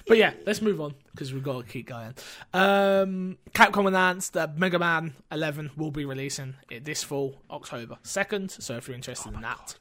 But 0.06 0.18
yeah, 0.18 0.34
let's 0.46 0.62
move 0.62 0.82
on 0.82 0.94
because 1.12 1.34
we've 1.34 1.44
got 1.44 1.66
to 1.66 1.72
keep 1.72 1.88
going. 1.88 2.14
Um, 2.54 3.38
Capcom 3.52 3.88
announced 3.88 4.34
that 4.34 4.58
Mega 4.58 4.78
Man 4.80 5.14
11 5.32 5.72
will 5.78 5.92
be 5.92 6.04
releasing 6.04 6.56
it 6.70 6.84
this 6.84 7.02
fall, 7.02 7.38
October 7.50 7.98
2nd. 8.04 8.62
So 8.62 8.76
if 8.76 8.88
you're 8.88 8.96
interested 8.96 9.34
in 9.34 9.40
that, 9.42 9.76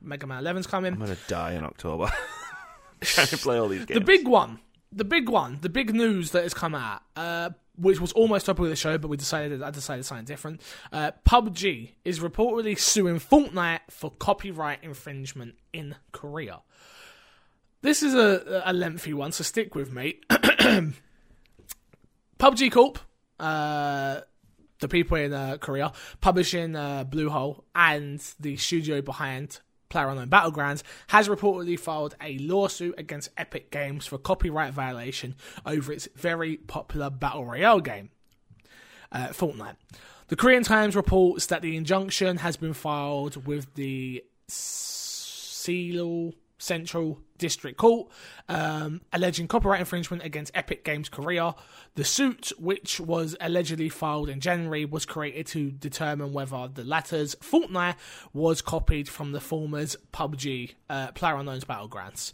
Mega 0.00 0.26
Man 0.26 0.42
11's 0.42 0.66
coming. 0.66 0.94
I'm 0.94 0.98
gonna 1.00 1.16
die 1.28 1.52
in 1.54 1.64
October. 1.64 2.10
Trying 3.02 3.26
to 3.26 3.36
play 3.36 3.58
all 3.58 3.68
these 3.68 3.84
games. 3.84 3.98
The 4.00 4.04
big 4.04 4.26
one, 4.26 4.58
the 4.96 5.04
big 5.04 5.28
one, 5.28 5.58
the 5.60 5.68
big 5.68 5.94
news 5.94 6.32
that 6.32 6.42
has 6.42 6.54
come 6.54 6.74
out, 6.74 7.02
uh, 7.14 7.50
which 7.76 8.00
was 8.00 8.12
almost 8.12 8.46
topic 8.46 8.64
of 8.64 8.70
the 8.70 8.76
show, 8.76 8.96
but 8.96 9.08
we 9.08 9.18
decided 9.18 9.62
I 9.62 9.70
decided 9.70 10.06
something 10.06 10.24
different. 10.24 10.62
Uh, 10.90 11.10
PUBG 11.26 11.90
is 12.04 12.20
reportedly 12.20 12.78
suing 12.78 13.20
Fortnite 13.20 13.80
for 13.90 14.10
copyright 14.10 14.82
infringement 14.82 15.56
in 15.72 15.96
Korea. 16.12 16.60
This 17.82 18.02
is 18.02 18.14
a, 18.14 18.62
a 18.64 18.72
lengthy 18.72 19.12
one, 19.12 19.32
so 19.32 19.44
stick 19.44 19.74
with 19.74 19.92
me. 19.92 20.20
PUBG 20.30 20.94
Corp, 22.72 22.98
uh, 23.38 24.22
the 24.80 24.88
people 24.88 25.18
in 25.18 25.34
uh, 25.34 25.58
Korea, 25.58 25.92
publishing 26.22 26.74
uh, 26.74 27.04
Bluehole, 27.04 27.64
and 27.74 28.18
the 28.40 28.56
studio 28.56 29.02
behind 29.02 29.60
PlayerUnknown 29.90 30.28
Battlegrounds, 30.28 30.82
has 31.08 31.28
reportedly 31.28 31.78
filed 31.78 32.14
a 32.20 32.38
lawsuit 32.38 32.94
against 32.98 33.30
Epic 33.36 33.70
Games 33.70 34.06
for 34.06 34.18
copyright 34.18 34.72
violation 34.72 35.34
over 35.64 35.92
its 35.92 36.08
very 36.14 36.56
popular 36.56 37.10
Battle 37.10 37.44
Royale 37.44 37.80
game, 37.80 38.10
uh, 39.12 39.28
Fortnite. 39.28 39.76
The 40.28 40.36
Korean 40.36 40.64
Times 40.64 40.96
reports 40.96 41.46
that 41.46 41.62
the 41.62 41.76
injunction 41.76 42.38
has 42.38 42.56
been 42.56 42.72
filed 42.72 43.46
with 43.46 43.74
the 43.74 44.24
Seoul 44.48 46.34
Central 46.58 47.20
District 47.38 47.76
Court, 47.76 48.08
um, 48.48 49.02
alleging 49.12 49.46
copyright 49.46 49.80
infringement 49.80 50.24
against 50.24 50.52
Epic 50.54 50.84
Games 50.84 51.08
Korea. 51.08 51.54
The 51.94 52.04
suit, 52.04 52.52
which 52.58 52.98
was 53.00 53.36
allegedly 53.40 53.88
filed 53.88 54.28
in 54.28 54.40
January, 54.40 54.84
was 54.84 55.04
created 55.04 55.46
to 55.48 55.70
determine 55.70 56.32
whether 56.32 56.68
the 56.72 56.84
latter's 56.84 57.34
Fortnite 57.36 57.96
was 58.32 58.62
copied 58.62 59.08
from 59.08 59.32
the 59.32 59.40
former's 59.40 59.96
PUBG, 60.12 60.74
uh, 60.88 61.12
PlayerUnknown's 61.12 61.64
Battlegrounds. 61.64 62.32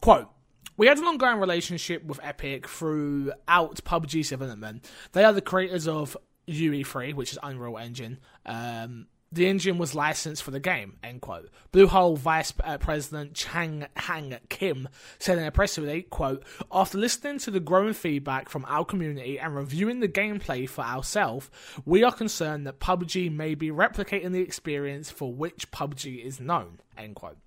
Quote. 0.00 0.28
We 0.76 0.88
had 0.88 0.98
an 0.98 1.04
ongoing 1.04 1.38
relationship 1.38 2.04
with 2.04 2.18
Epic 2.20 2.66
throughout 2.68 3.84
PUBG's 3.84 4.30
development. 4.30 4.90
They 5.12 5.22
are 5.22 5.32
the 5.32 5.40
creators 5.40 5.86
of 5.86 6.16
UE3, 6.48 7.14
which 7.14 7.30
is 7.30 7.38
Unreal 7.44 7.78
Engine. 7.78 8.18
Um, 8.44 9.06
the 9.34 9.46
engine 9.46 9.78
was 9.78 9.94
licensed 9.94 10.42
for 10.42 10.50
the 10.50 10.60
game. 10.60 10.96
End 11.02 11.20
quote. 11.20 11.50
Bluehole 11.72 12.16
Vice 12.16 12.52
uh, 12.62 12.78
President 12.78 13.34
Chang 13.34 13.86
Hang 13.96 14.38
Kim 14.48 14.88
said 15.18 15.38
in 15.38 15.44
a 15.44 15.50
press 15.50 15.78
release, 15.78 16.06
"quote 16.10 16.44
After 16.70 16.98
listening 16.98 17.38
to 17.40 17.50
the 17.50 17.60
growing 17.60 17.94
feedback 17.94 18.48
from 18.48 18.64
our 18.68 18.84
community 18.84 19.38
and 19.38 19.54
reviewing 19.54 20.00
the 20.00 20.08
gameplay 20.08 20.68
for 20.68 20.82
ourselves, 20.82 21.50
we 21.84 22.02
are 22.02 22.12
concerned 22.12 22.66
that 22.66 22.80
PUBG 22.80 23.30
may 23.30 23.54
be 23.54 23.70
replicating 23.70 24.32
the 24.32 24.40
experience 24.40 25.10
for 25.10 25.32
which 25.32 25.70
PUBG 25.70 26.24
is 26.24 26.40
known." 26.40 26.80
End 26.96 27.16
quote. 27.16 27.38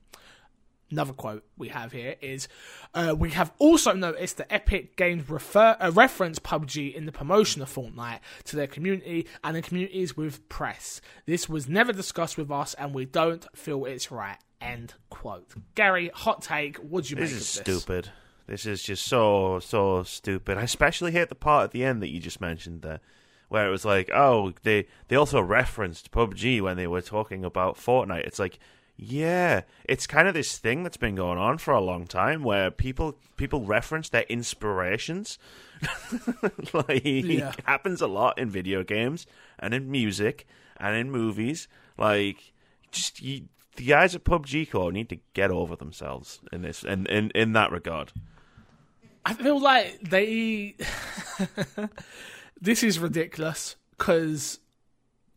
Another 0.90 1.14
quote 1.14 1.44
we 1.58 1.68
have 1.70 1.92
here 1.92 2.16
is 2.22 2.48
uh, 2.94 3.14
We 3.18 3.32
have 3.32 3.52
also 3.60 3.92
noticed 3.94 4.38
that 4.38 4.52
Epic 4.54 4.96
Games 4.96 5.30
refer, 5.30 5.76
uh, 5.80 5.92
reference 5.94 6.40
PUBG 6.40 6.96
in 6.96 7.06
the 7.06 7.12
promotion 7.12 7.62
of 7.62 7.74
Fortnite 7.74 8.20
to 8.46 8.56
their 8.56 8.68
community 8.68 9.28
and 9.44 9.56
the 9.56 9.62
communities 9.62 10.16
with 10.16 10.48
press. 10.48 11.02
This 11.26 11.50
was 11.50 11.68
never 11.68 11.92
discussed 11.92 12.38
with 12.38 12.50
us 12.52 12.74
and 12.76 12.94
we 12.94 13.06
don't 13.06 13.46
feel 13.56 13.84
it's 13.86 14.12
right. 14.12 14.38
End 14.62 14.94
quote. 15.10 15.54
Gary, 15.76 16.10
hot 16.14 16.42
take. 16.42 16.78
What 16.78 17.04
do 17.04 17.10
you 17.12 17.16
This 17.18 17.32
make 17.32 17.42
is 17.42 17.58
of 17.60 17.66
this? 17.66 17.82
stupid. 17.84 18.10
This 18.48 18.66
is 18.66 18.82
just 18.82 19.06
so 19.06 19.60
so 19.60 20.04
stupid. 20.04 20.58
I 20.58 20.62
especially 20.64 21.12
hate 21.12 21.28
the 21.28 21.36
part 21.36 21.66
at 21.66 21.72
the 21.72 21.84
end 21.84 22.02
that 22.02 22.10
you 22.10 22.22
just 22.22 22.40
mentioned 22.40 22.82
there, 22.82 23.02
where 23.50 23.68
it 23.68 23.72
was 23.72 23.84
like, 23.84 24.10
oh, 24.14 24.54
they 24.64 24.88
they 25.10 25.18
also 25.18 25.42
referenced 25.42 26.12
PUBG 26.12 26.62
when 26.62 26.78
they 26.78 26.88
were 26.88 27.02
talking 27.02 27.44
about 27.44 27.76
Fortnite. 27.76 28.26
It's 28.26 28.40
like, 28.40 28.58
yeah, 28.98 29.62
it's 29.86 30.08
kind 30.08 30.28
of 30.28 30.34
this 30.34 30.58
thing 30.58 30.84
that's 30.84 30.98
been 30.98 31.16
going 31.16 31.38
on 31.38 31.60
for 31.60 31.72
a 31.74 31.80
long 31.82 32.06
time, 32.08 32.44
where 32.44 32.72
people 32.72 33.18
people 33.38 33.64
reference 33.64 34.10
their 34.10 34.24
inspirations. 34.24 35.38
like 36.74 37.04
Yeah. 37.06 37.50
it 37.50 37.62
happens 37.66 38.02
a 38.02 38.08
lot 38.08 38.38
in 38.40 38.50
video 38.50 38.84
games 38.84 39.28
and 39.60 39.74
in 39.74 39.90
music 39.92 40.48
and 40.78 40.96
in 40.96 41.12
movies. 41.12 41.68
Like 41.98 42.54
just 42.92 43.22
you, 43.22 43.48
the 43.76 43.86
guys 43.86 44.16
at 44.16 44.24
PUBG 44.24 44.72
Corp 44.72 44.94
need 44.94 45.10
to 45.10 45.20
get 45.34 45.52
over 45.52 45.76
themselves 45.76 46.40
in 46.52 46.64
this 46.64 46.84
in 46.84 47.06
in, 47.06 47.30
in 47.36 47.54
that 47.54 47.72
regard. 47.72 48.12
I 49.26 49.34
feel 49.34 49.60
like 49.60 50.00
they. 50.02 50.76
this 52.62 52.82
is 52.84 52.98
ridiculous 52.98 53.76
because 53.98 54.60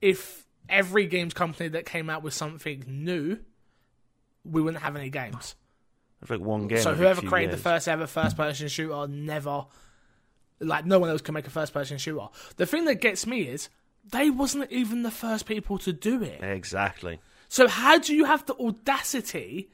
if 0.00 0.46
every 0.68 1.06
games 1.06 1.34
company 1.34 1.68
that 1.70 1.86
came 1.86 2.08
out 2.08 2.22
with 2.22 2.32
something 2.32 2.84
new, 2.86 3.38
we 4.44 4.62
wouldn't 4.62 4.82
have 4.82 4.96
any 4.96 5.10
games. 5.10 5.54
It's 6.22 6.30
like 6.30 6.40
one 6.40 6.68
game. 6.68 6.80
so 6.80 6.94
whoever 6.94 7.22
created 7.22 7.50
years. 7.50 7.62
the 7.62 7.68
first 7.68 7.88
ever 7.88 8.06
first 8.06 8.36
person 8.36 8.68
shooter 8.68 9.06
never, 9.08 9.66
like 10.58 10.84
no 10.84 10.98
one 10.98 11.08
else 11.08 11.22
can 11.22 11.34
make 11.34 11.46
a 11.46 11.50
first 11.50 11.72
person 11.72 11.98
shooter. 11.98 12.28
The 12.56 12.66
thing 12.66 12.84
that 12.84 12.96
gets 12.96 13.26
me 13.26 13.42
is 13.42 13.68
they 14.08 14.30
wasn't 14.30 14.70
even 14.70 15.02
the 15.02 15.10
first 15.10 15.46
people 15.46 15.78
to 15.78 15.92
do 15.92 16.22
it. 16.22 16.42
exactly. 16.42 17.20
So 17.48 17.68
how 17.68 17.98
do 17.98 18.14
you 18.14 18.24
have 18.24 18.46
the 18.46 18.54
audacity 18.54 19.70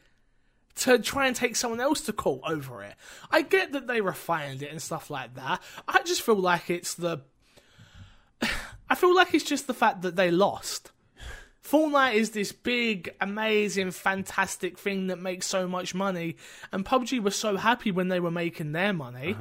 to 0.76 0.98
try 0.98 1.26
and 1.26 1.34
take 1.36 1.56
someone 1.56 1.80
else 1.80 2.00
to 2.02 2.12
court 2.12 2.42
over 2.46 2.82
it? 2.82 2.94
I 3.30 3.42
get 3.42 3.72
that 3.72 3.86
they 3.86 4.00
refined 4.00 4.62
it 4.62 4.70
and 4.70 4.80
stuff 4.80 5.10
like 5.10 5.34
that. 5.34 5.60
I 5.88 6.02
just 6.02 6.22
feel 6.22 6.36
like 6.36 6.70
it's 6.70 6.94
the 6.94 7.22
I 8.88 8.94
feel 8.94 9.14
like 9.14 9.34
it's 9.34 9.44
just 9.44 9.66
the 9.66 9.74
fact 9.74 10.02
that 10.02 10.16
they 10.16 10.30
lost. 10.30 10.92
Fortnite 11.66 12.14
is 12.14 12.30
this 12.30 12.52
big, 12.52 13.12
amazing, 13.20 13.90
fantastic 13.90 14.78
thing 14.78 15.08
that 15.08 15.18
makes 15.18 15.46
so 15.46 15.66
much 15.66 15.94
money, 15.94 16.36
and 16.70 16.84
PUBG 16.84 17.20
was 17.20 17.34
so 17.34 17.56
happy 17.56 17.90
when 17.90 18.08
they 18.08 18.20
were 18.20 18.30
making 18.30 18.72
their 18.72 18.92
money. 18.92 19.36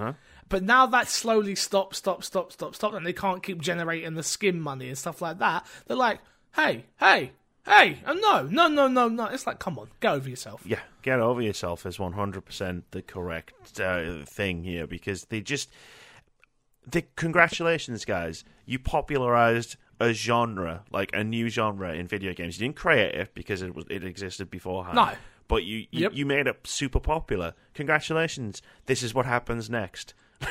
But 0.49 0.63
now 0.63 0.87
that 0.87 1.07
slowly 1.07 1.55
stopped, 1.55 1.95
stop, 1.95 2.23
stop, 2.23 2.51
stop, 2.51 2.75
stop, 2.75 2.93
and 2.93 3.05
they 3.05 3.13
can't 3.13 3.43
keep 3.43 3.61
generating 3.61 4.15
the 4.15 4.23
skin 4.23 4.59
money 4.59 4.87
and 4.87 4.97
stuff 4.97 5.21
like 5.21 5.39
that. 5.39 5.65
They're 5.85 5.97
like, 5.97 6.19
hey, 6.55 6.85
hey, 6.99 7.31
hey, 7.65 7.99
oh, 8.07 8.13
no, 8.13 8.43
no, 8.43 8.67
no, 8.67 8.87
no, 8.87 9.07
no. 9.07 9.25
It's 9.25 9.45
like, 9.45 9.59
come 9.59 9.77
on, 9.77 9.89
get 9.99 10.13
over 10.13 10.29
yourself. 10.29 10.63
Yeah, 10.65 10.81
get 11.01 11.19
over 11.19 11.41
yourself 11.41 11.85
is 11.85 11.99
one 11.99 12.13
hundred 12.13 12.45
percent 12.45 12.89
the 12.91 13.01
correct 13.01 13.79
uh, 13.79 14.23
thing 14.25 14.63
here 14.63 14.87
because 14.87 15.25
they 15.25 15.41
just. 15.41 15.69
The 16.87 17.03
congratulations, 17.15 18.05
guys! 18.05 18.43
You 18.67 18.77
popularized 18.77 19.75
a 19.99 20.11
genre, 20.13 20.83
like 20.91 21.11
a 21.13 21.23
new 21.23 21.49
genre 21.49 21.93
in 21.93 22.07
video 22.07 22.33
games. 22.33 22.59
You 22.59 22.67
didn't 22.67 22.77
create 22.77 23.15
it 23.15 23.33
because 23.33 23.61
it 23.61 23.73
was 23.75 23.85
it 23.89 24.03
existed 24.03 24.49
beforehand. 24.49 24.95
No. 24.95 25.11
but 25.47 25.63
you 25.63 25.79
you, 25.91 26.01
Yep. 26.01 26.11
you 26.13 26.25
made 26.25 26.47
it 26.47 26.59
super 26.67 26.99
popular. 26.99 27.53
Congratulations! 27.73 28.61
This 28.87 29.01
is 29.03 29.13
what 29.13 29.25
happens 29.25 29.69
next. 29.69 30.13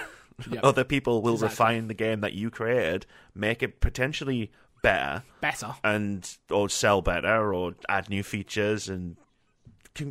Yep. 0.51 0.65
Other 0.65 0.83
people 0.83 1.23
will 1.23 1.35
Exactly. 1.35 1.53
refine 1.53 1.87
the 1.87 1.95
game 1.95 2.21
that 2.23 2.33
you 2.33 2.51
created, 2.51 3.07
make 3.37 3.63
it 3.63 3.81
potentially 3.81 4.51
better 4.83 5.23
better. 5.41 5.77
and 5.85 6.29
or 6.51 6.69
sell 6.69 7.01
better 7.03 7.55
or 7.55 7.75
add 7.89 8.11
new 8.11 8.25
features 8.25 8.89
and 8.89 9.17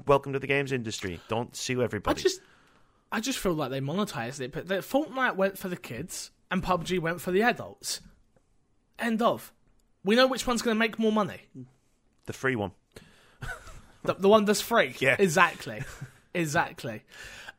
welcome 0.07 0.31
to 0.31 0.39
the 0.39 0.47
games 0.47 0.71
industry. 0.71 1.19
Don't 1.27 1.55
sue 1.57 1.81
everybody. 1.83 2.21
I 2.21 2.23
just, 2.23 2.39
I 3.11 3.19
just 3.19 3.37
feel 3.37 3.53
like 3.53 3.69
they 3.69 3.81
monetized 3.81 4.39
it, 4.39 4.53
but 4.53 4.65
Fortnite 4.67 5.35
went 5.35 5.57
for 5.57 5.67
the 5.67 5.75
kids 5.75 6.31
and 6.49 6.63
PUBG 6.63 6.99
went 6.99 7.19
for 7.19 7.31
the 7.31 7.41
adults. 7.41 7.99
End 8.99 9.21
of. 9.21 9.51
We 10.03 10.15
know 10.15 10.27
which 10.27 10.45
one's 10.45 10.61
going 10.61 10.75
to 10.75 10.79
make 10.79 10.99
more 10.99 11.11
money. 11.11 11.41
the 12.25 12.33
free 12.33 12.55
one. 12.55 12.71
The, 14.03 14.15
the 14.15 14.27
one 14.29 14.45
that's 14.45 14.61
free. 14.61 14.95
Yeah. 14.99 15.15
Exactly. 15.17 15.81
exactly. 16.33 17.03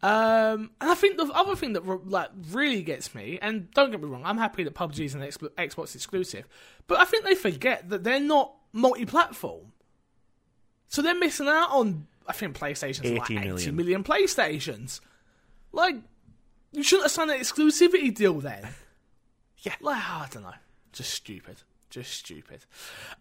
Um, 0.02 0.70
and 0.80 0.90
I 0.90 0.94
think 0.94 1.16
the 1.16 1.24
other 1.32 1.56
thing 1.56 1.72
that 1.72 1.86
like 2.10 2.28
really 2.50 2.82
gets 2.82 3.14
me, 3.14 3.38
and 3.40 3.70
don't 3.70 3.90
get 3.90 4.02
me 4.02 4.08
wrong, 4.08 4.22
I'm 4.26 4.36
happy 4.36 4.62
that 4.64 4.74
PUBG 4.74 5.00
is 5.06 5.14
an 5.14 5.22
X- 5.22 5.38
Xbox 5.38 5.94
exclusive, 5.94 6.46
but 6.86 6.98
I 7.00 7.06
think 7.06 7.24
they 7.24 7.34
forget 7.34 7.88
that 7.88 8.04
they're 8.04 8.20
not 8.20 8.52
multi-platform. 8.74 9.72
So 10.88 11.00
they're 11.00 11.18
missing 11.18 11.48
out 11.48 11.70
on, 11.70 12.06
I 12.28 12.34
think 12.34 12.58
PlayStation's 12.58 13.10
like 13.10 13.30
80 13.30 13.36
80 13.38 13.46
million. 13.48 13.76
million 13.76 14.04
PlayStations. 14.04 15.00
Like, 15.72 15.96
you 16.72 16.82
shouldn't 16.82 17.04
have 17.04 17.12
signed 17.12 17.30
an 17.30 17.40
exclusivity 17.40 18.14
deal 18.14 18.34
then. 18.40 18.68
Yeah. 19.60 19.74
Like, 19.80 20.02
I 20.02 20.28
don't 20.30 20.42
know. 20.42 20.52
Just 20.94 21.12
stupid. 21.12 21.62
Just 21.94 22.12
stupid. 22.12 22.64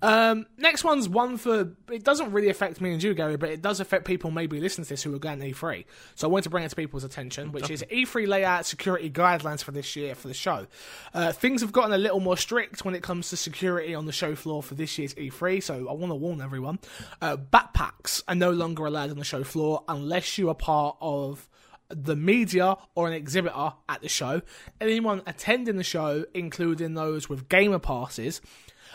Um, 0.01 0.47
next 0.57 0.83
one's 0.83 1.07
one 1.07 1.37
for. 1.37 1.73
It 1.91 2.03
doesn't 2.03 2.31
really 2.31 2.49
affect 2.49 2.81
me 2.81 2.91
and 2.91 3.03
you, 3.03 3.13
Gary, 3.13 3.37
but 3.37 3.49
it 3.49 3.61
does 3.61 3.79
affect 3.79 4.03
people 4.03 4.31
maybe 4.31 4.59
listening 4.59 4.85
to 4.85 4.89
this 4.89 5.03
who 5.03 5.13
are 5.13 5.19
going 5.19 5.39
to 5.41 5.51
E3. 5.51 5.85
So 6.15 6.27
I 6.27 6.31
want 6.31 6.43
to 6.45 6.49
bring 6.49 6.63
it 6.63 6.69
to 6.69 6.75
people's 6.75 7.03
attention, 7.03 7.51
which 7.51 7.69
is 7.69 7.85
E3 7.91 8.27
layout 8.27 8.65
security 8.65 9.11
guidelines 9.11 9.63
for 9.63 9.69
this 9.71 9.95
year 9.95 10.15
for 10.15 10.27
the 10.27 10.33
show. 10.33 10.65
Uh, 11.13 11.31
things 11.31 11.61
have 11.61 11.71
gotten 11.71 11.93
a 11.93 11.99
little 11.99 12.19
more 12.19 12.35
strict 12.35 12.83
when 12.83 12.95
it 12.95 13.03
comes 13.03 13.29
to 13.29 13.37
security 13.37 13.93
on 13.93 14.07
the 14.07 14.11
show 14.11 14.33
floor 14.33 14.63
for 14.63 14.73
this 14.73 14.97
year's 14.97 15.13
E3. 15.13 15.61
So 15.61 15.87
I 15.87 15.93
want 15.93 16.09
to 16.09 16.15
warn 16.15 16.41
everyone: 16.41 16.79
uh, 17.21 17.37
backpacks 17.37 18.23
are 18.27 18.33
no 18.33 18.49
longer 18.49 18.87
allowed 18.87 19.11
on 19.11 19.19
the 19.19 19.23
show 19.23 19.43
floor 19.43 19.83
unless 19.87 20.39
you 20.39 20.49
are 20.49 20.55
part 20.55 20.97
of 20.99 21.47
the 21.89 22.15
media 22.15 22.77
or 22.95 23.07
an 23.07 23.13
exhibitor 23.13 23.73
at 23.89 24.01
the 24.01 24.09
show. 24.09 24.41
Anyone 24.81 25.21
attending 25.25 25.77
the 25.77 25.83
show, 25.83 26.25
including 26.33 26.93
those 26.93 27.29
with 27.29 27.49
gamer 27.49 27.79
passes, 27.79 28.41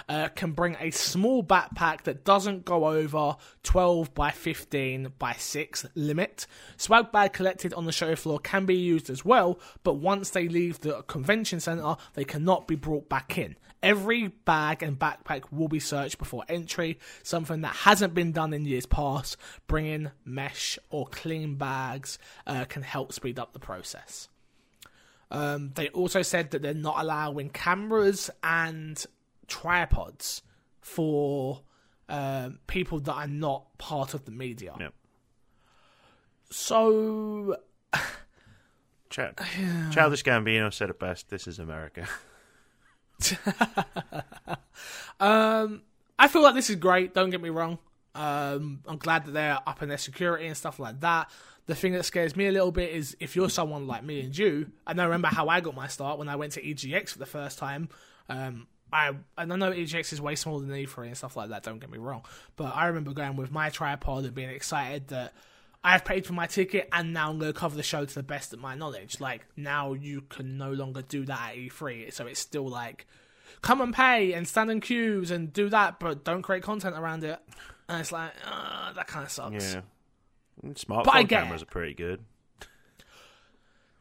uh, 0.09 0.28
can 0.28 0.52
bring 0.52 0.76
a 0.80 0.90
small 0.90 1.42
backpack 1.42 2.02
that 2.02 2.24
doesn't 2.24 2.64
go 2.64 2.86
over 2.86 3.36
12 3.62 4.14
by 4.14 4.30
15 4.30 5.12
by 5.18 5.32
6 5.34 5.86
limit. 5.94 6.46
Swag 6.76 7.12
bag 7.12 7.32
collected 7.32 7.74
on 7.74 7.84
the 7.84 7.92
show 7.92 8.16
floor 8.16 8.38
can 8.38 8.66
be 8.66 8.76
used 8.76 9.11
as 9.11 9.24
well, 9.24 9.59
but 9.82 9.94
once 9.94 10.30
they 10.30 10.48
leave 10.48 10.80
the 10.80 11.02
convention 11.02 11.61
center, 11.61 11.96
they 12.14 12.24
cannot 12.24 12.66
be 12.66 12.74
brought 12.74 13.09
back 13.09 13.36
in. 13.36 13.56
Every 13.82 14.28
bag 14.28 14.82
and 14.82 14.98
backpack 14.98 15.52
will 15.52 15.68
be 15.68 15.78
searched 15.78 16.18
before 16.18 16.44
entry, 16.48 16.98
something 17.22 17.61
that 17.61 17.76
hasn't 17.76 18.14
been 18.14 18.32
done 18.32 18.52
in 18.52 18.64
years 18.64 18.86
past. 18.86 19.36
Bringing 19.68 20.11
mesh 20.24 20.78
or 20.90 21.06
clean 21.06 21.54
bags 21.54 22.18
uh, 22.46 22.64
can 22.64 22.82
help 22.82 23.12
speed 23.12 23.38
up 23.38 23.52
the 23.52 23.61
process. 23.61 24.28
Um, 25.30 25.72
they 25.74 25.88
also 25.90 26.22
said 26.22 26.50
that 26.52 26.62
they're 26.62 26.74
not 26.74 26.96
allowing 26.98 27.50
cameras 27.50 28.30
and 28.42 29.04
tripods 29.49 30.42
for 30.80 31.62
um, 32.09 32.61
people 32.66 33.01
that 33.01 33.12
are 33.12 33.26
not 33.26 33.76
part 33.78 34.14
of 34.14 34.24
the 34.24 34.30
media. 34.30 34.74
Yep. 34.78 34.94
So 36.51 37.57
Ch- 39.11 39.20
Childish 39.90 40.22
Gambino 40.22 40.72
said 40.72 40.90
it 40.90 40.99
best. 40.99 41.28
This 41.28 41.46
is 41.46 41.59
America. 41.59 42.09
Um, 45.20 45.82
I 46.18 46.28
feel 46.28 46.42
like 46.42 46.55
this 46.55 46.70
is 46.70 46.76
great. 46.76 47.14
Don't 47.14 47.30
get 47.30 47.42
me 47.42 47.49
wrong. 47.49 47.78
Um, 48.14 48.80
I'm 48.86 48.99
glad 48.99 49.26
that 49.26 49.32
they're 49.32 49.59
up 49.66 49.82
in 49.82 49.88
their 49.88 49.99
security 49.99 50.46
and 50.46 50.57
stuff 50.57 50.78
like 50.78 51.01
that. 51.01 51.30
The 51.66 51.74
thing 51.74 51.92
that 51.92 52.05
scares 52.05 52.34
me 52.34 52.46
a 52.46 52.53
little 52.53 52.72
bit 52.72 52.90
is 52.90 53.16
if 53.20 53.36
you're 53.36 53.51
someone 53.51 53.86
like 53.86 54.03
me 54.03 54.20
and 54.20 54.36
you, 54.36 54.70
and 54.86 55.01
I 55.01 55.05
remember 55.05 55.28
how 55.28 55.49
I 55.49 55.61
got 55.61 55.74
my 55.74 55.86
start 55.86 56.18
when 56.18 56.28
I 56.28 56.36
went 56.36 56.53
to 56.53 56.62
EGX 56.62 57.11
for 57.11 57.18
the 57.18 57.26
first 57.26 57.59
time. 57.59 57.88
Um, 58.28 58.66
I 58.93 59.12
and 59.36 59.53
I 59.53 59.57
know 59.57 59.70
EGX 59.72 60.12
is 60.12 60.20
way 60.20 60.34
smaller 60.34 60.61
than 60.64 60.70
E3 60.70 61.07
and 61.09 61.16
stuff 61.16 61.36
like 61.36 61.51
that. 61.51 61.62
Don't 61.62 61.78
get 61.78 61.91
me 61.91 61.99
wrong, 61.99 62.22
but 62.57 62.74
I 62.74 62.86
remember 62.86 63.12
going 63.12 63.36
with 63.36 63.51
my 63.51 63.70
tripod 63.70 64.24
and 64.24 64.34
being 64.34 64.51
excited 64.51 65.09
that 65.09 65.34
I've 65.84 66.05
paid 66.05 66.26
for 66.26 66.32
my 66.32 66.47
ticket 66.47 66.89
and 66.93 67.12
now 67.12 67.30
I'm 67.30 67.39
going 67.39 67.53
to 67.53 67.59
cover 67.59 67.76
the 67.76 67.82
show 67.82 68.05
to 68.05 68.14
the 68.14 68.22
best 68.22 68.53
of 68.53 68.61
my 68.61 68.74
knowledge. 68.74 69.20
Like 69.20 69.47
now 69.57 69.93
you 69.93 70.22
can 70.22 70.59
no 70.59 70.72
longer 70.72 71.03
do 71.03 71.24
that 71.26 71.51
at 71.53 71.57
E3, 71.57 72.12
so 72.12 72.26
it's 72.26 72.41
still 72.41 72.66
like 72.68 73.07
come 73.62 73.80
and 73.80 73.95
pay 73.95 74.32
and 74.32 74.47
stand 74.47 74.70
in 74.70 74.80
queues 74.80 75.30
and 75.30 75.53
do 75.53 75.68
that, 75.68 76.01
but 76.01 76.24
don't 76.24 76.43
create 76.43 76.62
content 76.62 76.97
around 76.97 77.24
it. 77.24 77.39
And 77.89 78.01
it's 78.01 78.12
like 78.12 78.32
uh, 78.47 78.93
that 78.93 79.07
kind 79.07 79.24
of 79.24 79.30
sucks. 79.30 79.74
Yeah. 79.74 79.80
Smartphone 80.72 81.05
But 81.05 81.28
cameras 81.28 81.62
it. 81.62 81.68
are 81.68 81.70
pretty 81.70 81.95
good. 81.95 82.20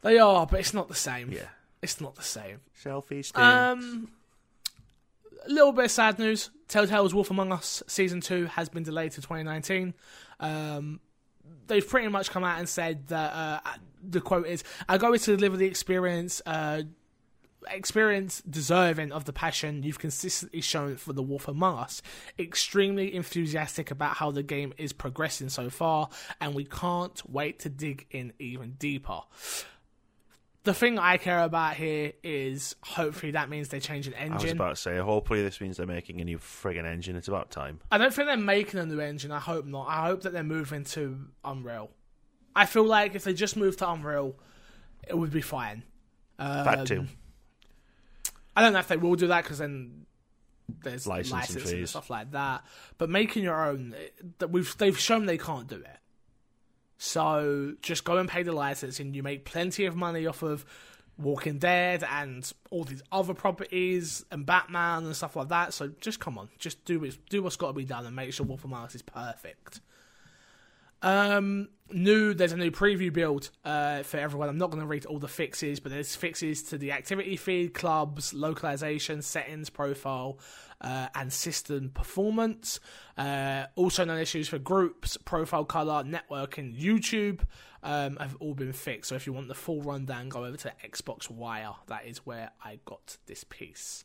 They 0.02 0.18
are, 0.18 0.46
but 0.46 0.60
it's 0.60 0.74
not 0.74 0.88
the 0.88 0.94
same. 0.94 1.32
Yeah. 1.32 1.48
It's 1.82 2.00
not 2.00 2.14
the 2.16 2.22
same. 2.22 2.60
Selfie 2.84 3.24
sticks. 3.24 3.38
Um, 3.38 4.08
a 5.48 5.52
little 5.52 5.72
bit 5.72 5.86
of 5.86 5.90
sad 5.90 6.18
news. 6.18 6.50
Telltale's 6.68 7.14
Wolf 7.14 7.30
Among 7.30 7.52
Us 7.52 7.82
season 7.86 8.20
two 8.20 8.46
has 8.46 8.68
been 8.68 8.82
delayed 8.82 9.12
to 9.12 9.20
2019. 9.20 9.94
Um, 10.40 11.00
they've 11.66 11.86
pretty 11.86 12.08
much 12.08 12.30
come 12.30 12.44
out 12.44 12.58
and 12.58 12.68
said 12.68 13.08
that 13.08 13.32
uh, 13.32 13.60
the 14.02 14.20
quote 14.20 14.46
is, 14.46 14.62
"Our 14.88 14.98
goal 14.98 15.14
is 15.14 15.22
to 15.24 15.36
deliver 15.36 15.56
the 15.56 15.66
experience." 15.66 16.42
Uh, 16.44 16.82
experience 17.70 18.40
deserving 18.48 19.12
of 19.12 19.24
the 19.24 19.32
passion 19.32 19.82
you've 19.82 19.98
consistently 19.98 20.60
shown 20.60 20.96
for 20.96 21.12
the 21.12 21.22
wolf 21.22 21.48
among 21.48 21.76
us 21.76 22.00
extremely 22.38 23.14
enthusiastic 23.14 23.90
about 23.90 24.16
how 24.16 24.30
the 24.30 24.44
game 24.44 24.72
is 24.78 24.92
progressing 24.92 25.48
so 25.48 25.68
far 25.68 26.08
and 26.40 26.54
we 26.54 26.64
can't 26.64 27.28
wait 27.28 27.58
to 27.58 27.68
dig 27.68 28.06
in 28.10 28.32
even 28.38 28.70
deeper 28.78 29.20
the 30.68 30.74
thing 30.74 30.98
I 30.98 31.16
care 31.16 31.42
about 31.44 31.76
here 31.76 32.12
is 32.22 32.76
hopefully 32.84 33.32
that 33.32 33.48
means 33.48 33.70
they 33.70 33.80
change 33.80 34.06
an 34.06 34.12
I 34.12 34.24
was 34.34 34.42
engine. 34.44 34.58
about 34.58 34.76
to 34.76 34.76
say, 34.76 34.98
hopefully 34.98 35.42
this 35.42 35.62
means 35.62 35.78
they're 35.78 35.86
making 35.86 36.20
a 36.20 36.24
new 36.24 36.36
friggin' 36.36 36.84
engine. 36.84 37.16
It's 37.16 37.26
about 37.26 37.50
time. 37.50 37.80
I 37.90 37.96
don't 37.96 38.12
think 38.12 38.28
they're 38.28 38.36
making 38.36 38.78
a 38.78 38.84
new 38.84 39.00
engine. 39.00 39.32
I 39.32 39.38
hope 39.38 39.64
not. 39.64 39.86
I 39.88 40.06
hope 40.06 40.24
that 40.24 40.34
they're 40.34 40.44
moving 40.44 40.84
to 40.84 41.20
Unreal. 41.42 41.88
I 42.54 42.66
feel 42.66 42.84
like 42.84 43.14
if 43.14 43.24
they 43.24 43.32
just 43.32 43.56
move 43.56 43.78
to 43.78 43.90
Unreal, 43.90 44.36
it 45.08 45.16
would 45.16 45.30
be 45.30 45.40
fine. 45.40 45.84
Um, 46.38 46.64
That 46.66 46.86
too. 46.86 47.06
I 48.54 48.60
don't 48.60 48.74
know 48.74 48.80
if 48.80 48.88
they 48.88 48.98
will 48.98 49.14
do 49.14 49.28
that 49.28 49.44
because 49.44 49.56
then 49.56 50.04
there's 50.82 51.06
Licensing 51.06 51.38
licensing 51.38 51.78
and 51.78 51.88
stuff 51.88 52.10
like 52.10 52.32
that. 52.32 52.62
But 52.98 53.08
making 53.08 53.42
your 53.42 53.64
own, 53.68 53.94
that 54.38 54.50
we've 54.50 54.76
they've 54.76 54.98
shown 54.98 55.24
they 55.24 55.38
can't 55.38 55.66
do 55.66 55.76
it. 55.76 55.98
So 56.98 57.74
just 57.80 58.04
go 58.04 58.18
and 58.18 58.28
pay 58.28 58.42
the 58.42 58.52
license, 58.52 58.98
and 59.00 59.14
you 59.14 59.22
make 59.22 59.44
plenty 59.44 59.86
of 59.86 59.94
money 59.94 60.26
off 60.26 60.42
of 60.42 60.64
Walking 61.16 61.58
Dead 61.58 62.04
and 62.04 62.50
all 62.70 62.84
these 62.84 63.02
other 63.10 63.34
properties 63.34 64.24
and 64.30 64.44
Batman 64.44 65.04
and 65.04 65.16
stuff 65.16 65.36
like 65.36 65.48
that. 65.48 65.72
So 65.72 65.92
just 66.00 66.20
come 66.20 66.38
on, 66.38 66.48
just 66.58 66.84
do 66.84 67.10
do 67.30 67.42
what's 67.42 67.56
got 67.56 67.68
to 67.68 67.72
be 67.72 67.84
done, 67.84 68.04
and 68.04 68.14
make 68.14 68.32
sure 68.32 68.44
Wolf 68.44 68.64
Among 68.64 68.84
Us 68.84 68.94
is 68.94 69.02
perfect. 69.02 69.80
Um, 71.00 71.68
new. 71.92 72.34
There's 72.34 72.52
a 72.52 72.56
new 72.56 72.72
preview 72.72 73.12
build 73.12 73.50
uh, 73.64 74.02
for 74.02 74.16
everyone. 74.16 74.48
I'm 74.48 74.58
not 74.58 74.70
going 74.70 74.80
to 74.80 74.86
read 74.86 75.06
all 75.06 75.20
the 75.20 75.28
fixes, 75.28 75.78
but 75.78 75.92
there's 75.92 76.16
fixes 76.16 76.64
to 76.64 76.78
the 76.78 76.90
activity 76.90 77.36
feed, 77.36 77.74
clubs, 77.74 78.34
localization, 78.34 79.22
settings, 79.22 79.70
profile, 79.70 80.38
uh, 80.80 81.08
and 81.14 81.32
system 81.32 81.90
performance. 81.90 82.80
Uh, 83.16 83.64
also, 83.76 84.04
known 84.04 84.18
issues 84.18 84.48
for 84.48 84.58
groups, 84.58 85.16
profile 85.16 85.64
color, 85.64 86.04
networking, 86.04 86.78
YouTube 86.78 87.40
um, 87.82 88.16
have 88.16 88.36
all 88.40 88.54
been 88.54 88.72
fixed. 88.72 89.08
So 89.08 89.14
if 89.14 89.26
you 89.26 89.32
want 89.32 89.48
the 89.48 89.54
full 89.54 89.82
rundown, 89.82 90.28
go 90.28 90.44
over 90.44 90.56
to 90.58 90.72
Xbox 90.84 91.30
Wire. 91.30 91.72
That 91.86 92.06
is 92.06 92.18
where 92.18 92.50
I 92.64 92.78
got 92.84 93.16
this 93.26 93.44
piece. 93.44 94.04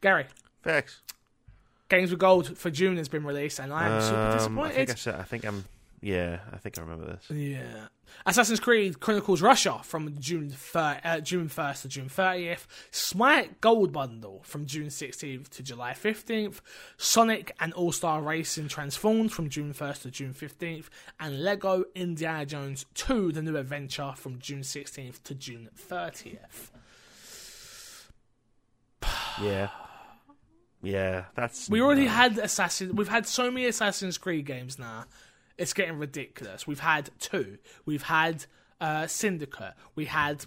Gary, 0.00 0.26
Thanks. 0.62 1.02
Games 1.90 2.10
with 2.10 2.18
Gold 2.20 2.56
for 2.56 2.70
June 2.70 2.96
has 2.96 3.08
been 3.08 3.24
released, 3.24 3.58
and 3.58 3.72
I 3.72 3.86
am 3.88 4.00
super 4.00 4.16
Um, 4.16 4.28
I 4.28 4.34
disappointed. 4.34 4.88
think 4.88 5.16
I. 5.16 5.20
I 5.20 5.22
think 5.24 5.44
I'm. 5.44 5.64
Yeah, 6.04 6.40
I 6.52 6.58
think 6.58 6.76
I 6.76 6.82
remember 6.82 7.06
this. 7.06 7.30
Yeah. 7.30 7.86
Assassin's 8.26 8.60
Creed 8.60 9.00
Chronicles 9.00 9.40
Russia 9.40 9.80
from 9.82 10.14
June 10.20 10.50
thir- 10.50 11.00
uh, 11.02 11.20
June 11.20 11.48
1st 11.48 11.80
to 11.80 11.88
June 11.88 12.08
30th. 12.10 12.66
Smite 12.90 13.62
Gold 13.62 13.90
Bundle 13.90 14.42
from 14.44 14.66
June 14.66 14.88
16th 14.88 15.48
to 15.48 15.62
July 15.62 15.92
15th. 15.92 16.60
Sonic 16.98 17.56
and 17.58 17.72
All 17.72 17.90
Star 17.90 18.20
Racing 18.20 18.68
Transformed 18.68 19.32
from 19.32 19.48
June 19.48 19.72
1st 19.72 20.02
to 20.02 20.10
June 20.10 20.34
15th. 20.34 20.88
And 21.18 21.42
Lego 21.42 21.84
Indiana 21.94 22.44
Jones 22.44 22.84
2 22.92 23.32
The 23.32 23.40
New 23.40 23.56
Adventure 23.56 24.12
from 24.14 24.38
June 24.38 24.60
16th 24.60 25.22
to 25.22 25.34
June 25.34 25.70
30th. 25.88 26.70
Yeah. 29.42 29.70
Yeah, 30.84 31.24
that's. 31.34 31.68
We 31.70 31.80
already 31.80 32.04
no. 32.04 32.10
had 32.10 32.38
Assassin. 32.38 32.94
We've 32.94 33.08
had 33.08 33.26
so 33.26 33.50
many 33.50 33.66
Assassin's 33.66 34.18
Creed 34.18 34.44
games 34.44 34.78
now. 34.78 35.06
It's 35.56 35.72
getting 35.72 35.98
ridiculous. 35.98 36.66
We've 36.66 36.80
had 36.80 37.10
two. 37.18 37.58
We've 37.86 38.02
had 38.02 38.46
uh, 38.80 39.06
Syndicate. 39.06 39.74
We 39.94 40.06
had 40.06 40.46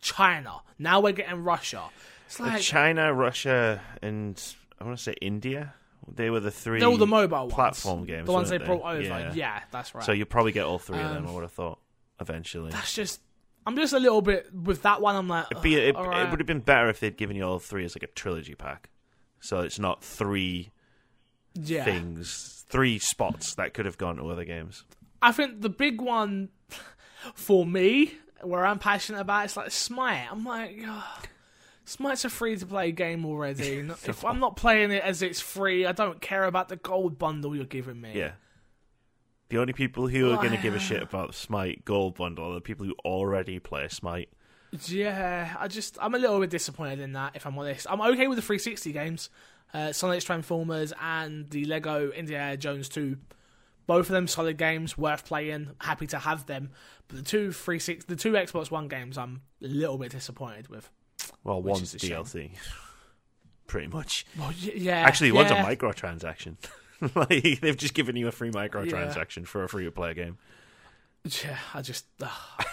China. 0.00 0.62
Now 0.78 1.00
we're 1.00 1.12
getting 1.12 1.44
Russia. 1.44 1.84
It's 2.26 2.40
like 2.40 2.60
China, 2.60 3.12
Russia, 3.12 3.80
and 4.02 4.42
I 4.80 4.84
want 4.84 4.96
to 4.96 5.02
say 5.02 5.14
India. 5.20 5.74
They 6.08 6.30
were 6.30 6.40
the 6.40 6.50
three. 6.50 6.80
They're 6.80 6.88
all 6.88 6.96
the 6.96 7.06
mobile 7.06 7.38
ones. 7.38 7.52
platform 7.52 8.04
games, 8.04 8.26
The 8.26 8.32
ones 8.32 8.50
they 8.50 8.58
weren't 8.58 8.66
brought 8.66 8.94
over. 8.94 9.02
Yeah. 9.02 9.32
Yeah, 9.34 9.60
that's 9.70 9.94
right. 9.94 10.04
So 10.04 10.12
you 10.12 10.24
probably 10.24 10.52
get 10.52 10.64
all 10.64 10.78
three 10.78 10.98
of 10.98 11.14
them. 11.14 11.24
Um, 11.24 11.30
I 11.30 11.34
would 11.34 11.42
have 11.42 11.52
thought 11.52 11.78
eventually. 12.20 12.70
that's 12.70 12.94
just. 12.94 13.20
I'm 13.66 13.74
just 13.74 13.92
a 13.92 13.98
little 13.98 14.22
bit 14.22 14.54
with 14.54 14.82
that 14.82 15.00
one. 15.00 15.16
I'm 15.16 15.26
like, 15.26 15.46
be, 15.60 15.74
it, 15.74 15.96
all 15.96 16.04
it 16.16 16.30
would 16.30 16.38
have 16.38 16.46
been 16.46 16.60
better 16.60 16.88
if 16.88 17.00
they'd 17.00 17.16
given 17.16 17.34
you 17.34 17.42
all 17.42 17.58
three 17.58 17.84
as 17.84 17.96
like 17.96 18.04
a 18.04 18.12
trilogy 18.12 18.54
pack. 18.54 18.90
So 19.40 19.60
it's 19.60 19.80
not 19.80 20.04
three 20.04 20.70
yeah. 21.54 21.84
things, 21.84 22.55
three 22.66 22.98
spots 22.98 23.54
that 23.54 23.74
could 23.74 23.86
have 23.86 23.98
gone 23.98 24.16
to 24.16 24.28
other 24.30 24.44
games. 24.44 24.84
I 25.22 25.32
think 25.32 25.60
the 25.60 25.68
big 25.68 26.00
one 26.00 26.50
for 27.34 27.66
me, 27.66 28.14
where 28.42 28.64
I'm 28.64 28.78
passionate 28.78 29.20
about, 29.20 29.46
is 29.46 29.56
like 29.56 29.70
Smite. 29.70 30.30
I'm 30.30 30.44
like, 30.44 30.78
"Ugh, 30.86 31.28
Smite's 31.84 32.24
a 32.24 32.30
free 32.30 32.56
to 32.56 32.66
play 32.66 32.92
game 32.92 33.24
already. 33.24 33.78
If 34.04 34.24
I'm 34.24 34.40
not 34.40 34.56
playing 34.56 34.90
it 34.90 35.02
as 35.02 35.22
it's 35.22 35.40
free, 35.40 35.86
I 35.86 35.92
don't 35.92 36.20
care 36.20 36.44
about 36.44 36.68
the 36.68 36.76
gold 36.76 37.18
bundle 37.18 37.54
you're 37.54 37.64
giving 37.64 38.00
me. 38.00 38.12
Yeah. 38.14 38.32
The 39.48 39.58
only 39.58 39.72
people 39.72 40.08
who 40.08 40.32
are 40.32 40.36
going 40.36 40.50
to 40.50 40.56
give 40.56 40.74
a 40.74 40.80
shit 40.80 41.02
about 41.02 41.32
Smite 41.32 41.84
Gold 41.84 42.16
Bundle 42.16 42.50
are 42.50 42.54
the 42.54 42.60
people 42.60 42.84
who 42.84 42.94
already 43.04 43.60
play 43.60 43.86
Smite. 43.86 44.28
Yeah, 44.86 45.54
I 45.56 45.68
just 45.68 45.96
I'm 46.00 46.16
a 46.16 46.18
little 46.18 46.40
bit 46.40 46.50
disappointed 46.50 46.98
in 46.98 47.12
that. 47.12 47.36
If 47.36 47.46
I'm 47.46 47.56
honest, 47.56 47.86
I'm 47.88 48.00
okay 48.00 48.26
with 48.26 48.36
the 48.36 48.42
360 48.42 48.90
games, 48.90 49.30
uh, 49.74 49.92
Sonic 49.92 50.22
Transformers 50.22 50.92
and 51.00 51.48
the 51.50 51.64
Lego 51.64 52.10
Indiana 52.10 52.56
Jones 52.56 52.88
2. 52.88 53.16
Both 53.86 54.06
of 54.06 54.12
them 54.12 54.26
solid 54.26 54.58
games, 54.58 54.98
worth 54.98 55.24
playing. 55.24 55.70
Happy 55.80 56.06
to 56.08 56.18
have 56.18 56.46
them. 56.46 56.70
But 57.08 57.18
the 57.18 57.22
two 57.22 57.52
three 57.52 57.78
six, 57.78 58.04
the 58.04 58.16
two 58.16 58.32
Xbox 58.32 58.68
One 58.70 58.88
games, 58.88 59.16
I'm 59.16 59.42
a 59.62 59.68
little 59.68 59.96
bit 59.96 60.10
disappointed 60.10 60.68
with. 60.68 60.90
Well, 61.44 61.62
one's 61.62 61.94
a 61.94 61.98
shame. 62.00 62.10
DLC. 62.10 62.50
Pretty 63.68 63.86
much. 63.88 64.26
Well, 64.38 64.52
yeah, 64.52 65.02
Actually, 65.02 65.32
one's 65.32 65.50
a 65.50 65.54
microtransaction. 65.54 66.56
like, 67.14 67.60
they've 67.60 67.76
just 67.76 67.94
given 67.94 68.16
you 68.16 68.28
a 68.28 68.32
free 68.32 68.50
microtransaction 68.50 69.46
for 69.46 69.64
a 69.64 69.68
free 69.68 69.84
to 69.84 69.90
play 69.90 70.14
game. 70.14 70.38
Yeah, 71.24 71.58
I 71.74 71.82
just 71.82 72.06
ugh. 72.22 72.30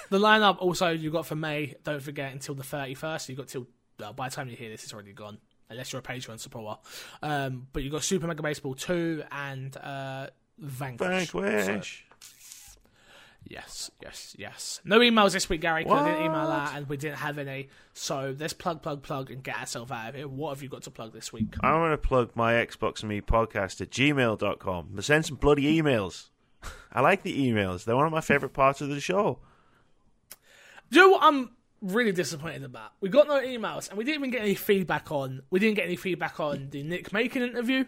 the 0.10 0.20
lineup. 0.20 0.58
Also, 0.60 0.90
you 0.90 1.12
got 1.12 1.26
for 1.26 1.36
May. 1.36 1.76
Don't 1.84 2.02
forget 2.02 2.32
until 2.32 2.56
the 2.56 2.64
thirty 2.64 2.94
first. 2.94 3.30
You 3.30 3.36
got 3.36 3.48
till 3.48 3.68
well, 4.00 4.14
by 4.14 4.30
the 4.30 4.36
time 4.36 4.50
you 4.50 4.56
hear 4.56 4.70
this, 4.70 4.84
it's 4.84 4.94
already 4.94 5.14
gone. 5.14 5.40
Unless 5.74 5.92
you're 5.94 6.00
a 6.00 6.04
Patreon 6.04 6.40
supporter. 6.40 6.80
Um, 7.22 7.68
but 7.74 7.84
you've 7.84 7.92
got 7.92 8.04
Super 8.04 8.26
Mega 8.28 8.42
Baseball 8.42 8.74
two 8.76 9.24
and 9.32 9.76
uh, 9.78 10.28
Vanquish. 10.58 11.32
Vanquish. 11.32 12.06
So, 12.10 12.80
yes, 13.46 13.92
yes, 14.02 14.36
yes. 14.38 14.82
No 14.86 15.00
emails 15.00 15.34
this 15.34 15.50
week, 15.50 15.62
Gary. 15.62 15.84
'cause 15.84 15.92
I 16.02 16.12
didn't 16.12 16.26
email 16.26 16.48
that, 16.48 16.76
and 16.76 16.88
we 16.88 16.96
didn't 16.98 17.18
have 17.18 17.38
any. 17.38 17.70
So 17.94 18.36
let's 18.40 18.54
plug, 18.54 18.82
plug, 18.82 19.04
plug, 19.04 19.30
and 19.32 19.44
get 19.44 19.58
ourselves 19.60 19.92
out 19.92 20.10
of 20.10 20.16
here. 20.16 20.28
What 20.28 20.52
have 20.56 20.64
you 20.64 20.70
got 20.70 20.84
to 20.84 20.92
plug 20.92 21.14
this 21.14 21.34
week? 21.34 21.56
I 21.62 21.74
want 21.78 21.92
to 22.02 22.08
plug 22.08 22.32
my 22.36 22.54
Xbox 22.54 23.02
and 23.02 23.10
Me 23.10 23.20
podcast 23.22 23.82
at 23.82 23.90
gmail.com. 23.92 25.02
Send 25.02 25.26
some 25.26 25.36
bloody 25.38 25.80
emails. 25.82 26.30
I 26.94 27.02
like 27.02 27.24
the 27.24 27.38
emails. 27.52 27.84
They're 27.84 27.96
one 27.98 28.06
of 28.06 28.14
my 28.14 28.22
favourite 28.22 28.54
parts 28.54 28.80
of 28.80 28.88
the 28.90 29.02
show. 29.02 29.40
Do 30.90 31.00
you 31.00 31.06
know 31.08 31.12
what 31.14 31.24
I'm 31.24 31.50
really 31.84 32.12
disappointed 32.12 32.64
about? 32.64 32.94
We 33.02 33.10
got 33.10 33.28
no 33.28 33.40
emails, 33.42 33.90
and 33.90 33.98
we 33.98 34.04
didn't 34.04 34.22
even 34.22 34.32
get 34.32 34.42
any 34.42 34.56
feedback 34.56 35.12
on. 35.12 35.44
We 35.50 35.60
didn't 35.60 35.76
get 35.76 35.86
any 35.86 35.98
feedback 35.98 36.40
on 36.40 36.70
the 36.72 36.84
Nick 36.84 37.14
Macon 37.14 37.44
interview. 37.44 37.86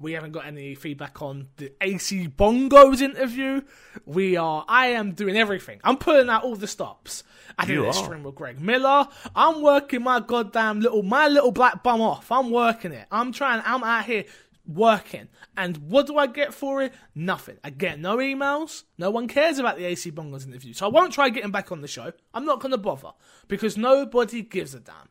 We 0.00 0.12
haven't 0.12 0.30
got 0.30 0.46
any 0.46 0.76
feedback 0.76 1.20
on 1.22 1.48
the 1.56 1.72
AC 1.80 2.28
Bongos 2.28 3.00
interview. 3.00 3.62
We 4.06 4.36
are. 4.36 4.64
I 4.68 4.88
am 4.88 5.12
doing 5.12 5.36
everything. 5.36 5.80
I'm 5.82 5.96
putting 5.96 6.30
out 6.30 6.44
all 6.44 6.54
the 6.54 6.68
stops. 6.68 7.24
I 7.58 7.64
did 7.64 7.80
a 7.80 7.92
stream 7.92 8.22
with 8.22 8.36
Greg 8.36 8.60
Miller. 8.60 9.08
I'm 9.34 9.60
working 9.60 10.04
my 10.04 10.20
goddamn 10.20 10.80
little 10.80 11.02
my 11.02 11.26
little 11.26 11.50
black 11.50 11.82
bum 11.82 12.00
off. 12.00 12.30
I'm 12.30 12.50
working 12.50 12.92
it. 12.92 13.08
I'm 13.10 13.32
trying. 13.32 13.60
I'm 13.66 13.82
out 13.82 14.04
here 14.04 14.24
working. 14.68 15.28
And 15.56 15.78
what 15.78 16.06
do 16.06 16.18
I 16.18 16.26
get 16.26 16.54
for 16.54 16.82
it? 16.82 16.92
Nothing. 17.14 17.56
I 17.64 17.70
get 17.70 17.98
no 17.98 18.18
emails. 18.18 18.84
No 18.98 19.10
one 19.10 19.26
cares 19.26 19.58
about 19.58 19.78
the 19.78 19.86
AC 19.86 20.12
Bongos 20.12 20.46
interview. 20.46 20.74
So 20.74 20.86
I 20.86 20.90
won't 20.90 21.12
try 21.12 21.30
getting 21.30 21.50
back 21.50 21.72
on 21.72 21.80
the 21.80 21.88
show. 21.88 22.12
I'm 22.34 22.44
not 22.44 22.60
going 22.60 22.72
to 22.72 22.78
bother 22.78 23.12
because 23.48 23.76
nobody 23.76 24.42
gives 24.42 24.74
a 24.74 24.80
damn. 24.80 25.08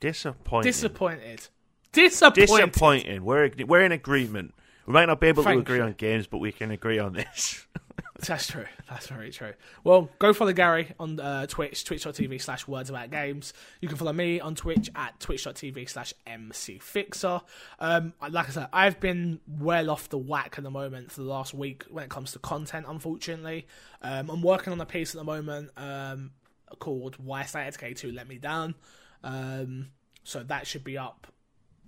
Disappointing. 0.00 0.68
Disappointed. 0.68 1.48
Disappointed. 1.92 2.46
Disappointing. 2.46 3.24
We're 3.24 3.50
we're 3.66 3.82
in 3.82 3.92
agreement. 3.92 4.54
We 4.88 4.94
might 4.94 5.04
not 5.04 5.20
be 5.20 5.26
able 5.26 5.44
to 5.44 5.50
agree 5.50 5.80
on 5.80 5.92
games, 5.92 6.26
but 6.26 6.38
we 6.38 6.50
can 6.50 6.70
agree 6.70 6.98
on 6.98 7.12
this. 7.12 7.66
That's 8.26 8.46
true. 8.46 8.64
That's 8.88 9.06
very 9.08 9.30
true. 9.30 9.52
Well, 9.84 10.08
go 10.18 10.32
follow 10.32 10.54
Gary 10.54 10.92
on 10.98 11.20
uh, 11.20 11.46
Twitch, 11.46 11.84
twitch.tv 11.84 12.40
slash 12.40 12.66
words 12.66 12.88
about 12.88 13.10
games. 13.10 13.52
You 13.82 13.88
can 13.88 13.98
follow 13.98 14.14
me 14.14 14.40
on 14.40 14.54
Twitch 14.54 14.88
at 14.96 15.20
twitch.tv 15.20 15.90
slash 15.90 16.14
mcfixer. 16.26 17.42
Um, 17.78 18.14
like 18.30 18.48
I 18.48 18.50
said, 18.50 18.68
I've 18.72 18.98
been 18.98 19.40
well 19.46 19.90
off 19.90 20.08
the 20.08 20.16
whack 20.16 20.54
at 20.56 20.64
the 20.64 20.70
moment 20.70 21.12
for 21.12 21.20
the 21.20 21.28
last 21.28 21.52
week 21.52 21.84
when 21.90 22.04
it 22.04 22.10
comes 22.10 22.32
to 22.32 22.38
content, 22.38 22.86
unfortunately. 22.88 23.66
Um, 24.00 24.30
I'm 24.30 24.40
working 24.40 24.72
on 24.72 24.80
a 24.80 24.86
piece 24.86 25.14
at 25.14 25.18
the 25.18 25.24
moment 25.24 25.68
um, 25.76 26.30
called 26.78 27.16
Why 27.16 27.44
State 27.44 27.68
of 27.68 27.74
Decay 27.74 27.92
2 27.92 28.12
Let 28.12 28.26
Me 28.26 28.38
Down. 28.38 28.74
Um, 29.22 29.88
so 30.24 30.42
that 30.44 30.66
should 30.66 30.82
be 30.82 30.96
up 30.96 31.26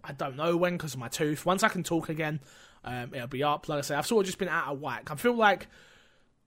I 0.04 0.12
don't 0.12 0.36
know 0.36 0.56
when 0.56 0.76
because 0.76 0.94
of 0.94 1.00
my 1.00 1.08
tooth. 1.08 1.44
Once 1.44 1.62
I 1.62 1.68
can 1.68 1.82
talk 1.82 2.08
again, 2.08 2.40
um, 2.84 3.14
it'll 3.14 3.26
be 3.26 3.42
up. 3.42 3.68
Like 3.68 3.78
I 3.78 3.82
say, 3.82 3.94
I've 3.94 4.06
sort 4.06 4.22
of 4.22 4.26
just 4.26 4.38
been 4.38 4.48
out 4.48 4.72
of 4.72 4.80
whack. 4.80 5.10
I 5.10 5.14
feel 5.16 5.34
like 5.34 5.68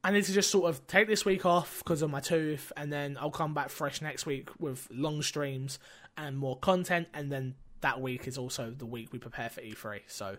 I 0.04 0.12
need 0.12 0.26
to 0.26 0.34
just 0.34 0.52
sort 0.52 0.70
of 0.70 0.86
take 0.88 1.08
this 1.08 1.26
week 1.26 1.46
off 1.46 1.80
because 1.80 2.02
of 2.02 2.10
my 2.10 2.20
tooth, 2.20 2.72
and 2.76 2.92
then 2.92 3.18
I'll 3.20 3.32
come 3.32 3.54
back 3.54 3.70
fresh 3.70 4.02
next 4.02 4.26
week 4.26 4.50
with 4.60 4.88
long 4.92 5.22
streams 5.22 5.80
and 6.18 6.38
more 6.38 6.58
content. 6.58 7.08
And 7.14 7.32
then 7.32 7.56
that 7.82 8.02
week 8.02 8.28
is 8.28 8.38
also 8.38 8.72
the 8.72 8.86
week 8.86 9.14
we 9.14 9.20
prepare 9.20 9.50
for 9.50 9.62
E3. 9.62 10.02
So 10.08 10.38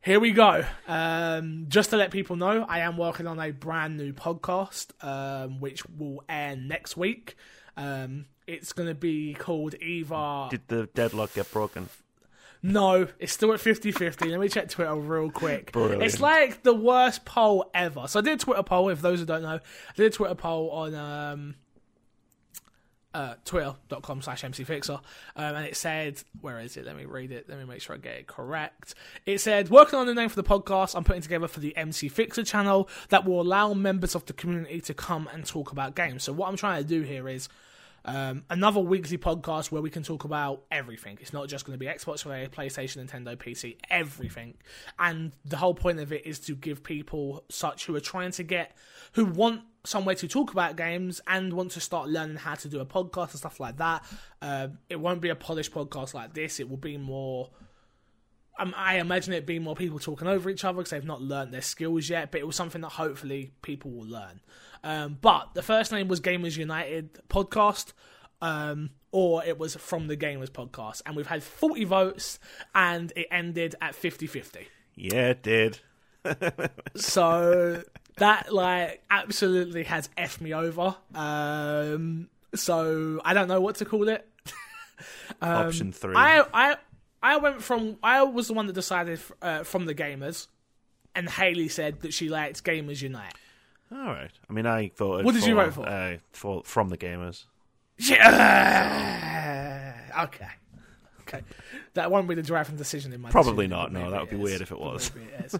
here 0.00 0.20
we 0.20 0.32
go. 0.32 0.64
Um, 0.86 1.66
just 1.68 1.90
to 1.90 1.96
let 1.96 2.10
people 2.10 2.36
know, 2.36 2.64
I 2.68 2.80
am 2.80 2.96
working 2.96 3.26
on 3.26 3.40
a 3.40 3.52
brand 3.52 3.96
new 3.96 4.12
podcast, 4.12 4.88
um, 5.02 5.60
which 5.60 5.84
will 5.86 6.22
air 6.28 6.56
next 6.56 6.96
week. 6.96 7.36
Um, 7.76 8.26
it's 8.46 8.72
going 8.72 8.88
to 8.88 8.94
be 8.94 9.34
called 9.34 9.74
either 9.80 10.48
Did 10.50 10.68
the 10.68 10.88
deadlock 10.94 11.34
get 11.34 11.50
broken? 11.50 11.88
No, 12.64 13.06
it's 13.18 13.30
still 13.30 13.52
at 13.52 13.60
50 13.60 13.92
50. 13.92 14.30
Let 14.30 14.40
me 14.40 14.48
check 14.48 14.70
Twitter 14.70 14.94
real 14.96 15.30
quick. 15.30 15.70
Brilliant. 15.72 16.02
It's 16.02 16.18
like 16.18 16.62
the 16.62 16.72
worst 16.72 17.26
poll 17.26 17.70
ever. 17.74 18.08
So 18.08 18.20
I 18.20 18.22
did 18.22 18.40
a 18.40 18.42
Twitter 18.42 18.62
poll, 18.62 18.88
if 18.88 19.02
those 19.02 19.20
who 19.20 19.26
don't 19.26 19.42
know. 19.42 19.56
I 19.56 19.92
did 19.94 20.06
a 20.06 20.10
Twitter 20.10 20.34
poll 20.34 20.70
on 20.70 20.94
um, 20.94 21.56
uh, 23.12 23.34
twitter.com 23.44 24.22
slash 24.22 24.44
mcfixer. 24.44 24.96
Um, 25.36 25.56
and 25.56 25.66
it 25.66 25.76
said, 25.76 26.22
where 26.40 26.58
is 26.58 26.78
it? 26.78 26.86
Let 26.86 26.96
me 26.96 27.04
read 27.04 27.32
it. 27.32 27.50
Let 27.50 27.58
me 27.58 27.66
make 27.66 27.82
sure 27.82 27.96
I 27.96 27.98
get 27.98 28.14
it 28.14 28.26
correct. 28.28 28.94
It 29.26 29.42
said, 29.42 29.68
working 29.68 29.98
on 29.98 30.08
a 30.08 30.14
name 30.14 30.30
for 30.30 30.40
the 30.40 30.42
podcast 30.42 30.96
I'm 30.96 31.04
putting 31.04 31.20
together 31.20 31.48
for 31.48 31.60
the 31.60 31.76
MC 31.76 32.08
Fixer 32.08 32.44
channel 32.44 32.88
that 33.10 33.26
will 33.26 33.42
allow 33.42 33.74
members 33.74 34.14
of 34.14 34.24
the 34.24 34.32
community 34.32 34.80
to 34.80 34.94
come 34.94 35.28
and 35.34 35.44
talk 35.44 35.70
about 35.70 35.94
games. 35.94 36.22
So 36.22 36.32
what 36.32 36.48
I'm 36.48 36.56
trying 36.56 36.82
to 36.82 36.88
do 36.88 37.02
here 37.02 37.28
is 37.28 37.50
um, 38.04 38.44
another 38.50 38.80
weekly 38.80 39.16
podcast 39.16 39.70
where 39.70 39.80
we 39.80 39.88
can 39.88 40.02
talk 40.02 40.24
about 40.24 40.64
everything. 40.70 41.16
It's 41.20 41.32
not 41.32 41.48
just 41.48 41.64
going 41.64 41.78
to 41.78 41.78
be 41.78 41.90
Xbox 41.90 42.24
PlayStation, 42.50 43.06
Nintendo, 43.06 43.36
PC, 43.36 43.76
everything. 43.88 44.54
And 44.98 45.32
the 45.44 45.56
whole 45.56 45.74
point 45.74 46.00
of 46.00 46.12
it 46.12 46.26
is 46.26 46.38
to 46.40 46.54
give 46.54 46.82
people 46.82 47.44
such 47.48 47.86
who 47.86 47.96
are 47.96 48.00
trying 48.00 48.32
to 48.32 48.42
get, 48.42 48.76
who 49.12 49.24
want 49.24 49.62
somewhere 49.84 50.14
to 50.16 50.28
talk 50.28 50.52
about 50.52 50.76
games 50.76 51.20
and 51.26 51.54
want 51.54 51.70
to 51.72 51.80
start 51.80 52.08
learning 52.08 52.36
how 52.36 52.54
to 52.54 52.68
do 52.68 52.80
a 52.80 52.86
podcast 52.86 53.30
and 53.30 53.38
stuff 53.38 53.58
like 53.58 53.78
that. 53.78 54.04
Um, 54.42 54.78
it 54.90 54.96
won't 54.96 55.22
be 55.22 55.30
a 55.30 55.36
polished 55.36 55.72
podcast 55.72 56.12
like 56.12 56.34
this. 56.34 56.60
It 56.60 56.68
will 56.68 56.76
be 56.76 56.98
more. 56.98 57.50
Um, 58.58 58.72
I 58.76 58.98
imagine 58.98 59.32
it 59.32 59.46
being 59.46 59.62
more 59.62 59.74
people 59.74 59.98
talking 59.98 60.28
over 60.28 60.48
each 60.48 60.64
other 60.64 60.76
because 60.76 60.90
they've 60.90 61.04
not 61.04 61.20
learned 61.20 61.52
their 61.52 61.62
skills 61.62 62.08
yet, 62.08 62.30
but 62.30 62.40
it 62.40 62.46
was 62.46 62.54
something 62.54 62.82
that 62.82 62.90
hopefully 62.90 63.52
people 63.62 63.90
will 63.90 64.06
learn. 64.06 64.40
Um, 64.84 65.16
but 65.20 65.54
the 65.54 65.62
first 65.62 65.90
name 65.90 66.08
was 66.08 66.20
Gamers 66.20 66.58
United 66.58 67.18
podcast, 67.28 67.94
um, 68.42 68.90
or 69.10 69.42
it 69.42 69.58
was 69.58 69.74
From 69.76 70.08
the 70.08 70.16
Gamers 70.16 70.50
podcast. 70.50 71.00
And 71.06 71.16
we've 71.16 71.26
had 71.26 71.42
40 71.42 71.84
votes, 71.84 72.38
and 72.74 73.10
it 73.16 73.26
ended 73.30 73.74
at 73.80 73.94
50 73.94 74.26
50. 74.26 74.68
Yeah, 74.94 75.30
it 75.30 75.42
did. 75.42 75.80
So 76.96 77.82
that, 78.16 78.52
like, 78.52 79.02
absolutely 79.10 79.84
has 79.84 80.08
F 80.16 80.40
me 80.40 80.54
over. 80.54 80.94
Um, 81.14 82.28
so 82.54 83.20
I 83.24 83.34
don't 83.34 83.48
know 83.48 83.60
what 83.60 83.76
to 83.76 83.84
call 83.84 84.08
it. 84.08 84.26
Option 85.42 85.92
three. 85.92 86.14
I, 86.14 86.44
I, 86.52 86.76
I 87.22 87.36
went 87.38 87.62
from, 87.62 87.96
I 88.02 88.22
was 88.22 88.48
the 88.48 88.54
one 88.54 88.66
that 88.68 88.74
decided 88.74 89.20
uh, 89.42 89.64
from 89.64 89.86
the 89.86 89.94
gamers, 89.94 90.46
and 91.14 91.28
Haley 91.28 91.68
said 91.68 92.00
that 92.02 92.12
she 92.14 92.28
liked 92.28 92.62
Gamers 92.64 93.02
Unite. 93.02 93.34
All 93.92 93.98
right. 93.98 94.30
I 94.48 94.52
mean, 94.52 94.66
I 94.66 94.90
voted. 94.96 95.24
What 95.24 95.34
did 95.34 95.44
you 95.46 95.54
for, 95.54 95.64
vote 95.64 95.74
for? 95.74 95.88
Uh, 95.88 96.16
for 96.32 96.62
from 96.64 96.88
the 96.88 96.98
gamers. 96.98 97.44
Yeah. 97.98 99.20
Okay. 100.24 100.48
Okay. 101.22 101.42
That 101.94 102.10
won't 102.10 102.28
be 102.28 102.34
the 102.34 102.42
driving 102.42 102.76
decision 102.76 103.12
in 103.12 103.20
my 103.20 103.30
Probably 103.30 103.66
decision, 103.66 103.70
not, 103.70 103.92
no, 103.92 104.00
maybe 104.00 104.10
that 104.12 104.20
would 104.20 104.30
be 104.30 104.36
it 104.36 104.42
weird 104.42 104.60
if 104.60 104.72
it 104.72 104.78
was. 104.78 105.10
Maybe 105.14 105.28
it 105.32 105.44
is. 105.46 105.58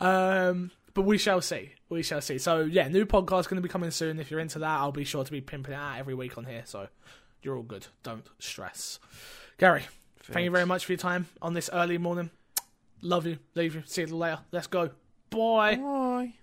um, 0.00 0.70
but 0.94 1.02
we 1.02 1.18
shall 1.18 1.40
see. 1.40 1.72
We 1.88 2.02
shall 2.02 2.20
see. 2.20 2.38
So 2.38 2.60
yeah, 2.60 2.88
new 2.88 3.06
podcast 3.06 3.48
going 3.48 3.56
to 3.56 3.60
be 3.60 3.68
coming 3.68 3.90
soon. 3.90 4.18
If 4.20 4.30
you're 4.30 4.40
into 4.40 4.58
that, 4.60 4.78
I'll 4.80 4.92
be 4.92 5.04
sure 5.04 5.24
to 5.24 5.32
be 5.32 5.40
pimping 5.40 5.72
it 5.74 5.76
out 5.76 5.98
every 5.98 6.14
week 6.14 6.36
on 6.36 6.44
here. 6.44 6.62
So 6.64 6.88
you're 7.42 7.56
all 7.56 7.62
good. 7.62 7.86
Don't 8.02 8.26
stress. 8.38 8.98
Gary, 9.56 9.84
Thank 10.32 10.44
you 10.44 10.50
very 10.50 10.66
much 10.66 10.84
for 10.84 10.92
your 10.92 10.98
time 10.98 11.26
on 11.40 11.54
this 11.54 11.70
early 11.72 11.96
morning. 11.96 12.30
Love 13.00 13.26
you. 13.26 13.38
Leave 13.54 13.74
you. 13.74 13.82
See 13.86 14.02
you 14.02 14.08
later. 14.08 14.40
Let's 14.52 14.66
go. 14.66 14.90
Bye. 15.30 15.76
Bye. 15.76 16.34